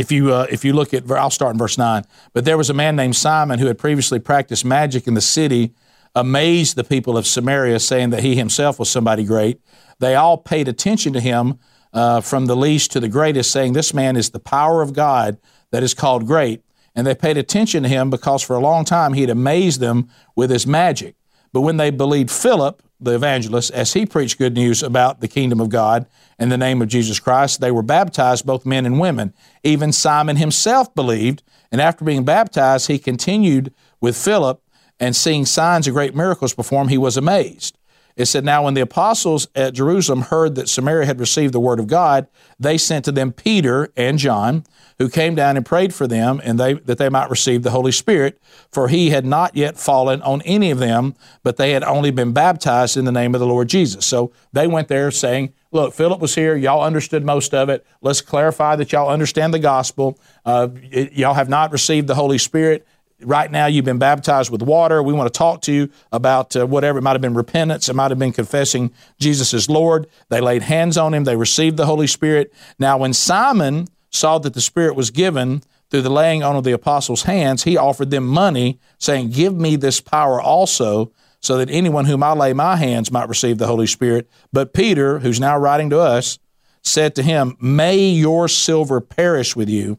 if 0.00 0.10
you, 0.10 0.32
uh, 0.32 0.46
if 0.50 0.64
you 0.64 0.72
look 0.72 0.94
at, 0.94 1.10
I'll 1.10 1.28
start 1.28 1.52
in 1.54 1.58
verse 1.58 1.76
9. 1.76 2.04
But 2.32 2.46
there 2.46 2.56
was 2.56 2.70
a 2.70 2.74
man 2.74 2.96
named 2.96 3.16
Simon 3.16 3.58
who 3.58 3.66
had 3.66 3.76
previously 3.76 4.18
practiced 4.18 4.64
magic 4.64 5.06
in 5.06 5.12
the 5.12 5.20
city, 5.20 5.74
amazed 6.14 6.74
the 6.74 6.84
people 6.84 7.18
of 7.18 7.26
Samaria, 7.26 7.78
saying 7.80 8.08
that 8.10 8.22
he 8.22 8.34
himself 8.34 8.78
was 8.78 8.88
somebody 8.88 9.24
great. 9.24 9.60
They 9.98 10.14
all 10.14 10.38
paid 10.38 10.68
attention 10.68 11.12
to 11.12 11.20
him 11.20 11.58
uh, 11.92 12.22
from 12.22 12.46
the 12.46 12.56
least 12.56 12.92
to 12.92 13.00
the 13.00 13.08
greatest, 13.08 13.50
saying, 13.50 13.74
This 13.74 13.92
man 13.92 14.16
is 14.16 14.30
the 14.30 14.40
power 14.40 14.80
of 14.80 14.94
God 14.94 15.36
that 15.70 15.82
is 15.82 15.92
called 15.92 16.26
great. 16.26 16.64
And 16.94 17.06
they 17.06 17.14
paid 17.14 17.36
attention 17.36 17.82
to 17.82 17.88
him 17.88 18.08
because 18.08 18.42
for 18.42 18.56
a 18.56 18.60
long 18.60 18.86
time 18.86 19.12
he 19.12 19.20
had 19.20 19.30
amazed 19.30 19.80
them 19.80 20.08
with 20.34 20.50
his 20.50 20.66
magic. 20.66 21.14
But 21.52 21.60
when 21.60 21.76
they 21.76 21.90
believed 21.90 22.30
Philip, 22.30 22.82
the 23.00 23.14
evangelist, 23.14 23.70
as 23.72 23.92
he 23.94 24.04
preached 24.04 24.38
good 24.38 24.54
news 24.54 24.82
about 24.82 25.20
the 25.20 25.28
kingdom 25.28 25.60
of 25.60 25.68
God 25.68 26.06
and 26.38 26.52
the 26.52 26.58
name 26.58 26.82
of 26.82 26.88
Jesus 26.88 27.18
Christ, 27.18 27.60
they 27.60 27.70
were 27.70 27.82
baptized, 27.82 28.46
both 28.46 28.66
men 28.66 28.86
and 28.86 29.00
women. 29.00 29.32
Even 29.62 29.92
Simon 29.92 30.36
himself 30.36 30.94
believed, 30.94 31.42
and 31.72 31.80
after 31.80 32.04
being 32.04 32.24
baptized, 32.24 32.88
he 32.88 32.98
continued 32.98 33.72
with 34.00 34.16
Philip 34.16 34.62
and 34.98 35.16
seeing 35.16 35.46
signs 35.46 35.86
and 35.86 35.94
great 35.94 36.14
miracles 36.14 36.54
performed, 36.54 36.90
he 36.90 36.98
was 36.98 37.16
amazed. 37.16 37.78
It 38.16 38.26
said, 38.26 38.44
Now 38.44 38.64
when 38.64 38.74
the 38.74 38.80
apostles 38.80 39.48
at 39.54 39.74
Jerusalem 39.74 40.22
heard 40.22 40.54
that 40.56 40.68
Samaria 40.68 41.06
had 41.06 41.20
received 41.20 41.54
the 41.54 41.60
word 41.60 41.80
of 41.80 41.86
God, 41.86 42.26
they 42.58 42.76
sent 42.78 43.04
to 43.06 43.12
them 43.12 43.32
Peter 43.32 43.92
and 43.96 44.18
John, 44.18 44.64
who 44.98 45.08
came 45.08 45.34
down 45.34 45.56
and 45.56 45.64
prayed 45.64 45.94
for 45.94 46.06
them, 46.06 46.40
and 46.44 46.58
they 46.58 46.74
that 46.74 46.98
they 46.98 47.08
might 47.08 47.30
receive 47.30 47.62
the 47.62 47.70
Holy 47.70 47.92
Spirit, 47.92 48.40
for 48.70 48.88
he 48.88 49.10
had 49.10 49.24
not 49.24 49.56
yet 49.56 49.78
fallen 49.78 50.20
on 50.22 50.42
any 50.42 50.70
of 50.70 50.78
them, 50.78 51.14
but 51.42 51.56
they 51.56 51.72
had 51.72 51.84
only 51.84 52.10
been 52.10 52.32
baptized 52.32 52.96
in 52.96 53.04
the 53.04 53.12
name 53.12 53.34
of 53.34 53.40
the 53.40 53.46
Lord 53.46 53.68
Jesus. 53.68 54.04
So 54.04 54.32
they 54.52 54.66
went 54.66 54.88
there 54.88 55.10
saying, 55.10 55.54
Look, 55.72 55.94
Philip 55.94 56.20
was 56.20 56.34
here. 56.34 56.56
Y'all 56.56 56.82
understood 56.82 57.24
most 57.24 57.54
of 57.54 57.68
it. 57.68 57.86
Let's 58.00 58.20
clarify 58.20 58.74
that 58.76 58.90
y'all 58.90 59.08
understand 59.08 59.54
the 59.54 59.60
gospel. 59.60 60.18
Uh, 60.44 60.68
y'all 60.90 61.34
have 61.34 61.48
not 61.48 61.70
received 61.70 62.08
the 62.08 62.16
Holy 62.16 62.38
Spirit 62.38 62.86
right 63.22 63.50
now 63.50 63.66
you've 63.66 63.84
been 63.84 63.98
baptized 63.98 64.50
with 64.50 64.62
water. 64.62 65.02
We 65.02 65.12
want 65.12 65.32
to 65.32 65.36
talk 65.36 65.62
to 65.62 65.72
you 65.72 65.90
about 66.12 66.56
uh, 66.56 66.66
whatever. 66.66 66.98
It 66.98 67.02
might 67.02 67.12
have 67.12 67.20
been 67.20 67.34
repentance. 67.34 67.88
It 67.88 67.94
might 67.94 68.10
have 68.10 68.18
been 68.18 68.32
confessing 68.32 68.92
Jesus 69.18 69.54
as 69.54 69.68
Lord. 69.68 70.06
They 70.28 70.40
laid 70.40 70.62
hands 70.62 70.96
on 70.96 71.14
him. 71.14 71.24
They 71.24 71.36
received 71.36 71.76
the 71.76 71.86
Holy 71.86 72.06
Spirit. 72.06 72.52
Now, 72.78 72.98
when 72.98 73.12
Simon 73.12 73.88
saw 74.10 74.38
that 74.38 74.54
the 74.54 74.60
Spirit 74.60 74.94
was 74.96 75.10
given 75.10 75.62
through 75.90 76.02
the 76.02 76.10
laying 76.10 76.42
on 76.42 76.56
of 76.56 76.64
the 76.64 76.72
apostles' 76.72 77.24
hands, 77.24 77.64
he 77.64 77.76
offered 77.76 78.10
them 78.10 78.26
money, 78.26 78.78
saying, 78.98 79.30
Give 79.30 79.54
me 79.54 79.76
this 79.76 80.00
power 80.00 80.40
also, 80.40 81.12
so 81.40 81.58
that 81.58 81.70
anyone 81.70 82.04
whom 82.04 82.22
I 82.22 82.32
lay 82.32 82.52
my 82.52 82.76
hands 82.76 83.10
might 83.10 83.28
receive 83.28 83.58
the 83.58 83.66
Holy 83.66 83.86
Spirit. 83.86 84.28
But 84.52 84.74
Peter, 84.74 85.18
who's 85.20 85.40
now 85.40 85.58
writing 85.58 85.90
to 85.90 85.98
us, 85.98 86.38
said 86.82 87.14
to 87.14 87.22
him, 87.22 87.56
May 87.60 87.98
your 88.08 88.48
silver 88.48 89.00
perish 89.00 89.56
with 89.56 89.68
you 89.68 89.98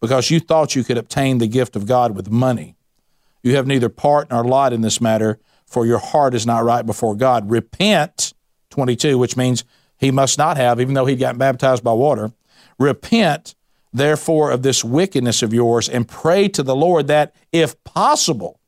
because 0.00 0.30
you 0.30 0.40
thought 0.40 0.74
you 0.74 0.84
could 0.84 0.98
obtain 0.98 1.38
the 1.38 1.46
gift 1.46 1.76
of 1.76 1.86
God 1.86 2.16
with 2.16 2.30
money. 2.30 2.76
You 3.42 3.56
have 3.56 3.66
neither 3.66 3.88
part 3.88 4.30
nor 4.30 4.44
lot 4.44 4.72
in 4.72 4.80
this 4.80 5.00
matter, 5.00 5.38
for 5.66 5.86
your 5.86 5.98
heart 5.98 6.34
is 6.34 6.46
not 6.46 6.64
right 6.64 6.84
before 6.84 7.14
God. 7.14 7.50
Repent, 7.50 8.34
22, 8.70 9.18
which 9.18 9.36
means 9.36 9.64
he 9.96 10.10
must 10.10 10.38
not 10.38 10.56
have, 10.56 10.80
even 10.80 10.94
though 10.94 11.06
he'd 11.06 11.18
gotten 11.18 11.38
baptized 11.38 11.84
by 11.84 11.92
water. 11.92 12.32
Repent, 12.78 13.54
therefore, 13.92 14.50
of 14.50 14.62
this 14.62 14.82
wickedness 14.82 15.42
of 15.42 15.52
yours, 15.52 15.88
and 15.88 16.08
pray 16.08 16.48
to 16.48 16.62
the 16.62 16.74
Lord 16.74 17.06
that, 17.06 17.34
if 17.52 17.82
possible, 17.84 18.58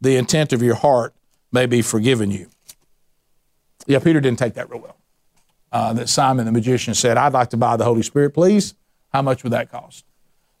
the 0.00 0.16
intent 0.16 0.52
of 0.52 0.62
your 0.62 0.74
heart 0.74 1.14
may 1.50 1.66
be 1.66 1.82
forgiven 1.82 2.30
you. 2.30 2.48
Yeah, 3.86 3.98
Peter 3.98 4.20
didn't 4.20 4.38
take 4.38 4.54
that 4.54 4.70
real 4.70 4.80
well. 4.80 4.96
Uh, 5.72 5.92
that 5.94 6.08
Simon 6.08 6.46
the 6.46 6.52
magician 6.52 6.94
said, 6.94 7.16
I'd 7.16 7.32
like 7.32 7.50
to 7.50 7.56
buy 7.56 7.76
the 7.76 7.84
Holy 7.84 8.02
Spirit, 8.02 8.30
please. 8.30 8.74
How 9.12 9.22
much 9.22 9.42
would 9.42 9.52
that 9.52 9.70
cost? 9.70 10.04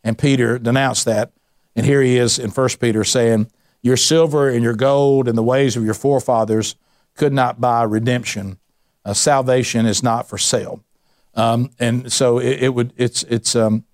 And 0.04 0.18
Peter 0.18 0.58
denounced 0.58 1.06
that. 1.06 1.32
And 1.74 1.84
here 1.84 2.02
he 2.02 2.18
is 2.18 2.38
in 2.38 2.50
1 2.50 2.68
Peter 2.80 3.02
saying, 3.02 3.50
Your 3.82 3.96
silver 3.96 4.48
and 4.48 4.62
your 4.62 4.74
gold 4.74 5.26
and 5.26 5.36
the 5.36 5.42
ways 5.42 5.76
of 5.76 5.84
your 5.84 5.94
forefathers 5.94 6.76
could 7.16 7.32
not 7.32 7.60
buy 7.60 7.82
redemption. 7.82 8.58
Uh, 9.04 9.14
salvation 9.14 9.86
is 9.86 10.02
not 10.02 10.28
for 10.28 10.38
sale. 10.38 10.84
Um, 11.34 11.70
and 11.78 12.12
so 12.12 12.38
it, 12.38 12.62
it, 12.64 12.74
would 12.74 12.92
it's 12.96 13.24
it's 13.24 13.56
um, 13.56 13.84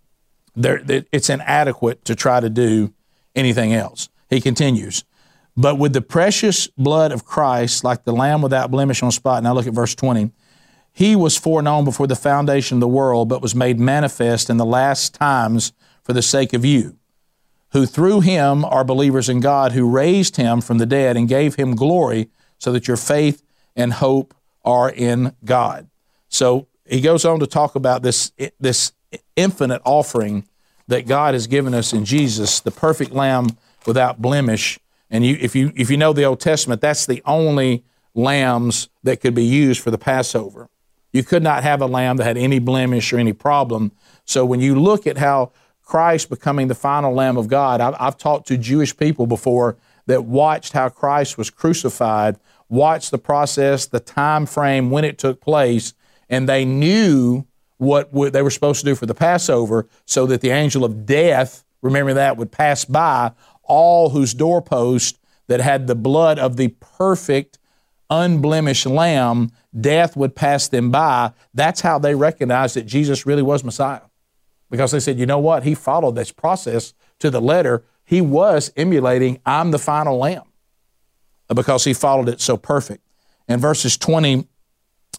there 0.54 0.82
it's 0.86 1.30
inadequate 1.30 2.04
to 2.04 2.14
try 2.14 2.40
to 2.40 2.50
do 2.50 2.92
anything 3.34 3.72
else. 3.72 4.08
He 4.28 4.40
continues, 4.40 5.04
but 5.56 5.78
with 5.78 5.92
the 5.92 6.02
precious 6.02 6.66
blood 6.68 7.12
of 7.12 7.24
Christ, 7.24 7.82
like 7.82 8.04
the 8.04 8.12
lamb 8.12 8.42
without 8.42 8.70
blemish 8.70 9.02
on 9.02 9.10
spot. 9.10 9.42
Now 9.42 9.54
look 9.54 9.66
at 9.66 9.72
verse 9.72 9.94
twenty. 9.94 10.32
He 10.92 11.16
was 11.16 11.36
foreknown 11.36 11.84
before 11.84 12.06
the 12.06 12.16
foundation 12.16 12.76
of 12.76 12.80
the 12.80 12.88
world, 12.88 13.28
but 13.28 13.40
was 13.40 13.54
made 13.54 13.80
manifest 13.80 14.50
in 14.50 14.58
the 14.58 14.66
last 14.66 15.14
times 15.14 15.72
for 16.10 16.14
the 16.14 16.22
sake 16.22 16.52
of 16.52 16.64
you, 16.64 16.96
who 17.70 17.86
through 17.86 18.20
him 18.20 18.64
are 18.64 18.82
believers 18.82 19.28
in 19.28 19.38
God, 19.38 19.70
who 19.70 19.88
raised 19.88 20.34
him 20.34 20.60
from 20.60 20.78
the 20.78 20.86
dead 20.86 21.16
and 21.16 21.28
gave 21.28 21.54
him 21.54 21.76
glory, 21.76 22.28
so 22.58 22.72
that 22.72 22.88
your 22.88 22.96
faith 22.96 23.44
and 23.76 23.92
hope 23.92 24.34
are 24.64 24.90
in 24.90 25.36
God. 25.44 25.88
So 26.28 26.66
he 26.84 27.00
goes 27.00 27.24
on 27.24 27.38
to 27.38 27.46
talk 27.46 27.76
about 27.76 28.02
this, 28.02 28.32
this 28.58 28.90
infinite 29.36 29.82
offering 29.84 30.48
that 30.88 31.06
God 31.06 31.34
has 31.34 31.46
given 31.46 31.74
us 31.74 31.92
in 31.92 32.04
Jesus, 32.04 32.58
the 32.58 32.72
perfect 32.72 33.12
lamb 33.12 33.56
without 33.86 34.20
blemish. 34.20 34.80
And 35.10 35.24
you, 35.24 35.38
if, 35.40 35.54
you, 35.54 35.72
if 35.76 35.90
you 35.90 35.96
know 35.96 36.12
the 36.12 36.24
Old 36.24 36.40
Testament, 36.40 36.80
that's 36.80 37.06
the 37.06 37.22
only 37.24 37.84
lambs 38.16 38.88
that 39.04 39.20
could 39.20 39.36
be 39.36 39.44
used 39.44 39.80
for 39.80 39.92
the 39.92 39.98
Passover. 39.98 40.68
You 41.12 41.22
could 41.22 41.44
not 41.44 41.62
have 41.62 41.80
a 41.80 41.86
lamb 41.86 42.16
that 42.16 42.24
had 42.24 42.36
any 42.36 42.58
blemish 42.58 43.12
or 43.12 43.18
any 43.18 43.32
problem. 43.32 43.92
So 44.24 44.44
when 44.44 44.60
you 44.60 44.74
look 44.74 45.06
at 45.06 45.18
how 45.18 45.52
Christ 45.90 46.30
becoming 46.30 46.68
the 46.68 46.76
final 46.76 47.12
Lamb 47.12 47.36
of 47.36 47.48
God. 47.48 47.80
I've, 47.80 47.96
I've 47.98 48.16
talked 48.16 48.46
to 48.46 48.56
Jewish 48.56 48.96
people 48.96 49.26
before 49.26 49.76
that 50.06 50.24
watched 50.24 50.72
how 50.72 50.88
Christ 50.88 51.36
was 51.36 51.50
crucified, 51.50 52.38
watched 52.68 53.10
the 53.10 53.18
process, 53.18 53.86
the 53.86 53.98
time 53.98 54.46
frame 54.46 54.92
when 54.92 55.04
it 55.04 55.18
took 55.18 55.40
place, 55.40 55.92
and 56.28 56.48
they 56.48 56.64
knew 56.64 57.44
what 57.78 58.12
they 58.32 58.40
were 58.40 58.52
supposed 58.52 58.78
to 58.78 58.86
do 58.86 58.94
for 58.94 59.06
the 59.06 59.16
Passover 59.16 59.88
so 60.04 60.26
that 60.26 60.42
the 60.42 60.50
angel 60.50 60.84
of 60.84 61.06
death, 61.06 61.64
remember 61.82 62.14
that, 62.14 62.36
would 62.36 62.52
pass 62.52 62.84
by 62.84 63.32
all 63.64 64.10
whose 64.10 64.32
doorpost 64.32 65.18
that 65.48 65.60
had 65.60 65.88
the 65.88 65.96
blood 65.96 66.38
of 66.38 66.56
the 66.56 66.68
perfect, 66.68 67.58
unblemished 68.08 68.86
lamb, 68.86 69.50
death 69.80 70.16
would 70.16 70.36
pass 70.36 70.68
them 70.68 70.92
by. 70.92 71.32
That's 71.52 71.80
how 71.80 71.98
they 71.98 72.14
recognized 72.14 72.76
that 72.76 72.86
Jesus 72.86 73.26
really 73.26 73.42
was 73.42 73.64
Messiah 73.64 74.02
because 74.70 74.92
they 74.92 75.00
said, 75.00 75.18
you 75.18 75.26
know 75.26 75.38
what? 75.38 75.64
He 75.64 75.74
followed 75.74 76.14
this 76.14 76.32
process 76.32 76.94
to 77.18 77.30
the 77.30 77.40
letter. 77.40 77.84
He 78.04 78.20
was 78.20 78.72
emulating, 78.76 79.40
I'm 79.44 79.70
the 79.70 79.78
final 79.78 80.18
lamb 80.18 80.44
because 81.54 81.84
he 81.84 81.92
followed 81.92 82.28
it 82.28 82.40
so 82.40 82.56
perfect. 82.56 83.04
In 83.48 83.58
verses 83.58 83.96
20 83.96 84.46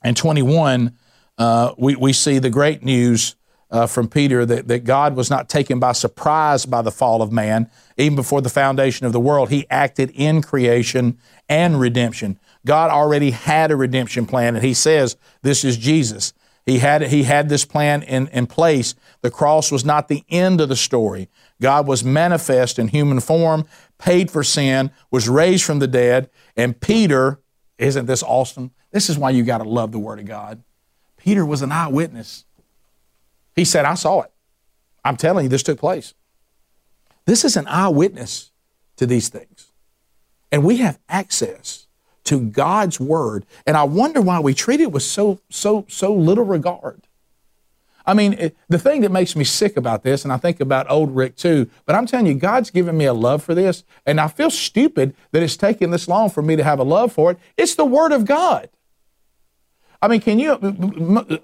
and 0.04 0.18
21, 0.18 0.97
uh, 1.38 1.74
we, 1.78 1.95
we 1.95 2.14
see 2.14 2.39
the 2.39 2.49
great 2.49 2.84
news 2.84 3.36
uh, 3.72 3.88
from 3.88 4.08
Peter 4.08 4.45
that, 4.45 4.68
that 4.68 4.84
God 4.84 5.16
was 5.16 5.30
not 5.30 5.47
taken 5.47 5.80
by 5.80 5.93
surprise 5.93 6.66
by 6.66 6.82
the 6.82 6.91
fall 6.91 7.22
of 7.22 7.32
man. 7.32 7.70
Even 7.97 8.16
before 8.16 8.41
the 8.41 8.49
foundation 8.49 9.06
of 9.06 9.14
the 9.14 9.20
world, 9.20 9.49
he 9.49 9.66
acted 9.70 10.12
in 10.14 10.41
creation 10.41 11.18
and 11.47 11.80
redemption. 11.80 12.38
God 12.66 12.91
already 12.91 13.32
had 13.32 13.72
a 13.72 13.76
redemption 13.76 14.26
plan, 14.26 14.56
and 14.56 14.64
he 14.64 14.74
says, 14.74 15.16
This 15.41 15.64
is 15.64 15.78
Jesus. 15.78 16.34
He 16.66 16.80
had, 16.80 17.01
he 17.03 17.24
had 17.24 17.49
this 17.49 17.66
plan 17.66 18.03
in, 18.03 18.28
in 18.28 18.47
place. 18.47 18.93
The 19.22 19.32
cross 19.32 19.72
was 19.72 19.84
not 19.84 20.07
the 20.07 20.24
end 20.30 20.62
of 20.62 20.70
the 20.70 20.76
story. 20.76 21.30
God 21.59 21.88
was 21.88 22.03
manifest 22.03 22.78
in 22.78 22.89
human 22.89 23.20
form, 23.20 23.66
paid 23.97 24.30
for 24.30 24.43
sin, 24.43 24.91
was 25.09 25.28
raised 25.28 25.64
from 25.64 25.80
the 25.80 25.88
dead, 25.88 26.30
and 26.55 26.80
Peter, 26.80 27.39
isn't 27.78 28.05
this 28.05 28.24
awesome? 28.24 28.72
This 28.91 29.09
is 29.09 29.18
why 29.18 29.32
you 29.32 29.43
got 29.43 29.59
to 29.59 29.64
love 29.64 29.91
the 29.91 29.99
Word 29.99 30.20
of 30.20 30.26
God. 30.26 30.62
Peter 31.18 31.45
was 31.45 31.62
an 31.62 31.72
eyewitness. 31.72 32.45
He 33.55 33.66
said, 33.66 33.86
I 33.86 33.95
saw 33.95 34.22
it. 34.22 34.32
I'm 35.03 35.18
telling 35.18 35.45
you, 35.45 35.49
this 35.49 35.64
took 35.64 35.80
place. 35.80 36.14
This 37.26 37.43
is 37.43 37.57
an 37.57 37.68
eyewitness 37.68 38.51
to 38.97 39.05
these 39.05 39.30
things. 39.30 39.72
And 40.51 40.64
we 40.64 40.78
have 40.78 40.99
access 41.07 41.88
to 42.26 42.41
God's 42.41 42.99
word. 42.99 43.45
And 43.65 43.78
I 43.78 43.84
wonder 43.84 44.22
why 44.22 44.39
we 44.39 44.53
treat 44.53 44.82
it 44.82 44.91
with 44.91 45.03
so, 45.03 45.39
so, 45.49 45.86
so 45.89 46.13
little 46.13 46.45
regard. 46.45 47.07
I 48.05 48.13
mean, 48.13 48.34
it, 48.34 48.57
the 48.67 48.80
thing 48.80 49.01
that 49.01 49.11
makes 49.11 49.36
me 49.36 49.43
sick 49.43 49.78
about 49.78 50.03
this, 50.03 50.24
and 50.24 50.34
I 50.34 50.38
think 50.38 50.59
about 50.59 50.89
old 50.89 51.15
Rick 51.15 51.36
too, 51.36 51.69
but 51.86 51.95
I'm 51.95 52.05
telling 52.05 52.26
you, 52.26 52.34
God's 52.34 52.72
given 52.72 52.97
me 52.97 53.05
a 53.05 53.13
love 53.13 53.43
for 53.43 53.53
this, 53.53 53.84
and 54.05 54.19
I 54.19 54.28
feel 54.28 54.49
stupid 54.49 55.15
that 55.32 55.43
it's 55.43 55.57
taken 55.57 55.91
this 55.91 56.07
long 56.07 56.30
for 56.30 56.41
me 56.41 56.55
to 56.55 56.63
have 56.63 56.80
a 56.80 56.84
love 56.84 57.13
for 57.13 57.32
it. 57.32 57.39
It's 57.57 57.76
the 57.76 57.86
Word 57.86 58.11
of 58.11 58.26
God. 58.26 58.69
I 60.01 60.07
mean, 60.07 60.19
can 60.19 60.39
you, 60.39 60.57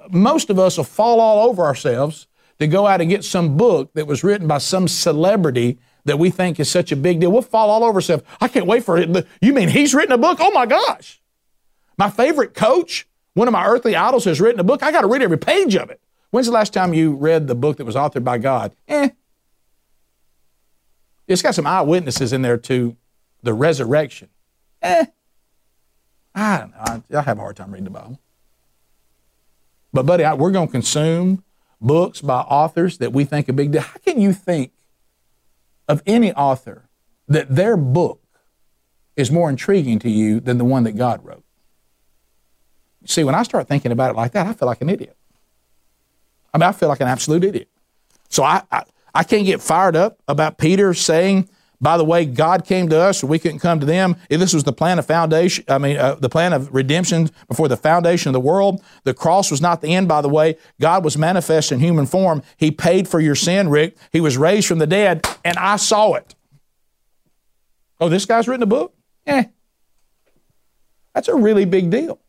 most 0.10 0.50
of 0.50 0.58
us 0.58 0.78
will 0.78 0.84
fall 0.84 1.20
all 1.20 1.48
over 1.48 1.64
ourselves 1.64 2.28
to 2.60 2.66
go 2.66 2.88
out 2.88 3.02
and 3.02 3.10
get 3.10 3.24
some 3.24 3.56
book 3.56 3.94
that 3.94 4.08
was 4.08 4.24
written 4.24 4.48
by 4.48 4.58
some 4.58 4.88
celebrity 4.88 5.78
that 6.08 6.18
we 6.18 6.30
think 6.30 6.60
is 6.60 6.72
such 6.72 6.92
a 6.92 6.96
big 6.96 7.20
deal. 7.20 7.32
We'll 7.32 7.42
fall 7.42 7.70
all 7.70 7.84
over 7.84 7.98
ourselves. 7.98 8.24
I 8.42 8.48
can't 8.48 8.66
wait 8.66 8.84
for 8.84 8.98
it. 8.98 9.28
You 9.42 9.54
mean 9.54 9.70
he's 9.70 9.94
written 9.94 10.14
a 10.14 10.18
book? 10.18 10.40
Oh 10.42 10.52
my 10.52 10.66
gosh. 10.66 11.22
My 11.98 12.10
favorite 12.10 12.54
coach, 12.54 13.08
one 13.34 13.48
of 13.48 13.52
my 13.52 13.66
earthly 13.66 13.96
idols, 13.96 14.26
has 14.26 14.40
written 14.40 14.60
a 14.60 14.64
book. 14.64 14.82
I 14.84 14.92
got 14.92 15.02
to 15.02 15.08
read 15.08 15.22
every 15.22 15.38
page 15.38 15.76
of 15.76 15.90
it. 15.90 16.00
When's 16.32 16.48
the 16.48 16.54
last 16.54 16.74
time 16.74 16.94
you 16.94 17.16
read 17.16 17.48
the 17.48 17.56
book 17.56 17.78
that 17.78 17.86
was 17.86 17.96
authored 17.96 18.24
by 18.24 18.38
God? 18.38 18.74
Eh. 18.88 19.10
It's 21.28 21.42
got 21.42 21.56
some 21.56 21.68
eyewitnesses 21.68 22.32
in 22.32 22.42
there 22.42 22.58
to 22.58 22.96
the 23.44 23.54
resurrection. 23.54 24.30
Eh. 24.82 25.06
I 26.34 26.58
don't 26.58 26.72
know. 26.72 26.78
I, 26.80 27.18
I 27.18 27.22
have 27.24 27.38
a 27.38 27.42
hard 27.42 27.58
time 27.58 27.72
reading 27.72 27.86
the 27.86 27.90
Bible. 27.90 28.20
But, 29.92 30.06
buddy, 30.06 30.24
I, 30.24 30.36
we're 30.36 30.52
going 30.52 30.68
to 30.68 30.72
consume 30.72 31.44
books 31.82 32.22
by 32.22 32.40
authors 32.42 33.00
that 33.00 33.12
we 33.12 33.26
think 33.26 33.50
a 33.50 33.54
big 33.54 33.72
deal. 33.72 33.82
How 33.82 33.98
can 34.06 34.22
you 34.22 34.32
think 34.32 34.72
of 35.88 36.02
any 36.06 36.34
author 36.34 36.90
that 37.28 37.54
their 37.54 37.78
book 37.78 38.22
is 39.16 39.32
more 39.32 39.50
intriguing 39.50 40.00
to 40.00 40.10
you 40.10 40.40
than 40.40 40.58
the 40.58 40.66
one 40.66 40.84
that 40.84 40.94
God 40.94 41.26
wrote. 41.26 41.44
See, 43.06 43.24
when 43.24 43.36
I 43.36 43.44
start 43.44 43.68
thinking 43.68 43.92
about 43.92 44.12
it 44.12 44.16
like 44.16 44.34
that, 44.34 44.48
I 44.48 44.54
feel 44.54 44.68
like 44.68 44.82
an 44.82 44.90
idiot. 44.90 45.16
I 46.54 46.58
mean, 46.58 46.68
I 46.68 46.72
feel 46.72 46.90
like 46.90 47.02
an 47.02 47.08
absolute 47.08 47.44
idiot. 47.44 47.70
So 48.30 48.44
I, 48.44 48.64
I, 48.72 48.84
I 49.14 49.24
can't 49.24 49.46
get 49.46 49.62
fired 49.62 49.96
up 49.96 50.20
about 50.28 50.58
Peter 50.58 50.94
saying, 50.94 51.50
by 51.80 51.98
the 51.98 52.04
way, 52.04 52.26
God 52.26 52.66
came 52.66 52.90
to 52.90 53.00
us, 53.00 53.24
we 53.24 53.38
couldn't 53.38 53.60
come 53.60 53.80
to 53.80 53.86
them. 53.86 54.16
This 54.30 54.54
was 54.54 54.64
the 54.64 54.74
plan 54.74 54.98
of 54.98 55.06
foundation, 55.06 55.64
I 55.68 55.78
mean, 55.78 55.98
uh, 55.98 56.16
the 56.16 56.30
plan 56.30 56.54
of 56.54 56.74
redemption 56.74 57.30
before 57.48 57.68
the 57.68 57.78
foundation 57.78 58.30
of 58.30 58.34
the 58.34 58.40
world. 58.40 58.82
The 59.04 59.14
cross 59.14 59.52
was 59.52 59.62
not 59.62 59.82
the 59.82 59.94
end, 59.94 60.08
by 60.08 60.22
the 60.22 60.30
way. 60.30 60.58
God 60.82 61.04
was 61.04 61.18
manifest 61.18 61.72
in 61.72 61.80
human 61.80 62.08
form. 62.08 62.42
He 62.58 62.72
paid 62.72 63.08
for 63.08 63.20
your 63.20 63.36
sin, 63.36 63.70
Rick. 63.70 63.96
He 64.12 64.22
was 64.22 64.38
raised 64.38 64.68
from 64.68 64.80
the 64.80 64.88
dead, 64.88 65.28
and 65.46 65.58
I 65.58 65.76
saw 65.76 66.16
it. 66.16 66.36
Oh, 68.00 68.10
this 68.10 68.26
guy's 68.26 68.48
written 68.48 68.64
a 68.64 68.68
book? 68.68 68.94
Eh. 69.26 69.46
That's 71.14 71.28
a 71.28 71.36
really 71.36 71.66
big 71.66 71.90
deal. 71.90 72.20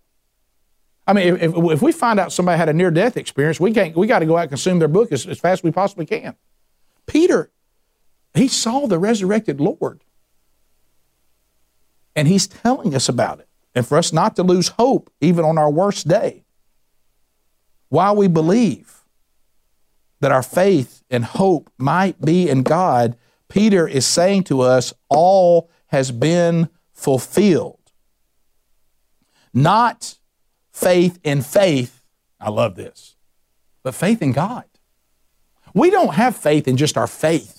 I 1.06 1.14
mean, 1.14 1.36
if, 1.36 1.54
if 1.56 1.82
we 1.82 1.92
find 1.92 2.20
out 2.20 2.32
somebody 2.32 2.58
had 2.58 2.68
a 2.68 2.74
near 2.74 2.90
death 2.90 3.16
experience, 3.16 3.58
we 3.58 3.72
can't. 3.72 3.96
We 3.96 4.06
got 4.06 4.18
to 4.18 4.26
go 4.26 4.36
out 4.36 4.42
and 4.42 4.50
consume 4.50 4.78
their 4.78 4.88
book 4.88 5.10
as, 5.10 5.26
as 5.26 5.38
fast 5.38 5.60
as 5.60 5.64
we 5.64 5.70
possibly 5.70 6.04
can. 6.04 6.36
Peter, 7.06 7.50
he 8.38 8.48
saw 8.48 8.86
the 8.86 8.98
resurrected 8.98 9.60
Lord, 9.60 10.04
and 12.14 12.28
he's 12.28 12.46
telling 12.46 12.94
us 12.94 13.08
about 13.08 13.40
it, 13.40 13.48
and 13.74 13.86
for 13.86 13.98
us 13.98 14.12
not 14.12 14.36
to 14.36 14.42
lose 14.42 14.68
hope 14.68 15.10
even 15.20 15.44
on 15.44 15.58
our 15.58 15.70
worst 15.70 16.08
day. 16.08 16.44
While 17.88 18.16
we 18.16 18.28
believe 18.28 19.04
that 20.20 20.32
our 20.32 20.42
faith 20.42 21.02
and 21.10 21.24
hope 21.24 21.70
might 21.78 22.20
be 22.20 22.48
in 22.48 22.62
God, 22.62 23.16
Peter 23.48 23.88
is 23.88 24.04
saying 24.04 24.44
to 24.44 24.60
us, 24.60 24.92
all 25.08 25.70
has 25.86 26.10
been 26.10 26.68
fulfilled. 26.92 27.78
Not 29.54 30.18
faith 30.72 31.18
in 31.24 31.42
faith. 31.42 32.02
I 32.40 32.50
love 32.50 32.74
this. 32.74 33.16
But 33.82 33.94
faith 33.94 34.20
in 34.20 34.32
God. 34.32 34.64
We 35.72 35.90
don't 35.90 36.14
have 36.14 36.36
faith 36.36 36.68
in 36.68 36.76
just 36.76 36.98
our 36.98 37.06
faith. 37.06 37.57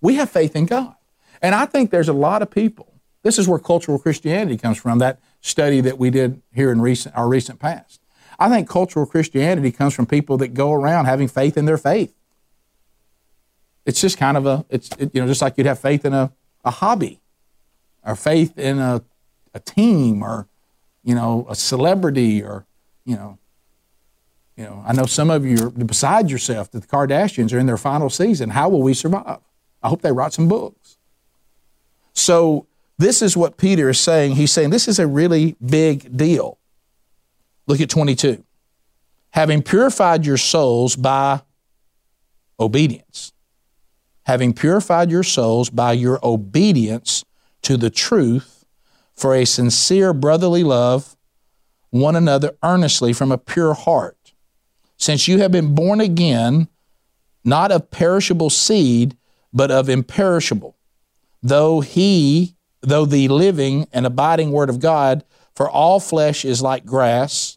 We 0.00 0.16
have 0.16 0.30
faith 0.30 0.54
in 0.54 0.66
God. 0.66 0.94
And 1.42 1.54
I 1.54 1.66
think 1.66 1.90
there's 1.90 2.08
a 2.08 2.14
lot 2.14 2.42
of 2.42 2.50
people. 2.50 3.00
This 3.22 3.38
is 3.38 3.48
where 3.48 3.58
cultural 3.58 3.98
Christianity 3.98 4.56
comes 4.56 4.78
from, 4.78 4.98
that 4.98 5.20
study 5.40 5.80
that 5.80 5.98
we 5.98 6.10
did 6.10 6.42
here 6.54 6.70
in 6.70 6.80
recent 6.80 7.16
our 7.16 7.28
recent 7.28 7.58
past. 7.58 8.00
I 8.38 8.48
think 8.48 8.68
cultural 8.68 9.06
Christianity 9.06 9.72
comes 9.72 9.94
from 9.94 10.06
people 10.06 10.36
that 10.38 10.54
go 10.54 10.72
around 10.72 11.06
having 11.06 11.28
faith 11.28 11.56
in 11.56 11.64
their 11.64 11.78
faith. 11.78 12.14
It's 13.84 14.00
just 14.00 14.18
kind 14.18 14.36
of 14.36 14.46
a, 14.46 14.66
it's, 14.68 14.90
it, 14.98 15.14
you 15.14 15.20
know, 15.20 15.26
just 15.26 15.42
like 15.42 15.56
you'd 15.56 15.66
have 15.66 15.78
faith 15.78 16.04
in 16.04 16.12
a, 16.12 16.32
a 16.64 16.70
hobby 16.70 17.20
or 18.04 18.16
faith 18.16 18.58
in 18.58 18.78
a, 18.78 19.02
a 19.54 19.60
team 19.60 20.22
or 20.22 20.48
you 21.06 21.14
know, 21.14 21.46
a 21.48 21.54
celebrity 21.54 22.42
or, 22.42 22.66
you 23.04 23.14
know, 23.14 23.38
you 24.56 24.64
know, 24.64 24.82
I 24.84 24.92
know 24.92 25.06
some 25.06 25.30
of 25.30 25.46
you 25.46 25.68
are 25.68 25.70
beside 25.70 26.30
yourself 26.30 26.70
that 26.72 26.80
the 26.80 26.86
Kardashians 26.88 27.54
are 27.54 27.58
in 27.58 27.66
their 27.66 27.76
final 27.76 28.10
season. 28.10 28.50
How 28.50 28.68
will 28.68 28.82
we 28.82 28.92
survive? 28.92 29.38
I 29.86 29.88
hope 29.88 30.02
they 30.02 30.10
write 30.10 30.32
some 30.32 30.48
books. 30.48 30.98
So 32.12 32.66
this 32.98 33.22
is 33.22 33.36
what 33.36 33.56
Peter 33.56 33.88
is 33.88 34.00
saying. 34.00 34.34
He's 34.34 34.50
saying 34.50 34.70
this 34.70 34.88
is 34.88 34.98
a 34.98 35.06
really 35.06 35.54
big 35.64 36.16
deal. 36.16 36.58
Look 37.68 37.80
at 37.80 37.88
22. 37.88 38.42
Having 39.30 39.62
purified 39.62 40.26
your 40.26 40.38
souls 40.38 40.96
by 40.96 41.42
obedience. 42.58 43.32
Having 44.24 44.54
purified 44.54 45.08
your 45.08 45.22
souls 45.22 45.70
by 45.70 45.92
your 45.92 46.18
obedience 46.20 47.24
to 47.62 47.76
the 47.76 47.88
truth 47.88 48.64
for 49.14 49.36
a 49.36 49.44
sincere 49.44 50.12
brotherly 50.12 50.64
love 50.64 51.16
one 51.90 52.16
another 52.16 52.56
earnestly 52.64 53.12
from 53.12 53.30
a 53.30 53.38
pure 53.38 53.74
heart. 53.74 54.32
Since 54.96 55.28
you 55.28 55.38
have 55.38 55.52
been 55.52 55.76
born 55.76 56.00
again, 56.00 56.66
not 57.44 57.70
of 57.70 57.92
perishable 57.92 58.50
seed, 58.50 59.16
but 59.56 59.70
of 59.70 59.88
imperishable, 59.88 60.76
though 61.42 61.80
he, 61.80 62.54
though 62.82 63.06
the 63.06 63.26
living 63.28 63.88
and 63.90 64.04
abiding 64.04 64.52
word 64.52 64.68
of 64.68 64.80
God, 64.80 65.24
for 65.54 65.70
all 65.70 65.98
flesh 65.98 66.44
is 66.44 66.60
like 66.60 66.84
grass, 66.84 67.56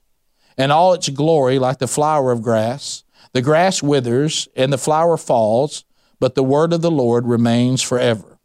and 0.58 0.72
all 0.72 0.93
its 0.93 1.10
glory 1.10 1.60
like 1.60 1.80
the 1.80 1.88
flower 1.88 2.32
of 2.32 2.41
grass. 2.41 3.04
The 3.34 3.41
grass 3.41 3.84
withers 3.84 4.47
and 4.56 4.72
the 4.72 4.78
flower 4.78 5.18
falls, 5.18 5.84
but 6.22 6.36
the 6.36 6.43
word 6.43 6.72
of 6.72 6.82
the 6.82 6.89
Lord 6.89 7.28
remains 7.28 7.82
forever. 7.82 8.39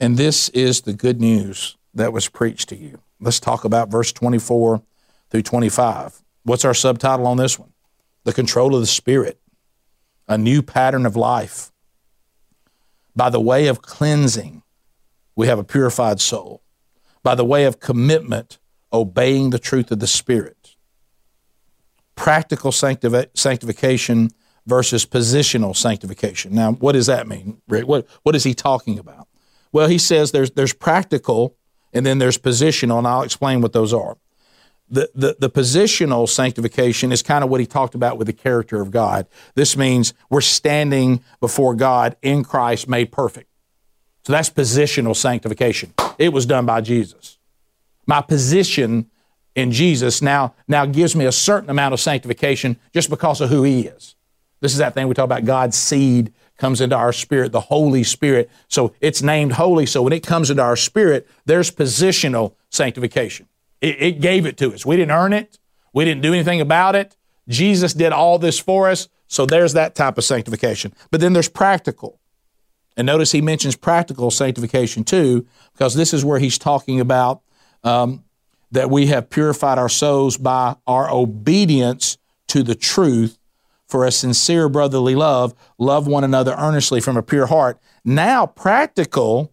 And 0.00 0.16
this 0.16 0.48
is 0.48 0.80
the 0.80 0.92
good 0.92 1.20
news 1.20 1.76
that 1.94 2.12
was 2.12 2.28
preached 2.28 2.68
to 2.70 2.76
you. 2.76 3.00
Let's 3.20 3.38
talk 3.38 3.64
about 3.64 3.90
verse 3.90 4.10
24 4.10 4.82
through 5.30 5.42
25. 5.42 6.20
What's 6.42 6.64
our 6.64 6.74
subtitle 6.74 7.28
on 7.28 7.36
this 7.36 7.60
one? 7.60 7.72
The 8.24 8.32
control 8.32 8.74
of 8.74 8.80
the 8.80 8.86
Spirit, 8.88 9.40
a 10.26 10.36
new 10.36 10.62
pattern 10.62 11.06
of 11.06 11.14
life. 11.14 11.71
By 13.14 13.30
the 13.30 13.40
way 13.40 13.66
of 13.66 13.82
cleansing, 13.82 14.62
we 15.36 15.46
have 15.46 15.58
a 15.58 15.64
purified 15.64 16.20
soul. 16.20 16.62
By 17.22 17.34
the 17.34 17.44
way 17.44 17.64
of 17.64 17.80
commitment, 17.80 18.58
obeying 18.92 19.50
the 19.50 19.58
truth 19.58 19.90
of 19.90 20.00
the 20.00 20.06
Spirit. 20.06 20.76
Practical 22.14 22.72
sanctification 22.72 24.30
versus 24.66 25.06
positional 25.06 25.74
sanctification. 25.74 26.54
Now, 26.54 26.72
what 26.72 26.92
does 26.92 27.06
that 27.06 27.26
mean, 27.26 27.60
Rick? 27.68 27.86
What, 27.86 28.06
what 28.22 28.34
is 28.34 28.44
he 28.44 28.54
talking 28.54 28.98
about? 28.98 29.28
Well, 29.72 29.88
he 29.88 29.98
says 29.98 30.30
there's, 30.30 30.50
there's 30.52 30.74
practical 30.74 31.56
and 31.92 32.06
then 32.06 32.18
there's 32.18 32.38
positional, 32.38 32.98
and 32.98 33.06
I'll 33.06 33.22
explain 33.22 33.60
what 33.60 33.72
those 33.72 33.92
are. 33.92 34.16
The, 34.92 35.10
the, 35.14 35.36
the 35.40 35.50
positional 35.50 36.28
sanctification 36.28 37.12
is 37.12 37.22
kind 37.22 37.42
of 37.42 37.48
what 37.48 37.60
he 37.60 37.66
talked 37.66 37.94
about 37.94 38.18
with 38.18 38.26
the 38.26 38.32
character 38.34 38.82
of 38.82 38.90
God. 38.90 39.26
This 39.54 39.74
means 39.74 40.12
we're 40.28 40.42
standing 40.42 41.24
before 41.40 41.74
God 41.74 42.14
in 42.20 42.44
Christ 42.44 42.86
made 42.88 43.10
perfect. 43.10 43.48
So 44.24 44.32
that's 44.32 44.50
positional 44.50 45.16
sanctification. 45.16 45.94
It 46.18 46.32
was 46.32 46.44
done 46.44 46.66
by 46.66 46.82
Jesus. 46.82 47.38
My 48.06 48.20
position 48.20 49.10
in 49.54 49.72
Jesus 49.72 50.20
now, 50.20 50.54
now 50.68 50.84
gives 50.84 51.16
me 51.16 51.24
a 51.24 51.32
certain 51.32 51.70
amount 51.70 51.94
of 51.94 52.00
sanctification 52.00 52.78
just 52.92 53.10
because 53.10 53.40
of 53.40 53.48
who 53.48 53.62
he 53.62 53.86
is. 53.86 54.14
This 54.60 54.72
is 54.72 54.78
that 54.78 54.94
thing 54.94 55.08
we 55.08 55.14
talk 55.14 55.24
about 55.24 55.46
God's 55.46 55.76
seed 55.76 56.32
comes 56.56 56.80
into 56.80 56.96
our 56.96 57.12
spirit, 57.12 57.50
the 57.50 57.60
Holy 57.60 58.04
Spirit. 58.04 58.50
So 58.68 58.94
it's 59.00 59.22
named 59.22 59.52
holy. 59.52 59.86
So 59.86 60.02
when 60.02 60.12
it 60.12 60.24
comes 60.24 60.50
into 60.50 60.62
our 60.62 60.76
spirit, 60.76 61.26
there's 61.44 61.70
positional 61.70 62.54
sanctification. 62.70 63.48
It, 63.82 64.00
it 64.00 64.20
gave 64.20 64.46
it 64.46 64.56
to 64.58 64.72
us. 64.72 64.86
We 64.86 64.96
didn't 64.96 65.12
earn 65.12 65.34
it. 65.34 65.58
We 65.92 66.06
didn't 66.06 66.22
do 66.22 66.32
anything 66.32 66.62
about 66.62 66.96
it. 66.96 67.16
Jesus 67.48 67.92
did 67.92 68.12
all 68.12 68.38
this 68.38 68.58
for 68.58 68.88
us. 68.88 69.08
So 69.26 69.44
there's 69.44 69.74
that 69.74 69.94
type 69.94 70.16
of 70.16 70.24
sanctification. 70.24 70.94
But 71.10 71.20
then 71.20 71.34
there's 71.34 71.48
practical. 71.48 72.18
And 72.96 73.06
notice 73.06 73.32
he 73.32 73.40
mentions 73.40 73.76
practical 73.76 74.30
sanctification 74.30 75.04
too, 75.04 75.46
because 75.72 75.94
this 75.94 76.14
is 76.14 76.24
where 76.24 76.38
he's 76.38 76.58
talking 76.58 77.00
about 77.00 77.42
um, 77.82 78.24
that 78.70 78.90
we 78.90 79.06
have 79.06 79.28
purified 79.30 79.78
our 79.78 79.88
souls 79.88 80.36
by 80.36 80.76
our 80.86 81.10
obedience 81.10 82.18
to 82.48 82.62
the 82.62 82.74
truth 82.74 83.38
for 83.86 84.06
a 84.06 84.10
sincere 84.10 84.68
brotherly 84.68 85.14
love, 85.14 85.54
love 85.78 86.06
one 86.06 86.24
another 86.24 86.54
earnestly 86.58 87.00
from 87.00 87.16
a 87.16 87.22
pure 87.22 87.46
heart. 87.46 87.78
Now, 88.04 88.46
practical, 88.46 89.52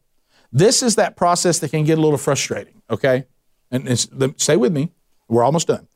this 0.52 0.84
is 0.84 0.96
that 0.96 1.16
process 1.18 1.60
that 1.60 1.72
can 1.72 1.84
get 1.84 1.98
a 1.98 2.02
little 2.02 2.18
frustrating, 2.18 2.82
okay? 2.90 3.26
And 3.72 4.00
stay 4.38 4.58
with 4.58 4.74
me, 4.74 4.92
we're 5.28 5.44
almost 5.44 5.68
done. 5.68 5.88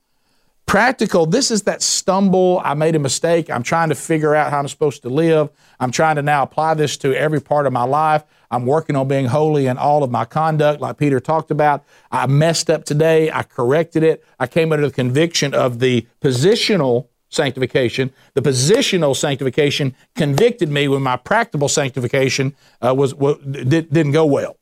Practical, 0.65 1.25
this 1.25 1.51
is 1.51 1.63
that 1.63 1.81
stumble. 1.81 2.61
I 2.63 2.73
made 2.73 2.95
a 2.95 2.99
mistake. 2.99 3.49
I'm 3.49 3.63
trying 3.63 3.89
to 3.89 3.95
figure 3.95 4.33
out 4.33 4.49
how 4.49 4.59
I'm 4.59 4.67
supposed 4.67 5.01
to 5.01 5.09
live. 5.09 5.49
I'm 5.79 5.91
trying 5.91 6.15
to 6.15 6.21
now 6.21 6.43
apply 6.43 6.75
this 6.75 6.95
to 6.97 7.13
every 7.13 7.41
part 7.41 7.67
of 7.67 7.73
my 7.73 7.83
life. 7.83 8.23
I'm 8.49 8.65
working 8.65 8.95
on 8.95 9.07
being 9.07 9.25
holy 9.25 9.67
in 9.67 9.77
all 9.77 10.03
of 10.03 10.11
my 10.11 10.25
conduct, 10.25 10.79
like 10.79 10.97
Peter 10.97 11.19
talked 11.19 11.51
about. 11.51 11.83
I 12.11 12.27
messed 12.27 12.69
up 12.69 12.85
today. 12.85 13.29
I 13.29 13.43
corrected 13.43 14.03
it. 14.03 14.23
I 14.39 14.47
came 14.47 14.71
under 14.71 14.87
the 14.87 14.93
conviction 14.93 15.53
of 15.53 15.79
the 15.79 16.07
positional 16.21 17.07
sanctification. 17.29 18.11
The 18.35 18.41
positional 18.41 19.15
sanctification 19.15 19.95
convicted 20.15 20.69
me 20.69 20.87
when 20.87 21.01
my 21.01 21.17
practical 21.17 21.67
sanctification 21.67 22.55
uh, 22.81 22.93
was, 22.95 23.13
was 23.15 23.37
did, 23.39 23.91
didn't 23.91 24.11
go 24.13 24.25
well. 24.25 24.57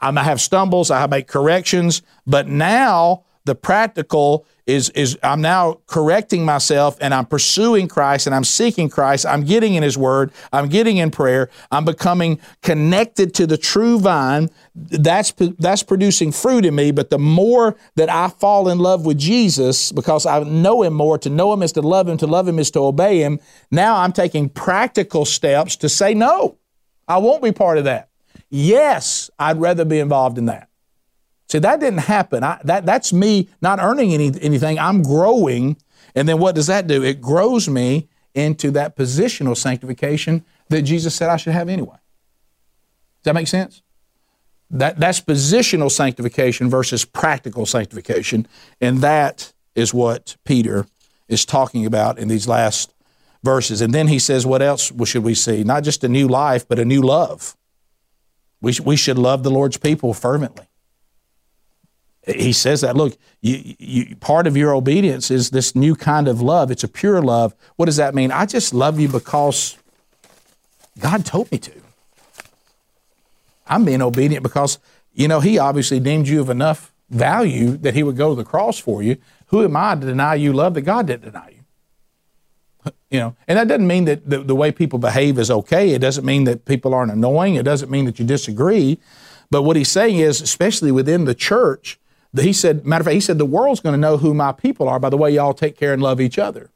I 0.00 0.10
might 0.10 0.24
have 0.24 0.40
stumbles, 0.40 0.90
I 0.90 1.06
make 1.06 1.28
corrections, 1.28 2.02
but 2.26 2.48
now 2.48 3.24
the 3.44 3.54
practical 3.54 4.46
is, 4.66 4.90
is 4.90 5.18
I'm 5.22 5.40
now 5.40 5.80
correcting 5.86 6.44
myself 6.44 6.96
and 7.00 7.12
I'm 7.14 7.26
pursuing 7.26 7.88
Christ 7.88 8.26
and 8.26 8.34
I'm 8.34 8.44
seeking 8.44 8.88
Christ. 8.88 9.26
I'm 9.26 9.44
getting 9.44 9.74
in 9.74 9.82
His 9.82 9.96
Word. 9.96 10.30
I'm 10.52 10.68
getting 10.68 10.98
in 10.98 11.10
prayer. 11.10 11.48
I'm 11.72 11.84
becoming 11.84 12.38
connected 12.62 13.34
to 13.34 13.46
the 13.46 13.56
true 13.56 13.98
vine. 13.98 14.50
That's, 14.74 15.32
that's 15.58 15.82
producing 15.82 16.32
fruit 16.32 16.64
in 16.64 16.74
me. 16.74 16.92
But 16.92 17.10
the 17.10 17.18
more 17.18 17.76
that 17.96 18.10
I 18.10 18.28
fall 18.28 18.68
in 18.68 18.78
love 18.78 19.06
with 19.06 19.18
Jesus, 19.18 19.90
because 19.90 20.26
I 20.26 20.40
know 20.44 20.82
Him 20.82 20.94
more, 20.94 21.18
to 21.18 21.30
know 21.30 21.52
Him 21.52 21.62
is 21.62 21.72
to 21.72 21.82
love 21.82 22.08
Him, 22.08 22.18
to 22.18 22.26
love 22.26 22.46
Him 22.46 22.58
is 22.58 22.70
to 22.72 22.80
obey 22.80 23.18
Him, 23.18 23.40
now 23.70 23.96
I'm 23.96 24.12
taking 24.12 24.48
practical 24.48 25.24
steps 25.24 25.76
to 25.76 25.88
say, 25.88 26.14
no, 26.14 26.58
I 27.08 27.18
won't 27.18 27.42
be 27.42 27.52
part 27.52 27.78
of 27.78 27.84
that. 27.84 28.09
Yes, 28.50 29.30
I'd 29.38 29.60
rather 29.60 29.84
be 29.84 30.00
involved 30.00 30.36
in 30.36 30.46
that. 30.46 30.68
See, 31.48 31.58
that 31.58 31.80
didn't 31.80 32.00
happen. 32.00 32.44
I, 32.44 32.60
that, 32.64 32.86
that's 32.86 33.12
me 33.12 33.48
not 33.60 33.80
earning 33.80 34.12
any, 34.12 34.32
anything. 34.40 34.78
I'm 34.78 35.02
growing. 35.02 35.76
And 36.14 36.28
then 36.28 36.38
what 36.38 36.54
does 36.54 36.66
that 36.66 36.86
do? 36.86 37.02
It 37.02 37.20
grows 37.20 37.68
me 37.68 38.08
into 38.34 38.70
that 38.72 38.96
positional 38.96 39.56
sanctification 39.56 40.44
that 40.68 40.82
Jesus 40.82 41.14
said 41.14 41.28
I 41.28 41.36
should 41.36 41.52
have 41.52 41.68
anyway. 41.68 41.96
Does 41.96 43.24
that 43.24 43.34
make 43.34 43.48
sense? 43.48 43.82
That, 44.70 45.00
that's 45.00 45.20
positional 45.20 45.90
sanctification 45.90 46.70
versus 46.70 47.04
practical 47.04 47.66
sanctification. 47.66 48.46
And 48.80 48.98
that 48.98 49.52
is 49.74 49.92
what 49.92 50.36
Peter 50.44 50.86
is 51.28 51.44
talking 51.44 51.84
about 51.84 52.18
in 52.18 52.28
these 52.28 52.46
last 52.46 52.94
verses. 53.42 53.80
And 53.80 53.92
then 53.92 54.08
he 54.08 54.18
says, 54.18 54.46
What 54.46 54.62
else 54.62 54.92
should 55.04 55.24
we 55.24 55.34
see? 55.34 55.64
Not 55.64 55.82
just 55.82 56.04
a 56.04 56.08
new 56.08 56.28
life, 56.28 56.68
but 56.68 56.78
a 56.78 56.84
new 56.84 57.02
love. 57.02 57.56
We, 58.60 58.72
sh- 58.72 58.80
we 58.80 58.96
should 58.96 59.18
love 59.18 59.42
the 59.42 59.50
Lord's 59.50 59.76
people 59.76 60.14
fervently. 60.14 60.66
He 62.26 62.52
says 62.52 62.82
that, 62.82 62.96
look, 62.96 63.16
you, 63.40 63.74
you, 63.78 64.16
part 64.16 64.46
of 64.46 64.56
your 64.56 64.74
obedience 64.74 65.30
is 65.30 65.50
this 65.50 65.74
new 65.74 65.96
kind 65.96 66.28
of 66.28 66.42
love. 66.42 66.70
It's 66.70 66.84
a 66.84 66.88
pure 66.88 67.22
love. 67.22 67.54
What 67.76 67.86
does 67.86 67.96
that 67.96 68.14
mean? 68.14 68.30
I 68.30 68.44
just 68.46 68.74
love 68.74 69.00
you 69.00 69.08
because 69.08 69.78
God 70.98 71.24
told 71.24 71.50
me 71.50 71.58
to. 71.58 71.72
I'm 73.66 73.84
being 73.84 74.02
obedient 74.02 74.42
because, 74.42 74.78
you 75.14 75.28
know, 75.28 75.40
He 75.40 75.58
obviously 75.58 75.98
deemed 75.98 76.28
you 76.28 76.40
of 76.40 76.50
enough 76.50 76.92
value 77.08 77.76
that 77.78 77.94
He 77.94 78.02
would 78.02 78.16
go 78.16 78.30
to 78.30 78.34
the 78.34 78.44
cross 78.44 78.78
for 78.78 79.02
you. 79.02 79.16
Who 79.46 79.64
am 79.64 79.76
I 79.76 79.94
to 79.94 80.00
deny 80.06 80.34
you 80.34 80.52
love 80.52 80.74
that 80.74 80.82
God 80.82 81.06
didn't 81.06 81.24
deny 81.24 81.48
you? 81.48 81.59
You 83.10 83.18
know, 83.18 83.36
and 83.48 83.58
that 83.58 83.66
doesn't 83.66 83.86
mean 83.86 84.04
that 84.04 84.28
the, 84.28 84.38
the, 84.38 84.54
way 84.54 84.70
people 84.70 84.98
behave 84.98 85.36
is 85.38 85.50
okay. 85.50 85.90
It 85.90 85.98
doesn't 85.98 86.24
mean 86.24 86.44
that 86.44 86.64
people 86.64 86.94
aren't 86.94 87.10
annoying. 87.10 87.56
It 87.56 87.64
doesn't 87.64 87.90
mean 87.90 88.04
that 88.04 88.20
you 88.20 88.24
disagree. 88.24 89.00
But 89.50 89.62
what 89.62 89.74
he's 89.74 89.90
saying 89.90 90.18
is, 90.18 90.40
especially 90.40 90.92
within 90.92 91.24
the 91.24 91.34
church, 91.34 91.98
that 92.32 92.44
he 92.44 92.52
said, 92.52 92.86
matter 92.86 93.02
of 93.02 93.06
fact, 93.06 93.14
he 93.14 93.20
said, 93.20 93.38
the 93.38 93.44
world's 93.44 93.80
going 93.80 93.94
to 93.94 94.00
know 94.00 94.16
who 94.16 94.32
my 94.32 94.52
people 94.52 94.88
are 94.88 95.00
by 95.00 95.10
the 95.10 95.16
way 95.16 95.32
y'all 95.32 95.54
take 95.54 95.76
care 95.76 95.92
and 95.92 96.00
love 96.00 96.20
each 96.20 96.38
other. 96.38 96.70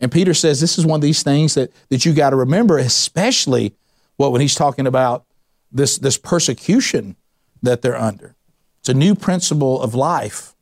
And 0.00 0.10
Peter 0.10 0.32
says 0.32 0.60
this 0.60 0.78
is 0.78 0.86
one 0.86 0.98
of 0.98 1.02
these 1.02 1.22
things 1.22 1.54
that, 1.54 1.70
that 1.90 2.06
you 2.06 2.14
got 2.14 2.30
to 2.30 2.36
remember, 2.36 2.78
especially 2.78 3.74
what 4.16 4.32
when 4.32 4.40
he's 4.40 4.54
talking 4.54 4.86
about 4.86 5.26
this, 5.70 5.98
this 5.98 6.16
persecution 6.16 7.16
that 7.62 7.82
they're 7.82 7.96
under. 7.96 8.34
It's 8.80 8.88
a 8.88 8.94
new 8.94 9.14
principle 9.14 9.80
of 9.80 9.94
life. 9.94 10.54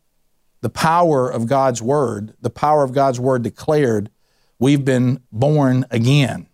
The 0.60 0.70
power 0.70 1.28
of 1.28 1.46
God's 1.46 1.82
word, 1.82 2.34
the 2.40 2.50
power 2.50 2.84
of 2.84 2.92
God's 2.92 3.18
word 3.18 3.42
declared 3.42 4.10
We've 4.62 4.84
been 4.84 5.20
born 5.32 5.86
again. 5.90 6.46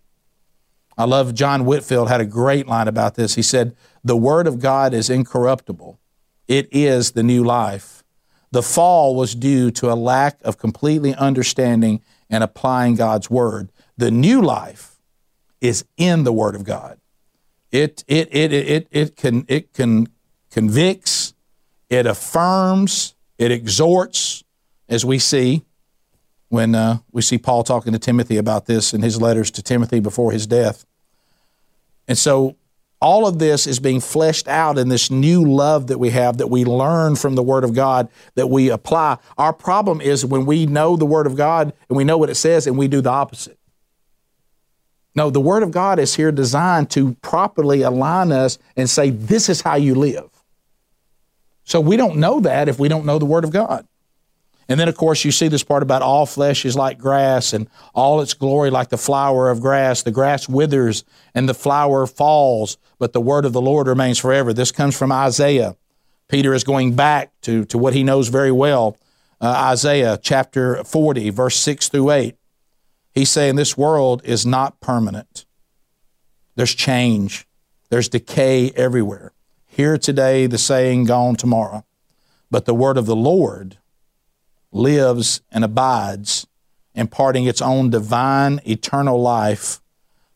I 0.97 1.03
love 1.03 1.35
John 1.35 1.63
Whitfield 1.63 2.09
had 2.09 2.19
a 2.19 2.25
great 2.25 2.65
line 2.65 2.87
about 2.87 3.13
this. 3.13 3.35
He 3.35 3.43
said, 3.43 3.75
The 4.03 4.17
Word 4.17 4.47
of 4.47 4.57
God 4.57 4.95
is 4.95 5.11
incorruptible, 5.11 5.99
it 6.47 6.67
is 6.71 7.11
the 7.11 7.21
new 7.21 7.43
life. 7.43 8.03
The 8.49 8.63
fall 8.63 9.15
was 9.15 9.35
due 9.35 9.69
to 9.69 9.91
a 9.91 9.93
lack 9.93 10.39
of 10.41 10.57
completely 10.57 11.13
understanding 11.13 12.01
and 12.31 12.43
applying 12.43 12.95
God's 12.95 13.29
Word. 13.29 13.71
The 13.95 14.09
new 14.09 14.41
life 14.41 14.99
is 15.61 15.85
in 15.95 16.23
the 16.23 16.33
Word 16.33 16.55
of 16.55 16.63
God. 16.63 16.99
It, 17.71 18.03
it, 18.07 18.27
it, 18.31 18.51
it, 18.51 18.87
it, 18.89 19.15
can, 19.17 19.45
it 19.47 19.71
can 19.71 20.07
convicts, 20.49 21.35
it 21.91 22.07
affirms, 22.07 23.13
it 23.37 23.51
exhorts, 23.51 24.43
as 24.87 25.05
we 25.05 25.19
see 25.19 25.63
when 26.49 26.75
uh, 26.75 26.97
we 27.11 27.21
see 27.21 27.37
Paul 27.37 27.63
talking 27.63 27.93
to 27.93 27.99
Timothy 27.99 28.37
about 28.37 28.65
this 28.65 28.93
in 28.93 29.01
his 29.01 29.21
letters 29.21 29.49
to 29.51 29.63
Timothy 29.63 29.99
before 29.99 30.31
his 30.31 30.45
death. 30.45 30.85
And 32.07 32.17
so 32.17 32.55
all 33.01 33.27
of 33.27 33.39
this 33.39 33.65
is 33.65 33.79
being 33.79 34.01
fleshed 34.01 34.47
out 34.47 34.77
in 34.77 34.89
this 34.89 35.09
new 35.09 35.45
love 35.45 35.87
that 35.87 35.99
we 35.99 36.09
have 36.09 36.37
that 36.39 36.47
we 36.47 36.65
learn 36.65 37.15
from 37.15 37.35
the 37.35 37.43
Word 37.43 37.63
of 37.63 37.73
God 37.73 38.09
that 38.35 38.47
we 38.47 38.69
apply. 38.69 39.17
Our 39.37 39.53
problem 39.53 40.01
is 40.01 40.25
when 40.25 40.45
we 40.45 40.65
know 40.65 40.97
the 40.97 41.05
Word 41.05 41.27
of 41.27 41.37
God 41.37 41.71
and 41.87 41.95
we 41.95 42.03
know 42.03 42.17
what 42.17 42.29
it 42.29 42.35
says 42.35 42.67
and 42.67 42.77
we 42.77 42.87
do 42.87 42.99
the 42.99 43.09
opposite. 43.09 43.57
No, 45.15 45.29
the 45.29 45.39
Word 45.39 45.63
of 45.63 45.71
God 45.71 45.97
is 45.99 46.15
here 46.15 46.31
designed 46.31 46.89
to 46.91 47.13
properly 47.21 47.83
align 47.83 48.31
us 48.31 48.57
and 48.75 48.89
say, 48.89 49.11
this 49.11 49.49
is 49.49 49.61
how 49.61 49.75
you 49.75 49.95
live. 49.95 50.29
So 51.63 51.79
we 51.79 51.95
don't 51.95 52.17
know 52.17 52.39
that 52.41 52.67
if 52.67 52.79
we 52.79 52.89
don't 52.89 53.05
know 53.05 53.19
the 53.19 53.25
Word 53.25 53.43
of 53.43 53.51
God. 53.51 53.87
And 54.69 54.79
then, 54.79 54.87
of 54.87 54.95
course, 54.95 55.25
you 55.25 55.31
see 55.31 55.47
this 55.47 55.63
part 55.63 55.81
about 55.81 56.03
all 56.03 56.27
flesh 56.27 56.63
is 56.63 56.75
like 56.75 56.99
grass 56.99 57.53
and 57.53 57.67
all 57.95 58.21
its 58.21 58.35
glory 58.35 58.69
like 58.69 58.89
the 58.89 58.97
flower 58.97 59.49
of 59.49 59.61
grass. 59.61 60.03
The 60.03 60.11
grass 60.11 60.47
withers 60.47 61.03
and 61.33 61.49
the 61.49 61.55
flower 61.55 62.05
falls, 62.05 62.77
but 62.99 63.11
the 63.11 63.19
word 63.19 63.45
of 63.45 63.53
the 63.53 63.61
Lord 63.61 63.87
remains 63.87 64.19
forever. 64.19 64.53
This 64.53 64.71
comes 64.71 64.95
from 64.95 65.11
Isaiah. 65.11 65.75
Peter 66.27 66.53
is 66.53 66.63
going 66.63 66.95
back 66.95 67.31
to, 67.41 67.65
to 67.65 67.79
what 67.79 67.95
he 67.95 68.03
knows 68.03 68.27
very 68.27 68.51
well 68.51 68.95
uh, 69.41 69.69
Isaiah 69.71 70.19
chapter 70.21 70.83
40, 70.83 71.29
verse 71.29 71.55
6 71.57 71.89
through 71.89 72.11
8. 72.11 72.35
He's 73.13 73.29
saying 73.29 73.55
this 73.55 73.77
world 73.77 74.21
is 74.23 74.45
not 74.45 74.79
permanent. 74.79 75.45
There's 76.55 76.75
change, 76.75 77.47
there's 77.89 78.09
decay 78.09 78.71
everywhere. 78.71 79.31
Here 79.65 79.97
today, 79.97 80.45
the 80.45 80.57
saying, 80.57 81.05
gone 81.05 81.35
tomorrow. 81.35 81.85
But 82.51 82.65
the 82.65 82.73
word 82.73 82.97
of 82.97 83.05
the 83.05 83.15
Lord 83.15 83.77
lives 84.71 85.41
and 85.51 85.63
abides, 85.63 86.47
imparting 86.93 87.45
its 87.45 87.61
own 87.61 87.89
divine, 87.89 88.59
eternal 88.65 89.21
life 89.21 89.81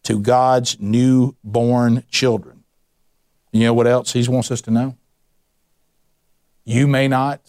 to 0.04 0.20
God's 0.20 0.80
newborn 0.80 2.04
children. 2.10 2.64
You 3.52 3.66
know 3.66 3.74
what 3.74 3.88
else 3.88 4.14
He 4.14 4.28
wants 4.28 4.52
us 4.52 4.62
to 4.62 4.72
know? 4.72 4.98
You 6.66 6.88
may 6.88 7.08
not 7.08 7.42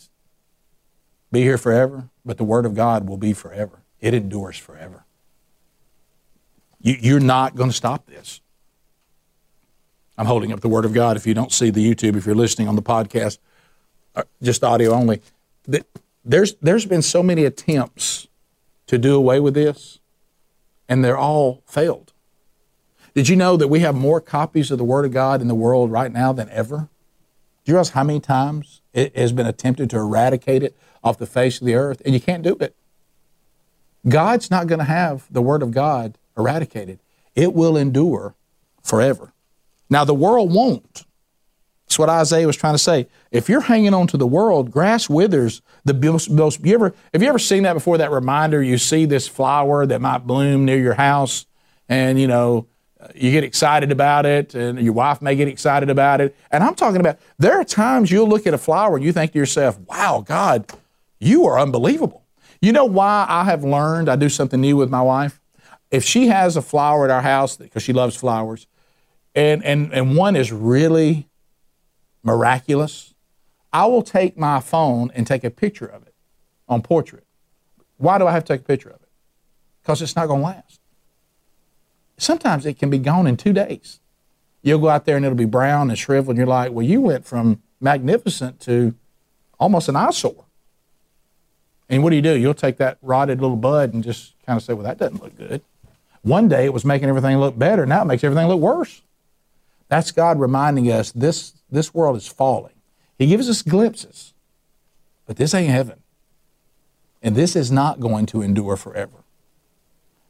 be 1.32 1.42
here 1.42 1.58
forever, 1.58 2.08
but 2.24 2.36
the 2.36 2.44
Word 2.44 2.66
of 2.66 2.74
God 2.74 3.08
will 3.08 3.16
be 3.16 3.32
forever. 3.32 3.82
It 4.00 4.14
endures 4.14 4.56
forever. 4.56 5.04
You, 6.80 7.16
are 7.16 7.20
not 7.20 7.56
going 7.56 7.70
to 7.70 7.76
stop 7.76 8.06
this. 8.06 8.42
I'm 10.18 10.26
holding 10.26 10.52
up 10.52 10.60
the 10.60 10.68
Word 10.68 10.84
of 10.84 10.92
God. 10.92 11.16
If 11.16 11.26
you 11.26 11.32
don't 11.32 11.50
see 11.50 11.70
the 11.70 11.82
YouTube, 11.82 12.14
if 12.16 12.26
you're 12.26 12.34
listening 12.34 12.68
on 12.68 12.76
the 12.76 12.82
podcast, 12.82 13.38
uh, 14.14 14.24
just 14.42 14.62
audio 14.62 14.92
only, 14.92 15.22
there's, 16.24 16.54
there's 16.56 16.86
been 16.86 17.02
so 17.02 17.22
many 17.22 17.44
attempts 17.44 18.28
to 18.86 18.98
do 18.98 19.14
away 19.14 19.40
with 19.40 19.54
this, 19.54 19.98
and 20.88 21.04
they're 21.04 21.18
all 21.18 21.62
failed. 21.66 22.12
Did 23.14 23.28
you 23.28 23.36
know 23.36 23.56
that 23.56 23.68
we 23.68 23.80
have 23.80 23.94
more 23.94 24.20
copies 24.20 24.70
of 24.70 24.78
the 24.78 24.84
Word 24.84 25.04
of 25.04 25.12
God 25.12 25.40
in 25.40 25.48
the 25.48 25.54
world 25.54 25.90
right 25.92 26.12
now 26.12 26.32
than 26.32 26.50
ever? 26.50 26.88
Do 27.64 27.70
you 27.70 27.74
realize 27.74 27.90
how 27.90 28.04
many 28.04 28.20
times 28.20 28.80
it 28.92 29.16
has 29.16 29.32
been 29.32 29.46
attempted 29.46 29.88
to 29.90 29.98
eradicate 29.98 30.62
it 30.62 30.76
off 31.02 31.18
the 31.18 31.26
face 31.26 31.60
of 31.60 31.66
the 31.66 31.74
earth, 31.74 32.02
and 32.04 32.14
you 32.14 32.20
can't 32.20 32.42
do 32.42 32.56
it? 32.60 32.74
God's 34.06 34.50
not 34.50 34.66
going 34.66 34.80
to 34.80 34.84
have 34.84 35.26
the 35.30 35.42
Word 35.42 35.62
of 35.62 35.70
God 35.70 36.18
eradicated. 36.36 36.98
It 37.34 37.54
will 37.54 37.76
endure 37.76 38.34
forever. 38.82 39.32
Now, 39.88 40.04
the 40.04 40.14
world 40.14 40.52
won't. 40.52 41.04
That's 41.94 42.00
what 42.00 42.08
Isaiah 42.08 42.44
was 42.44 42.56
trying 42.56 42.74
to 42.74 42.78
say. 42.78 43.06
If 43.30 43.48
you're 43.48 43.60
hanging 43.60 43.94
on 43.94 44.08
to 44.08 44.16
the 44.16 44.26
world, 44.26 44.72
grass 44.72 45.08
withers. 45.08 45.62
The 45.84 45.94
most, 46.28 46.58
you 46.64 46.74
ever 46.74 46.92
have 47.12 47.22
you 47.22 47.28
ever 47.28 47.38
seen 47.38 47.62
that 47.62 47.74
before? 47.74 47.98
That 47.98 48.10
reminder 48.10 48.60
you 48.60 48.78
see 48.78 49.06
this 49.06 49.28
flower 49.28 49.86
that 49.86 50.00
might 50.00 50.26
bloom 50.26 50.64
near 50.64 50.76
your 50.76 50.94
house, 50.94 51.46
and 51.88 52.20
you 52.20 52.26
know 52.26 52.66
you 53.14 53.30
get 53.30 53.44
excited 53.44 53.92
about 53.92 54.26
it, 54.26 54.56
and 54.56 54.80
your 54.80 54.92
wife 54.92 55.22
may 55.22 55.36
get 55.36 55.46
excited 55.46 55.88
about 55.88 56.20
it. 56.20 56.34
And 56.50 56.64
I'm 56.64 56.74
talking 56.74 56.98
about 56.98 57.20
there 57.38 57.60
are 57.60 57.64
times 57.64 58.10
you'll 58.10 58.26
look 58.26 58.44
at 58.44 58.54
a 58.54 58.58
flower 58.58 58.96
and 58.96 59.04
you 59.04 59.12
think 59.12 59.30
to 59.30 59.38
yourself, 59.38 59.78
"Wow, 59.86 60.24
God, 60.26 60.72
you 61.20 61.46
are 61.46 61.60
unbelievable." 61.60 62.24
You 62.60 62.72
know 62.72 62.86
why 62.86 63.24
I 63.28 63.44
have 63.44 63.62
learned 63.62 64.08
I 64.08 64.16
do 64.16 64.28
something 64.28 64.60
new 64.60 64.76
with 64.76 64.90
my 64.90 65.02
wife? 65.02 65.40
If 65.92 66.02
she 66.02 66.26
has 66.26 66.56
a 66.56 66.62
flower 66.62 67.04
at 67.04 67.12
our 67.12 67.22
house 67.22 67.56
because 67.56 67.84
she 67.84 67.92
loves 67.92 68.16
flowers, 68.16 68.66
and 69.32 69.62
and 69.62 69.94
and 69.94 70.16
one 70.16 70.34
is 70.34 70.50
really 70.50 71.28
miraculous, 72.24 73.14
I 73.72 73.86
will 73.86 74.02
take 74.02 74.36
my 74.36 74.60
phone 74.60 75.10
and 75.14 75.26
take 75.26 75.44
a 75.44 75.50
picture 75.50 75.86
of 75.86 76.06
it 76.06 76.14
on 76.68 76.82
portrait. 76.82 77.26
Why 77.98 78.18
do 78.18 78.26
I 78.26 78.32
have 78.32 78.44
to 78.44 78.54
take 78.54 78.62
a 78.62 78.64
picture 78.64 78.88
of 78.88 78.96
it? 78.96 79.08
Because 79.82 80.02
it's 80.02 80.16
not 80.16 80.26
going 80.26 80.40
to 80.40 80.46
last. 80.46 80.80
Sometimes 82.16 82.64
it 82.66 82.78
can 82.78 82.90
be 82.90 82.98
gone 82.98 83.26
in 83.26 83.36
two 83.36 83.52
days. 83.52 84.00
You'll 84.62 84.78
go 84.78 84.88
out 84.88 85.04
there 85.04 85.16
and 85.16 85.24
it'll 85.24 85.36
be 85.36 85.44
brown 85.44 85.90
and 85.90 85.98
shriveled, 85.98 86.30
and 86.30 86.38
you're 86.38 86.46
like, 86.46 86.72
well, 86.72 86.86
you 86.86 87.00
went 87.00 87.26
from 87.26 87.62
magnificent 87.80 88.60
to 88.60 88.94
almost 89.58 89.88
an 89.88 89.96
eyesore. 89.96 90.46
And 91.88 92.02
what 92.02 92.10
do 92.10 92.16
you 92.16 92.22
do? 92.22 92.36
You'll 92.38 92.54
take 92.54 92.78
that 92.78 92.98
rotted 93.02 93.42
little 93.42 93.56
bud 93.56 93.92
and 93.92 94.02
just 94.02 94.34
kind 94.46 94.56
of 94.56 94.62
say, 94.62 94.72
well, 94.72 94.84
that 94.84 94.98
doesn't 94.98 95.22
look 95.22 95.36
good. 95.36 95.62
One 96.22 96.48
day 96.48 96.64
it 96.64 96.72
was 96.72 96.84
making 96.84 97.08
everything 97.08 97.36
look 97.38 97.58
better. 97.58 97.84
Now 97.84 98.02
it 98.02 98.06
makes 98.06 98.24
everything 98.24 98.48
look 98.48 98.60
worse. 98.60 99.02
That's 99.88 100.10
God 100.10 100.40
reminding 100.40 100.90
us 100.90 101.12
this 101.12 101.53
this 101.74 101.92
world 101.92 102.16
is 102.16 102.26
falling. 102.26 102.74
He 103.18 103.26
gives 103.26 103.48
us 103.48 103.62
glimpses, 103.62 104.34
but 105.26 105.36
this 105.36 105.54
ain't 105.54 105.70
heaven. 105.70 106.00
And 107.22 107.34
this 107.34 107.56
is 107.56 107.72
not 107.72 108.00
going 108.00 108.26
to 108.26 108.42
endure 108.42 108.76
forever. 108.76 109.24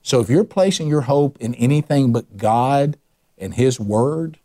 So 0.02 0.20
if 0.20 0.28
you're 0.28 0.44
placing 0.44 0.88
your 0.88 1.02
hope 1.02 1.38
in 1.38 1.54
anything 1.54 2.12
but 2.12 2.36
God 2.36 2.96
and 3.38 3.54
His 3.54 3.80
Word, 3.80 4.38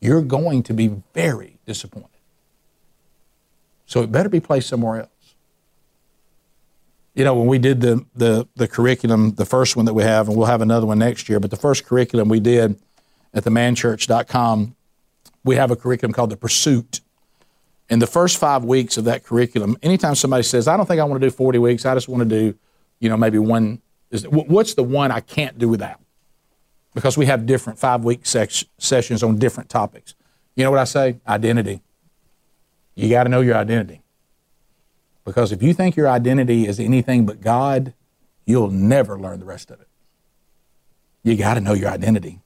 you're 0.00 0.22
going 0.22 0.62
to 0.64 0.74
be 0.74 1.02
very 1.14 1.58
disappointed. 1.66 2.10
So 3.86 4.02
it 4.02 4.12
better 4.12 4.28
be 4.28 4.40
placed 4.40 4.68
somewhere 4.68 5.02
else. 5.02 5.10
You 7.14 7.24
know, 7.24 7.34
when 7.34 7.46
we 7.46 7.58
did 7.58 7.80
the, 7.80 8.04
the, 8.14 8.46
the 8.56 8.68
curriculum, 8.68 9.32
the 9.36 9.46
first 9.46 9.76
one 9.76 9.86
that 9.86 9.94
we 9.94 10.02
have, 10.02 10.28
and 10.28 10.36
we'll 10.36 10.46
have 10.46 10.60
another 10.60 10.86
one 10.86 10.98
next 10.98 11.28
year, 11.28 11.40
but 11.40 11.50
the 11.50 11.56
first 11.56 11.86
curriculum 11.86 12.28
we 12.28 12.40
did 12.40 12.78
at 13.32 13.44
themanchurch.com, 13.44 14.75
we 15.46 15.54
have 15.54 15.70
a 15.70 15.76
curriculum 15.76 16.12
called 16.12 16.30
The 16.30 16.36
Pursuit. 16.36 17.00
In 17.88 18.00
the 18.00 18.06
first 18.06 18.36
five 18.36 18.64
weeks 18.64 18.96
of 18.98 19.04
that 19.04 19.22
curriculum, 19.22 19.76
anytime 19.80 20.16
somebody 20.16 20.42
says, 20.42 20.66
I 20.66 20.76
don't 20.76 20.86
think 20.86 21.00
I 21.00 21.04
want 21.04 21.22
to 21.22 21.26
do 21.26 21.30
40 21.30 21.60
weeks, 21.60 21.86
I 21.86 21.94
just 21.94 22.08
want 22.08 22.28
to 22.28 22.28
do, 22.28 22.58
you 22.98 23.08
know, 23.08 23.16
maybe 23.16 23.38
one, 23.38 23.80
is, 24.10 24.26
what's 24.26 24.74
the 24.74 24.82
one 24.82 25.12
I 25.12 25.20
can't 25.20 25.56
do 25.56 25.68
without? 25.68 26.00
Because 26.94 27.16
we 27.16 27.26
have 27.26 27.46
different 27.46 27.78
five 27.78 28.04
week 28.04 28.26
sex, 28.26 28.64
sessions 28.78 29.22
on 29.22 29.38
different 29.38 29.70
topics. 29.70 30.16
You 30.56 30.64
know 30.64 30.70
what 30.70 30.80
I 30.80 30.84
say? 30.84 31.20
Identity. 31.28 31.80
You 32.96 33.08
got 33.08 33.24
to 33.24 33.28
know 33.28 33.40
your 33.40 33.56
identity. 33.56 34.02
Because 35.24 35.52
if 35.52 35.62
you 35.62 35.72
think 35.72 35.94
your 35.94 36.08
identity 36.08 36.66
is 36.66 36.80
anything 36.80 37.24
but 37.24 37.40
God, 37.40 37.94
you'll 38.46 38.70
never 38.70 39.16
learn 39.16 39.38
the 39.38 39.46
rest 39.46 39.70
of 39.70 39.80
it. 39.80 39.88
You 41.22 41.36
got 41.36 41.54
to 41.54 41.60
know 41.60 41.74
your 41.74 41.90
identity. 41.90 42.40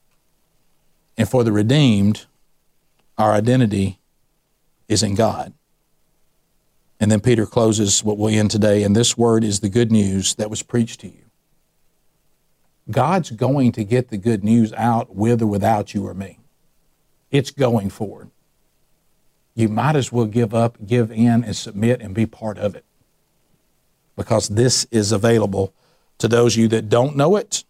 And 1.17 1.27
for 1.27 1.43
the 1.43 1.51
redeemed, 1.51 2.25
our 3.21 3.33
identity 3.33 3.99
is 4.87 5.03
in 5.03 5.15
God. 5.15 5.53
And 6.99 7.11
then 7.11 7.21
Peter 7.21 7.45
closes 7.45 8.03
what 8.03 8.17
we'll 8.17 8.33
end 8.33 8.51
today, 8.51 8.83
and 8.83 8.95
this 8.95 9.17
word 9.17 9.43
is 9.43 9.59
the 9.59 9.69
good 9.69 9.91
news 9.91 10.35
that 10.35 10.49
was 10.49 10.61
preached 10.61 10.99
to 11.01 11.07
you. 11.07 11.23
God's 12.89 13.31
going 13.31 13.71
to 13.73 13.83
get 13.83 14.09
the 14.09 14.17
good 14.17 14.43
news 14.43 14.73
out 14.73 15.15
with 15.15 15.41
or 15.41 15.47
without 15.47 15.93
you 15.93 16.05
or 16.07 16.13
me. 16.13 16.39
It's 17.31 17.51
going 17.51 17.89
forward 17.89 18.31
you 19.53 19.67
might 19.67 19.95
as 19.95 20.11
well 20.11 20.25
give 20.25 20.53
up, 20.53 20.77
give 20.85 21.11
in, 21.11 21.43
and 21.43 21.55
submit 21.55 22.01
and 22.01 22.15
be 22.15 22.25
part 22.25 22.57
of 22.57 22.75
it. 22.75 22.85
Because 24.15 24.49
this 24.49 24.85
is 24.91 25.11
available 25.11 25.73
to 26.19 26.27
those 26.27 26.55
of 26.55 26.61
you 26.61 26.67
that 26.69 26.89
don't 26.89 27.15
know 27.15 27.35
it. 27.35 27.63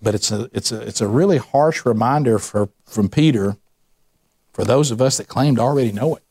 But 0.00 0.14
it's 0.14 0.30
a, 0.30 0.50
it's 0.52 0.72
a, 0.72 0.80
it's 0.80 1.00
a 1.00 1.06
really 1.06 1.38
harsh 1.38 1.86
reminder 1.86 2.38
for, 2.38 2.68
from 2.84 3.08
Peter 3.08 3.56
for 4.52 4.64
those 4.64 4.90
of 4.90 5.00
us 5.00 5.16
that 5.16 5.28
claim 5.28 5.56
to 5.56 5.62
already 5.62 5.92
know 5.92 6.16
it. 6.16 6.22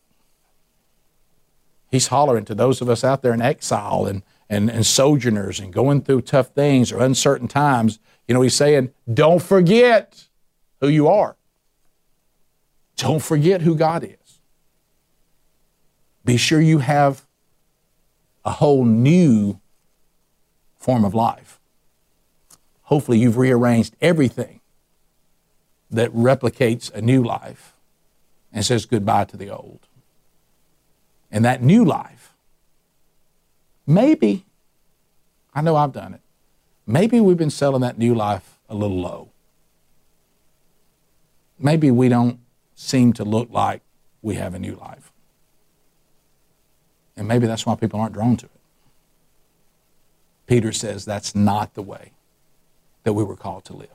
He's 1.89 2.07
hollering 2.07 2.45
to 2.45 2.55
those 2.55 2.81
of 2.81 2.89
us 2.89 3.03
out 3.03 3.21
there 3.21 3.33
in 3.33 3.41
exile 3.41 4.05
and, 4.05 4.23
and, 4.49 4.69
and 4.69 4.85
sojourners 4.85 5.59
and 5.59 5.73
going 5.73 6.01
through 6.01 6.21
tough 6.21 6.47
things 6.49 6.91
or 6.91 7.01
uncertain 7.01 7.47
times. 7.47 7.99
You 8.27 8.33
know, 8.33 8.41
he's 8.41 8.55
saying, 8.55 8.91
don't 9.13 9.41
forget 9.41 10.27
who 10.79 10.87
you 10.87 11.07
are. 11.09 11.35
Don't 12.95 13.21
forget 13.21 13.61
who 13.61 13.75
God 13.75 14.03
is. 14.03 14.39
Be 16.23 16.37
sure 16.37 16.61
you 16.61 16.79
have 16.79 17.25
a 18.45 18.51
whole 18.51 18.85
new 18.85 19.59
form 20.77 21.03
of 21.03 21.13
life. 21.13 21.59
Hopefully, 22.83 23.19
you've 23.19 23.37
rearranged 23.37 23.95
everything 24.01 24.59
that 25.89 26.11
replicates 26.13 26.91
a 26.93 27.01
new 27.01 27.23
life 27.23 27.75
and 28.53 28.65
says 28.65 28.85
goodbye 28.85 29.25
to 29.25 29.37
the 29.37 29.49
old. 29.49 29.87
And 31.31 31.45
that 31.45 31.61
new 31.61 31.85
life, 31.85 32.33
maybe, 33.87 34.45
I 35.53 35.61
know 35.61 35.75
I've 35.75 35.93
done 35.93 36.13
it, 36.13 36.21
maybe 36.85 37.19
we've 37.19 37.37
been 37.37 37.49
selling 37.49 37.81
that 37.81 37.97
new 37.97 38.13
life 38.13 38.59
a 38.69 38.75
little 38.75 38.99
low. 38.99 39.29
Maybe 41.57 41.91
we 41.91 42.09
don't 42.09 42.39
seem 42.75 43.13
to 43.13 43.23
look 43.23 43.49
like 43.51 43.81
we 44.21 44.35
have 44.35 44.53
a 44.53 44.59
new 44.59 44.75
life. 44.75 45.11
And 47.15 47.27
maybe 47.27 47.47
that's 47.47 47.65
why 47.65 47.75
people 47.75 47.99
aren't 47.99 48.13
drawn 48.13 48.35
to 48.37 48.45
it. 48.45 48.51
Peter 50.47 50.71
says 50.71 51.05
that's 51.05 51.35
not 51.35 51.75
the 51.75 51.81
way 51.81 52.11
that 53.03 53.13
we 53.13 53.23
were 53.23 53.35
called 53.35 53.63
to 53.65 53.73
live. 53.73 53.89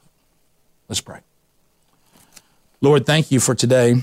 Let's 0.88 1.00
pray. 1.00 1.20
Lord, 2.80 3.04
thank 3.04 3.30
you 3.30 3.40
for 3.40 3.54
today. 3.54 4.02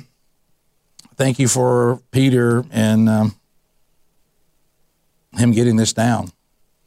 Thank 1.15 1.39
you 1.39 1.47
for 1.47 2.01
Peter 2.11 2.65
and 2.71 3.07
um, 3.07 3.35
him 5.37 5.51
getting 5.51 5.75
this 5.75 5.93
down. 5.93 6.31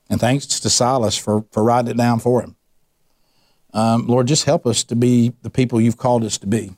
And 0.08 0.20
thanks 0.20 0.46
to 0.46 0.70
Silas 0.70 1.16
for, 1.16 1.44
for 1.50 1.62
writing 1.62 1.90
it 1.90 1.96
down 1.96 2.20
for 2.20 2.42
him. 2.42 2.56
Um, 3.72 4.06
Lord, 4.06 4.26
just 4.26 4.44
help 4.44 4.66
us 4.66 4.84
to 4.84 4.96
be 4.96 5.32
the 5.42 5.50
people 5.50 5.80
you've 5.80 5.98
called 5.98 6.24
us 6.24 6.38
to 6.38 6.46
be. 6.46 6.72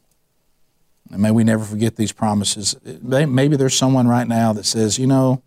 And 1.10 1.22
may 1.22 1.30
we 1.30 1.44
never 1.44 1.64
forget 1.64 1.96
these 1.96 2.12
promises. 2.12 2.76
Maybe 3.02 3.56
there's 3.56 3.76
someone 3.76 4.08
right 4.08 4.26
now 4.26 4.52
that 4.52 4.66
says, 4.66 4.98
you 4.98 5.06
know, 5.06 5.42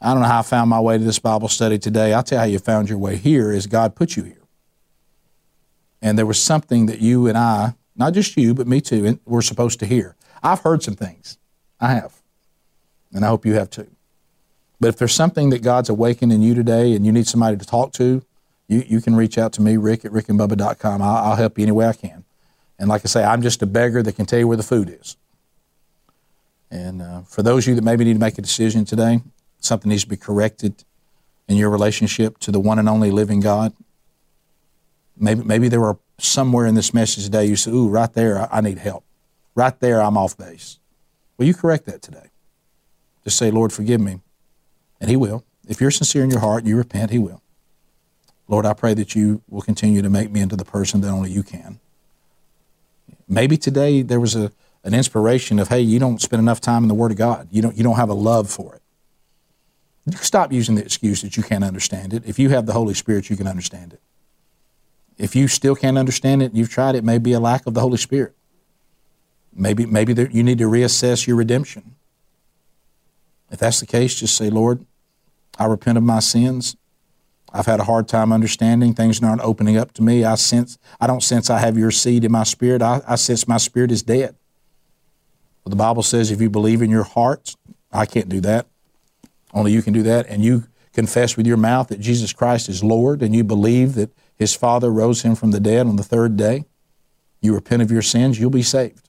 I 0.00 0.12
don't 0.12 0.22
know 0.22 0.28
how 0.28 0.40
I 0.40 0.42
found 0.42 0.68
my 0.68 0.80
way 0.80 0.98
to 0.98 1.04
this 1.04 1.18
Bible 1.18 1.48
study 1.48 1.78
today. 1.78 2.12
I'll 2.12 2.22
tell 2.22 2.38
you 2.38 2.40
how 2.40 2.46
you 2.46 2.58
found 2.58 2.88
your 2.88 2.98
way 2.98 3.16
here 3.16 3.52
is 3.52 3.66
God 3.66 3.94
put 3.94 4.16
you 4.16 4.24
here. 4.24 4.42
And 6.00 6.18
there 6.18 6.26
was 6.26 6.42
something 6.42 6.86
that 6.86 7.00
you 7.00 7.28
and 7.28 7.38
I, 7.38 7.74
not 7.96 8.12
just 8.12 8.36
you, 8.36 8.52
but 8.52 8.66
me 8.66 8.80
too, 8.80 9.20
were 9.24 9.42
supposed 9.42 9.78
to 9.80 9.86
hear. 9.86 10.16
I've 10.42 10.60
heard 10.60 10.82
some 10.82 10.94
things. 10.94 11.38
I 11.80 11.94
have. 11.94 12.14
And 13.12 13.24
I 13.24 13.28
hope 13.28 13.44
you 13.44 13.54
have 13.54 13.70
too. 13.70 13.90
But 14.80 14.88
if 14.88 14.96
there's 14.96 15.14
something 15.14 15.50
that 15.50 15.62
God's 15.62 15.88
awakened 15.88 16.32
in 16.32 16.42
you 16.42 16.54
today 16.54 16.94
and 16.94 17.06
you 17.06 17.12
need 17.12 17.26
somebody 17.26 17.56
to 17.56 17.64
talk 17.64 17.92
to, 17.94 18.22
you, 18.68 18.84
you 18.86 19.00
can 19.00 19.14
reach 19.14 19.38
out 19.38 19.52
to 19.54 19.62
me, 19.62 19.76
Rick 19.76 20.04
at 20.04 20.12
rickandbubba.com. 20.12 21.02
I'll, 21.02 21.16
I'll 21.16 21.36
help 21.36 21.58
you 21.58 21.62
any 21.62 21.72
way 21.72 21.86
I 21.86 21.92
can. 21.92 22.24
And 22.78 22.88
like 22.88 23.02
I 23.04 23.08
say, 23.08 23.22
I'm 23.22 23.42
just 23.42 23.62
a 23.62 23.66
beggar 23.66 24.02
that 24.02 24.16
can 24.16 24.26
tell 24.26 24.38
you 24.38 24.48
where 24.48 24.56
the 24.56 24.62
food 24.62 24.88
is. 25.00 25.16
And 26.70 27.02
uh, 27.02 27.20
for 27.22 27.42
those 27.42 27.64
of 27.64 27.68
you 27.68 27.74
that 27.76 27.84
maybe 27.84 28.04
need 28.04 28.14
to 28.14 28.18
make 28.18 28.38
a 28.38 28.42
decision 28.42 28.84
today, 28.84 29.20
something 29.60 29.88
needs 29.88 30.04
to 30.04 30.08
be 30.08 30.16
corrected 30.16 30.84
in 31.46 31.56
your 31.56 31.70
relationship 31.70 32.38
to 32.38 32.50
the 32.50 32.58
one 32.58 32.78
and 32.78 32.88
only 32.88 33.10
living 33.10 33.40
God. 33.40 33.74
Maybe, 35.16 35.44
maybe 35.44 35.68
there 35.68 35.80
were 35.80 35.98
somewhere 36.18 36.66
in 36.66 36.74
this 36.74 36.94
message 36.94 37.24
today 37.24 37.44
you 37.44 37.56
said, 37.56 37.74
Ooh, 37.74 37.88
right 37.88 38.12
there, 38.12 38.38
I, 38.38 38.58
I 38.58 38.60
need 38.62 38.78
help. 38.78 39.04
Right 39.54 39.78
there, 39.80 40.02
I'm 40.02 40.16
off 40.16 40.36
base. 40.36 40.78
Will 41.36 41.46
you 41.46 41.54
correct 41.54 41.86
that 41.86 42.02
today? 42.02 42.30
Just 43.24 43.38
say, 43.38 43.50
Lord, 43.50 43.72
forgive 43.72 44.00
me. 44.00 44.20
And 45.00 45.10
He 45.10 45.16
will. 45.16 45.44
If 45.68 45.80
you're 45.80 45.90
sincere 45.90 46.24
in 46.24 46.30
your 46.30 46.40
heart, 46.40 46.64
you 46.64 46.76
repent, 46.76 47.10
He 47.10 47.18
will. 47.18 47.42
Lord, 48.48 48.66
I 48.66 48.74
pray 48.74 48.94
that 48.94 49.14
you 49.14 49.42
will 49.48 49.62
continue 49.62 50.02
to 50.02 50.10
make 50.10 50.30
me 50.30 50.40
into 50.40 50.56
the 50.56 50.64
person 50.64 51.00
that 51.00 51.08
only 51.08 51.30
you 51.30 51.42
can. 51.42 51.80
Maybe 53.28 53.56
today 53.56 54.02
there 54.02 54.20
was 54.20 54.34
a, 54.34 54.52
an 54.84 54.94
inspiration 54.94 55.58
of, 55.58 55.68
hey, 55.68 55.80
you 55.80 55.98
don't 55.98 56.20
spend 56.20 56.40
enough 56.40 56.60
time 56.60 56.84
in 56.84 56.88
the 56.88 56.94
Word 56.94 57.12
of 57.12 57.18
God. 57.18 57.48
You 57.50 57.62
don't, 57.62 57.76
you 57.76 57.82
don't 57.82 57.96
have 57.96 58.10
a 58.10 58.14
love 58.14 58.50
for 58.50 58.74
it. 58.74 58.82
Stop 60.16 60.52
using 60.52 60.74
the 60.74 60.82
excuse 60.82 61.22
that 61.22 61.36
you 61.36 61.42
can't 61.42 61.62
understand 61.62 62.12
it. 62.12 62.24
If 62.26 62.38
you 62.38 62.48
have 62.50 62.66
the 62.66 62.72
Holy 62.72 62.94
Spirit, 62.94 63.30
you 63.30 63.36
can 63.36 63.46
understand 63.46 63.92
it. 63.92 64.00
If 65.16 65.36
you 65.36 65.46
still 65.46 65.76
can't 65.76 65.96
understand 65.96 66.42
it, 66.42 66.46
and 66.46 66.56
you've 66.56 66.70
tried 66.70 66.96
it, 66.96 66.98
it 66.98 67.04
may 67.04 67.18
be 67.18 67.32
a 67.32 67.40
lack 67.40 67.66
of 67.66 67.74
the 67.74 67.80
Holy 67.80 67.98
Spirit. 67.98 68.34
Maybe, 69.54 69.86
maybe 69.86 70.12
there, 70.12 70.30
you 70.30 70.42
need 70.42 70.58
to 70.58 70.64
reassess 70.64 71.26
your 71.26 71.36
redemption. 71.36 71.94
If 73.50 73.58
that's 73.58 73.80
the 73.80 73.86
case, 73.86 74.14
just 74.14 74.36
say, 74.36 74.48
Lord, 74.48 74.86
I 75.58 75.66
repent 75.66 75.98
of 75.98 76.04
my 76.04 76.20
sins. 76.20 76.76
I've 77.52 77.66
had 77.66 77.80
a 77.80 77.84
hard 77.84 78.08
time 78.08 78.32
understanding. 78.32 78.94
Things 78.94 79.22
aren't 79.22 79.42
opening 79.42 79.76
up 79.76 79.92
to 79.94 80.02
me. 80.02 80.24
I 80.24 80.36
sense 80.36 80.78
I 81.00 81.06
don't 81.06 81.22
sense 81.22 81.50
I 81.50 81.58
have 81.58 81.76
your 81.76 81.90
seed 81.90 82.24
in 82.24 82.32
my 82.32 82.44
spirit. 82.44 82.80
I, 82.80 83.02
I 83.06 83.16
sense 83.16 83.46
my 83.46 83.58
spirit 83.58 83.90
is 83.90 84.02
dead. 84.02 84.34
Well, 85.64 85.70
the 85.70 85.76
Bible 85.76 86.02
says 86.02 86.30
if 86.30 86.40
you 86.40 86.48
believe 86.48 86.80
in 86.80 86.90
your 86.90 87.04
heart, 87.04 87.54
I 87.92 88.06
can't 88.06 88.30
do 88.30 88.40
that. 88.40 88.66
Only 89.52 89.72
you 89.72 89.82
can 89.82 89.92
do 89.92 90.02
that. 90.04 90.26
And 90.28 90.42
you 90.42 90.64
confess 90.94 91.36
with 91.36 91.46
your 91.46 91.58
mouth 91.58 91.88
that 91.88 92.00
Jesus 92.00 92.32
Christ 92.32 92.70
is 92.70 92.82
Lord 92.82 93.22
and 93.22 93.34
you 93.34 93.44
believe 93.44 93.94
that 93.94 94.10
his 94.34 94.54
Father 94.54 94.90
rose 94.90 95.22
him 95.22 95.34
from 95.34 95.50
the 95.50 95.60
dead 95.60 95.86
on 95.86 95.96
the 95.96 96.02
third 96.02 96.36
day. 96.36 96.64
You 97.42 97.54
repent 97.54 97.82
of 97.82 97.90
your 97.90 98.02
sins, 98.02 98.40
you'll 98.40 98.50
be 98.50 98.62
saved. 98.62 99.08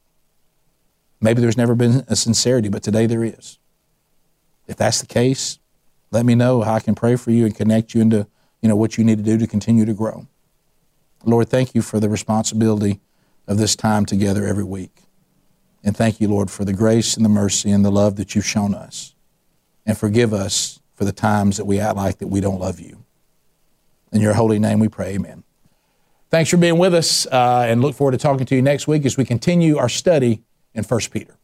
Maybe 1.24 1.40
there's 1.40 1.56
never 1.56 1.74
been 1.74 2.04
a 2.10 2.18
sincerity, 2.18 2.68
but 2.68 2.84
today 2.84 3.06
there 3.06 3.24
is. 3.24 3.58
If 4.68 4.76
that's 4.76 5.00
the 5.00 5.08
case, 5.08 5.58
let 6.12 6.26
me 6.26 6.36
know 6.36 6.62
how 6.62 6.74
I 6.74 6.80
can 6.82 6.96
pray 6.96 7.16
for 7.16 7.32
you 7.32 7.46
and 7.46 7.56
connect 7.56 7.94
you 7.94 8.02
into 8.02 8.28
you 8.62 8.68
know, 8.68 8.76
what 8.76 8.98
you 8.98 9.06
need 9.06 9.20
to 9.20 9.24
do 9.24 9.38
to 9.38 9.48
continue 9.48 9.86
to 9.86 9.94
grow. 9.94 10.28
Lord, 11.24 11.48
thank 11.48 11.74
you 11.74 11.82
for 11.82 12.02
the 12.02 12.10
responsibility 12.10 13.00
of 13.48 13.58
this 13.58 13.74
time 13.74 14.06
together 14.06 14.46
every 14.46 14.66
week. 14.66 15.04
And 15.82 15.96
thank 15.96 16.20
you, 16.20 16.28
Lord, 16.28 16.52
for 16.52 16.66
the 16.66 16.74
grace 16.74 17.16
and 17.16 17.24
the 17.24 17.30
mercy 17.30 17.72
and 17.72 17.86
the 17.86 17.92
love 17.92 18.18
that 18.18 18.36
you've 18.36 18.46
shown 18.46 18.76
us 18.76 19.16
and 19.86 19.98
forgive 19.98 20.34
us 20.34 20.82
for 20.94 21.06
the 21.06 21.14
times 21.14 21.56
that 21.56 21.66
we 21.66 21.80
act 21.80 21.96
like 21.96 22.18
that 22.18 22.28
we 22.28 22.42
don't 22.42 22.60
love 22.60 22.82
you. 22.82 23.06
In 24.12 24.20
your 24.20 24.34
holy 24.34 24.60
name 24.60 24.80
we 24.80 24.90
pray, 24.90 25.14
amen. 25.14 25.46
Thanks 26.30 26.50
for 26.50 26.58
being 26.58 26.78
with 26.78 26.94
us 26.94 27.26
uh, 27.28 27.66
and 27.66 27.82
look 27.82 27.96
forward 27.96 28.12
to 28.12 28.18
talking 28.18 28.46
to 28.46 28.56
you 28.56 28.62
next 28.62 28.90
week 28.90 29.06
as 29.06 29.16
we 29.16 29.24
continue 29.24 29.78
our 29.78 29.90
study 29.90 30.44
in 30.74 30.84
1 30.84 31.00
Peter. 31.12 31.38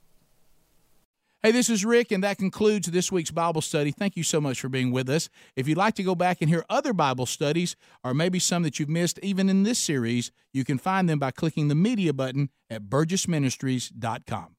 Hey, 1.42 1.52
this 1.52 1.70
is 1.70 1.86
Rick, 1.86 2.12
and 2.12 2.22
that 2.26 2.38
concludes 2.38 2.92
this 2.92 3.14
week's 3.14 3.32
Bible 3.32 3.62
study. 3.62 3.92
Thank 3.92 4.18
you 4.18 4.24
so 4.24 4.42
much 4.42 4.60
for 4.60 4.68
being 4.68 4.92
with 4.92 5.10
us. 5.10 5.30
If 5.56 5.70
you'd 5.70 5.78
like 5.78 5.96
to 5.96 6.04
go 6.04 6.14
back 6.14 6.42
and 6.42 6.50
hear 6.50 6.66
other 6.70 6.92
Bible 6.92 7.26
studies, 7.26 7.78
or 8.04 8.14
maybe 8.14 8.40
some 8.40 8.64
that 8.64 8.78
you've 8.78 8.90
missed 8.90 9.20
even 9.24 9.48
in 9.48 9.64
this 9.64 9.80
series, 9.80 10.34
you 10.52 10.66
can 10.66 10.78
find 10.78 11.08
them 11.08 11.18
by 11.18 11.32
clicking 11.32 11.70
the 11.70 11.76
media 11.76 12.12
button 12.12 12.50
at 12.70 12.90
burgessministries.com. 12.90 14.58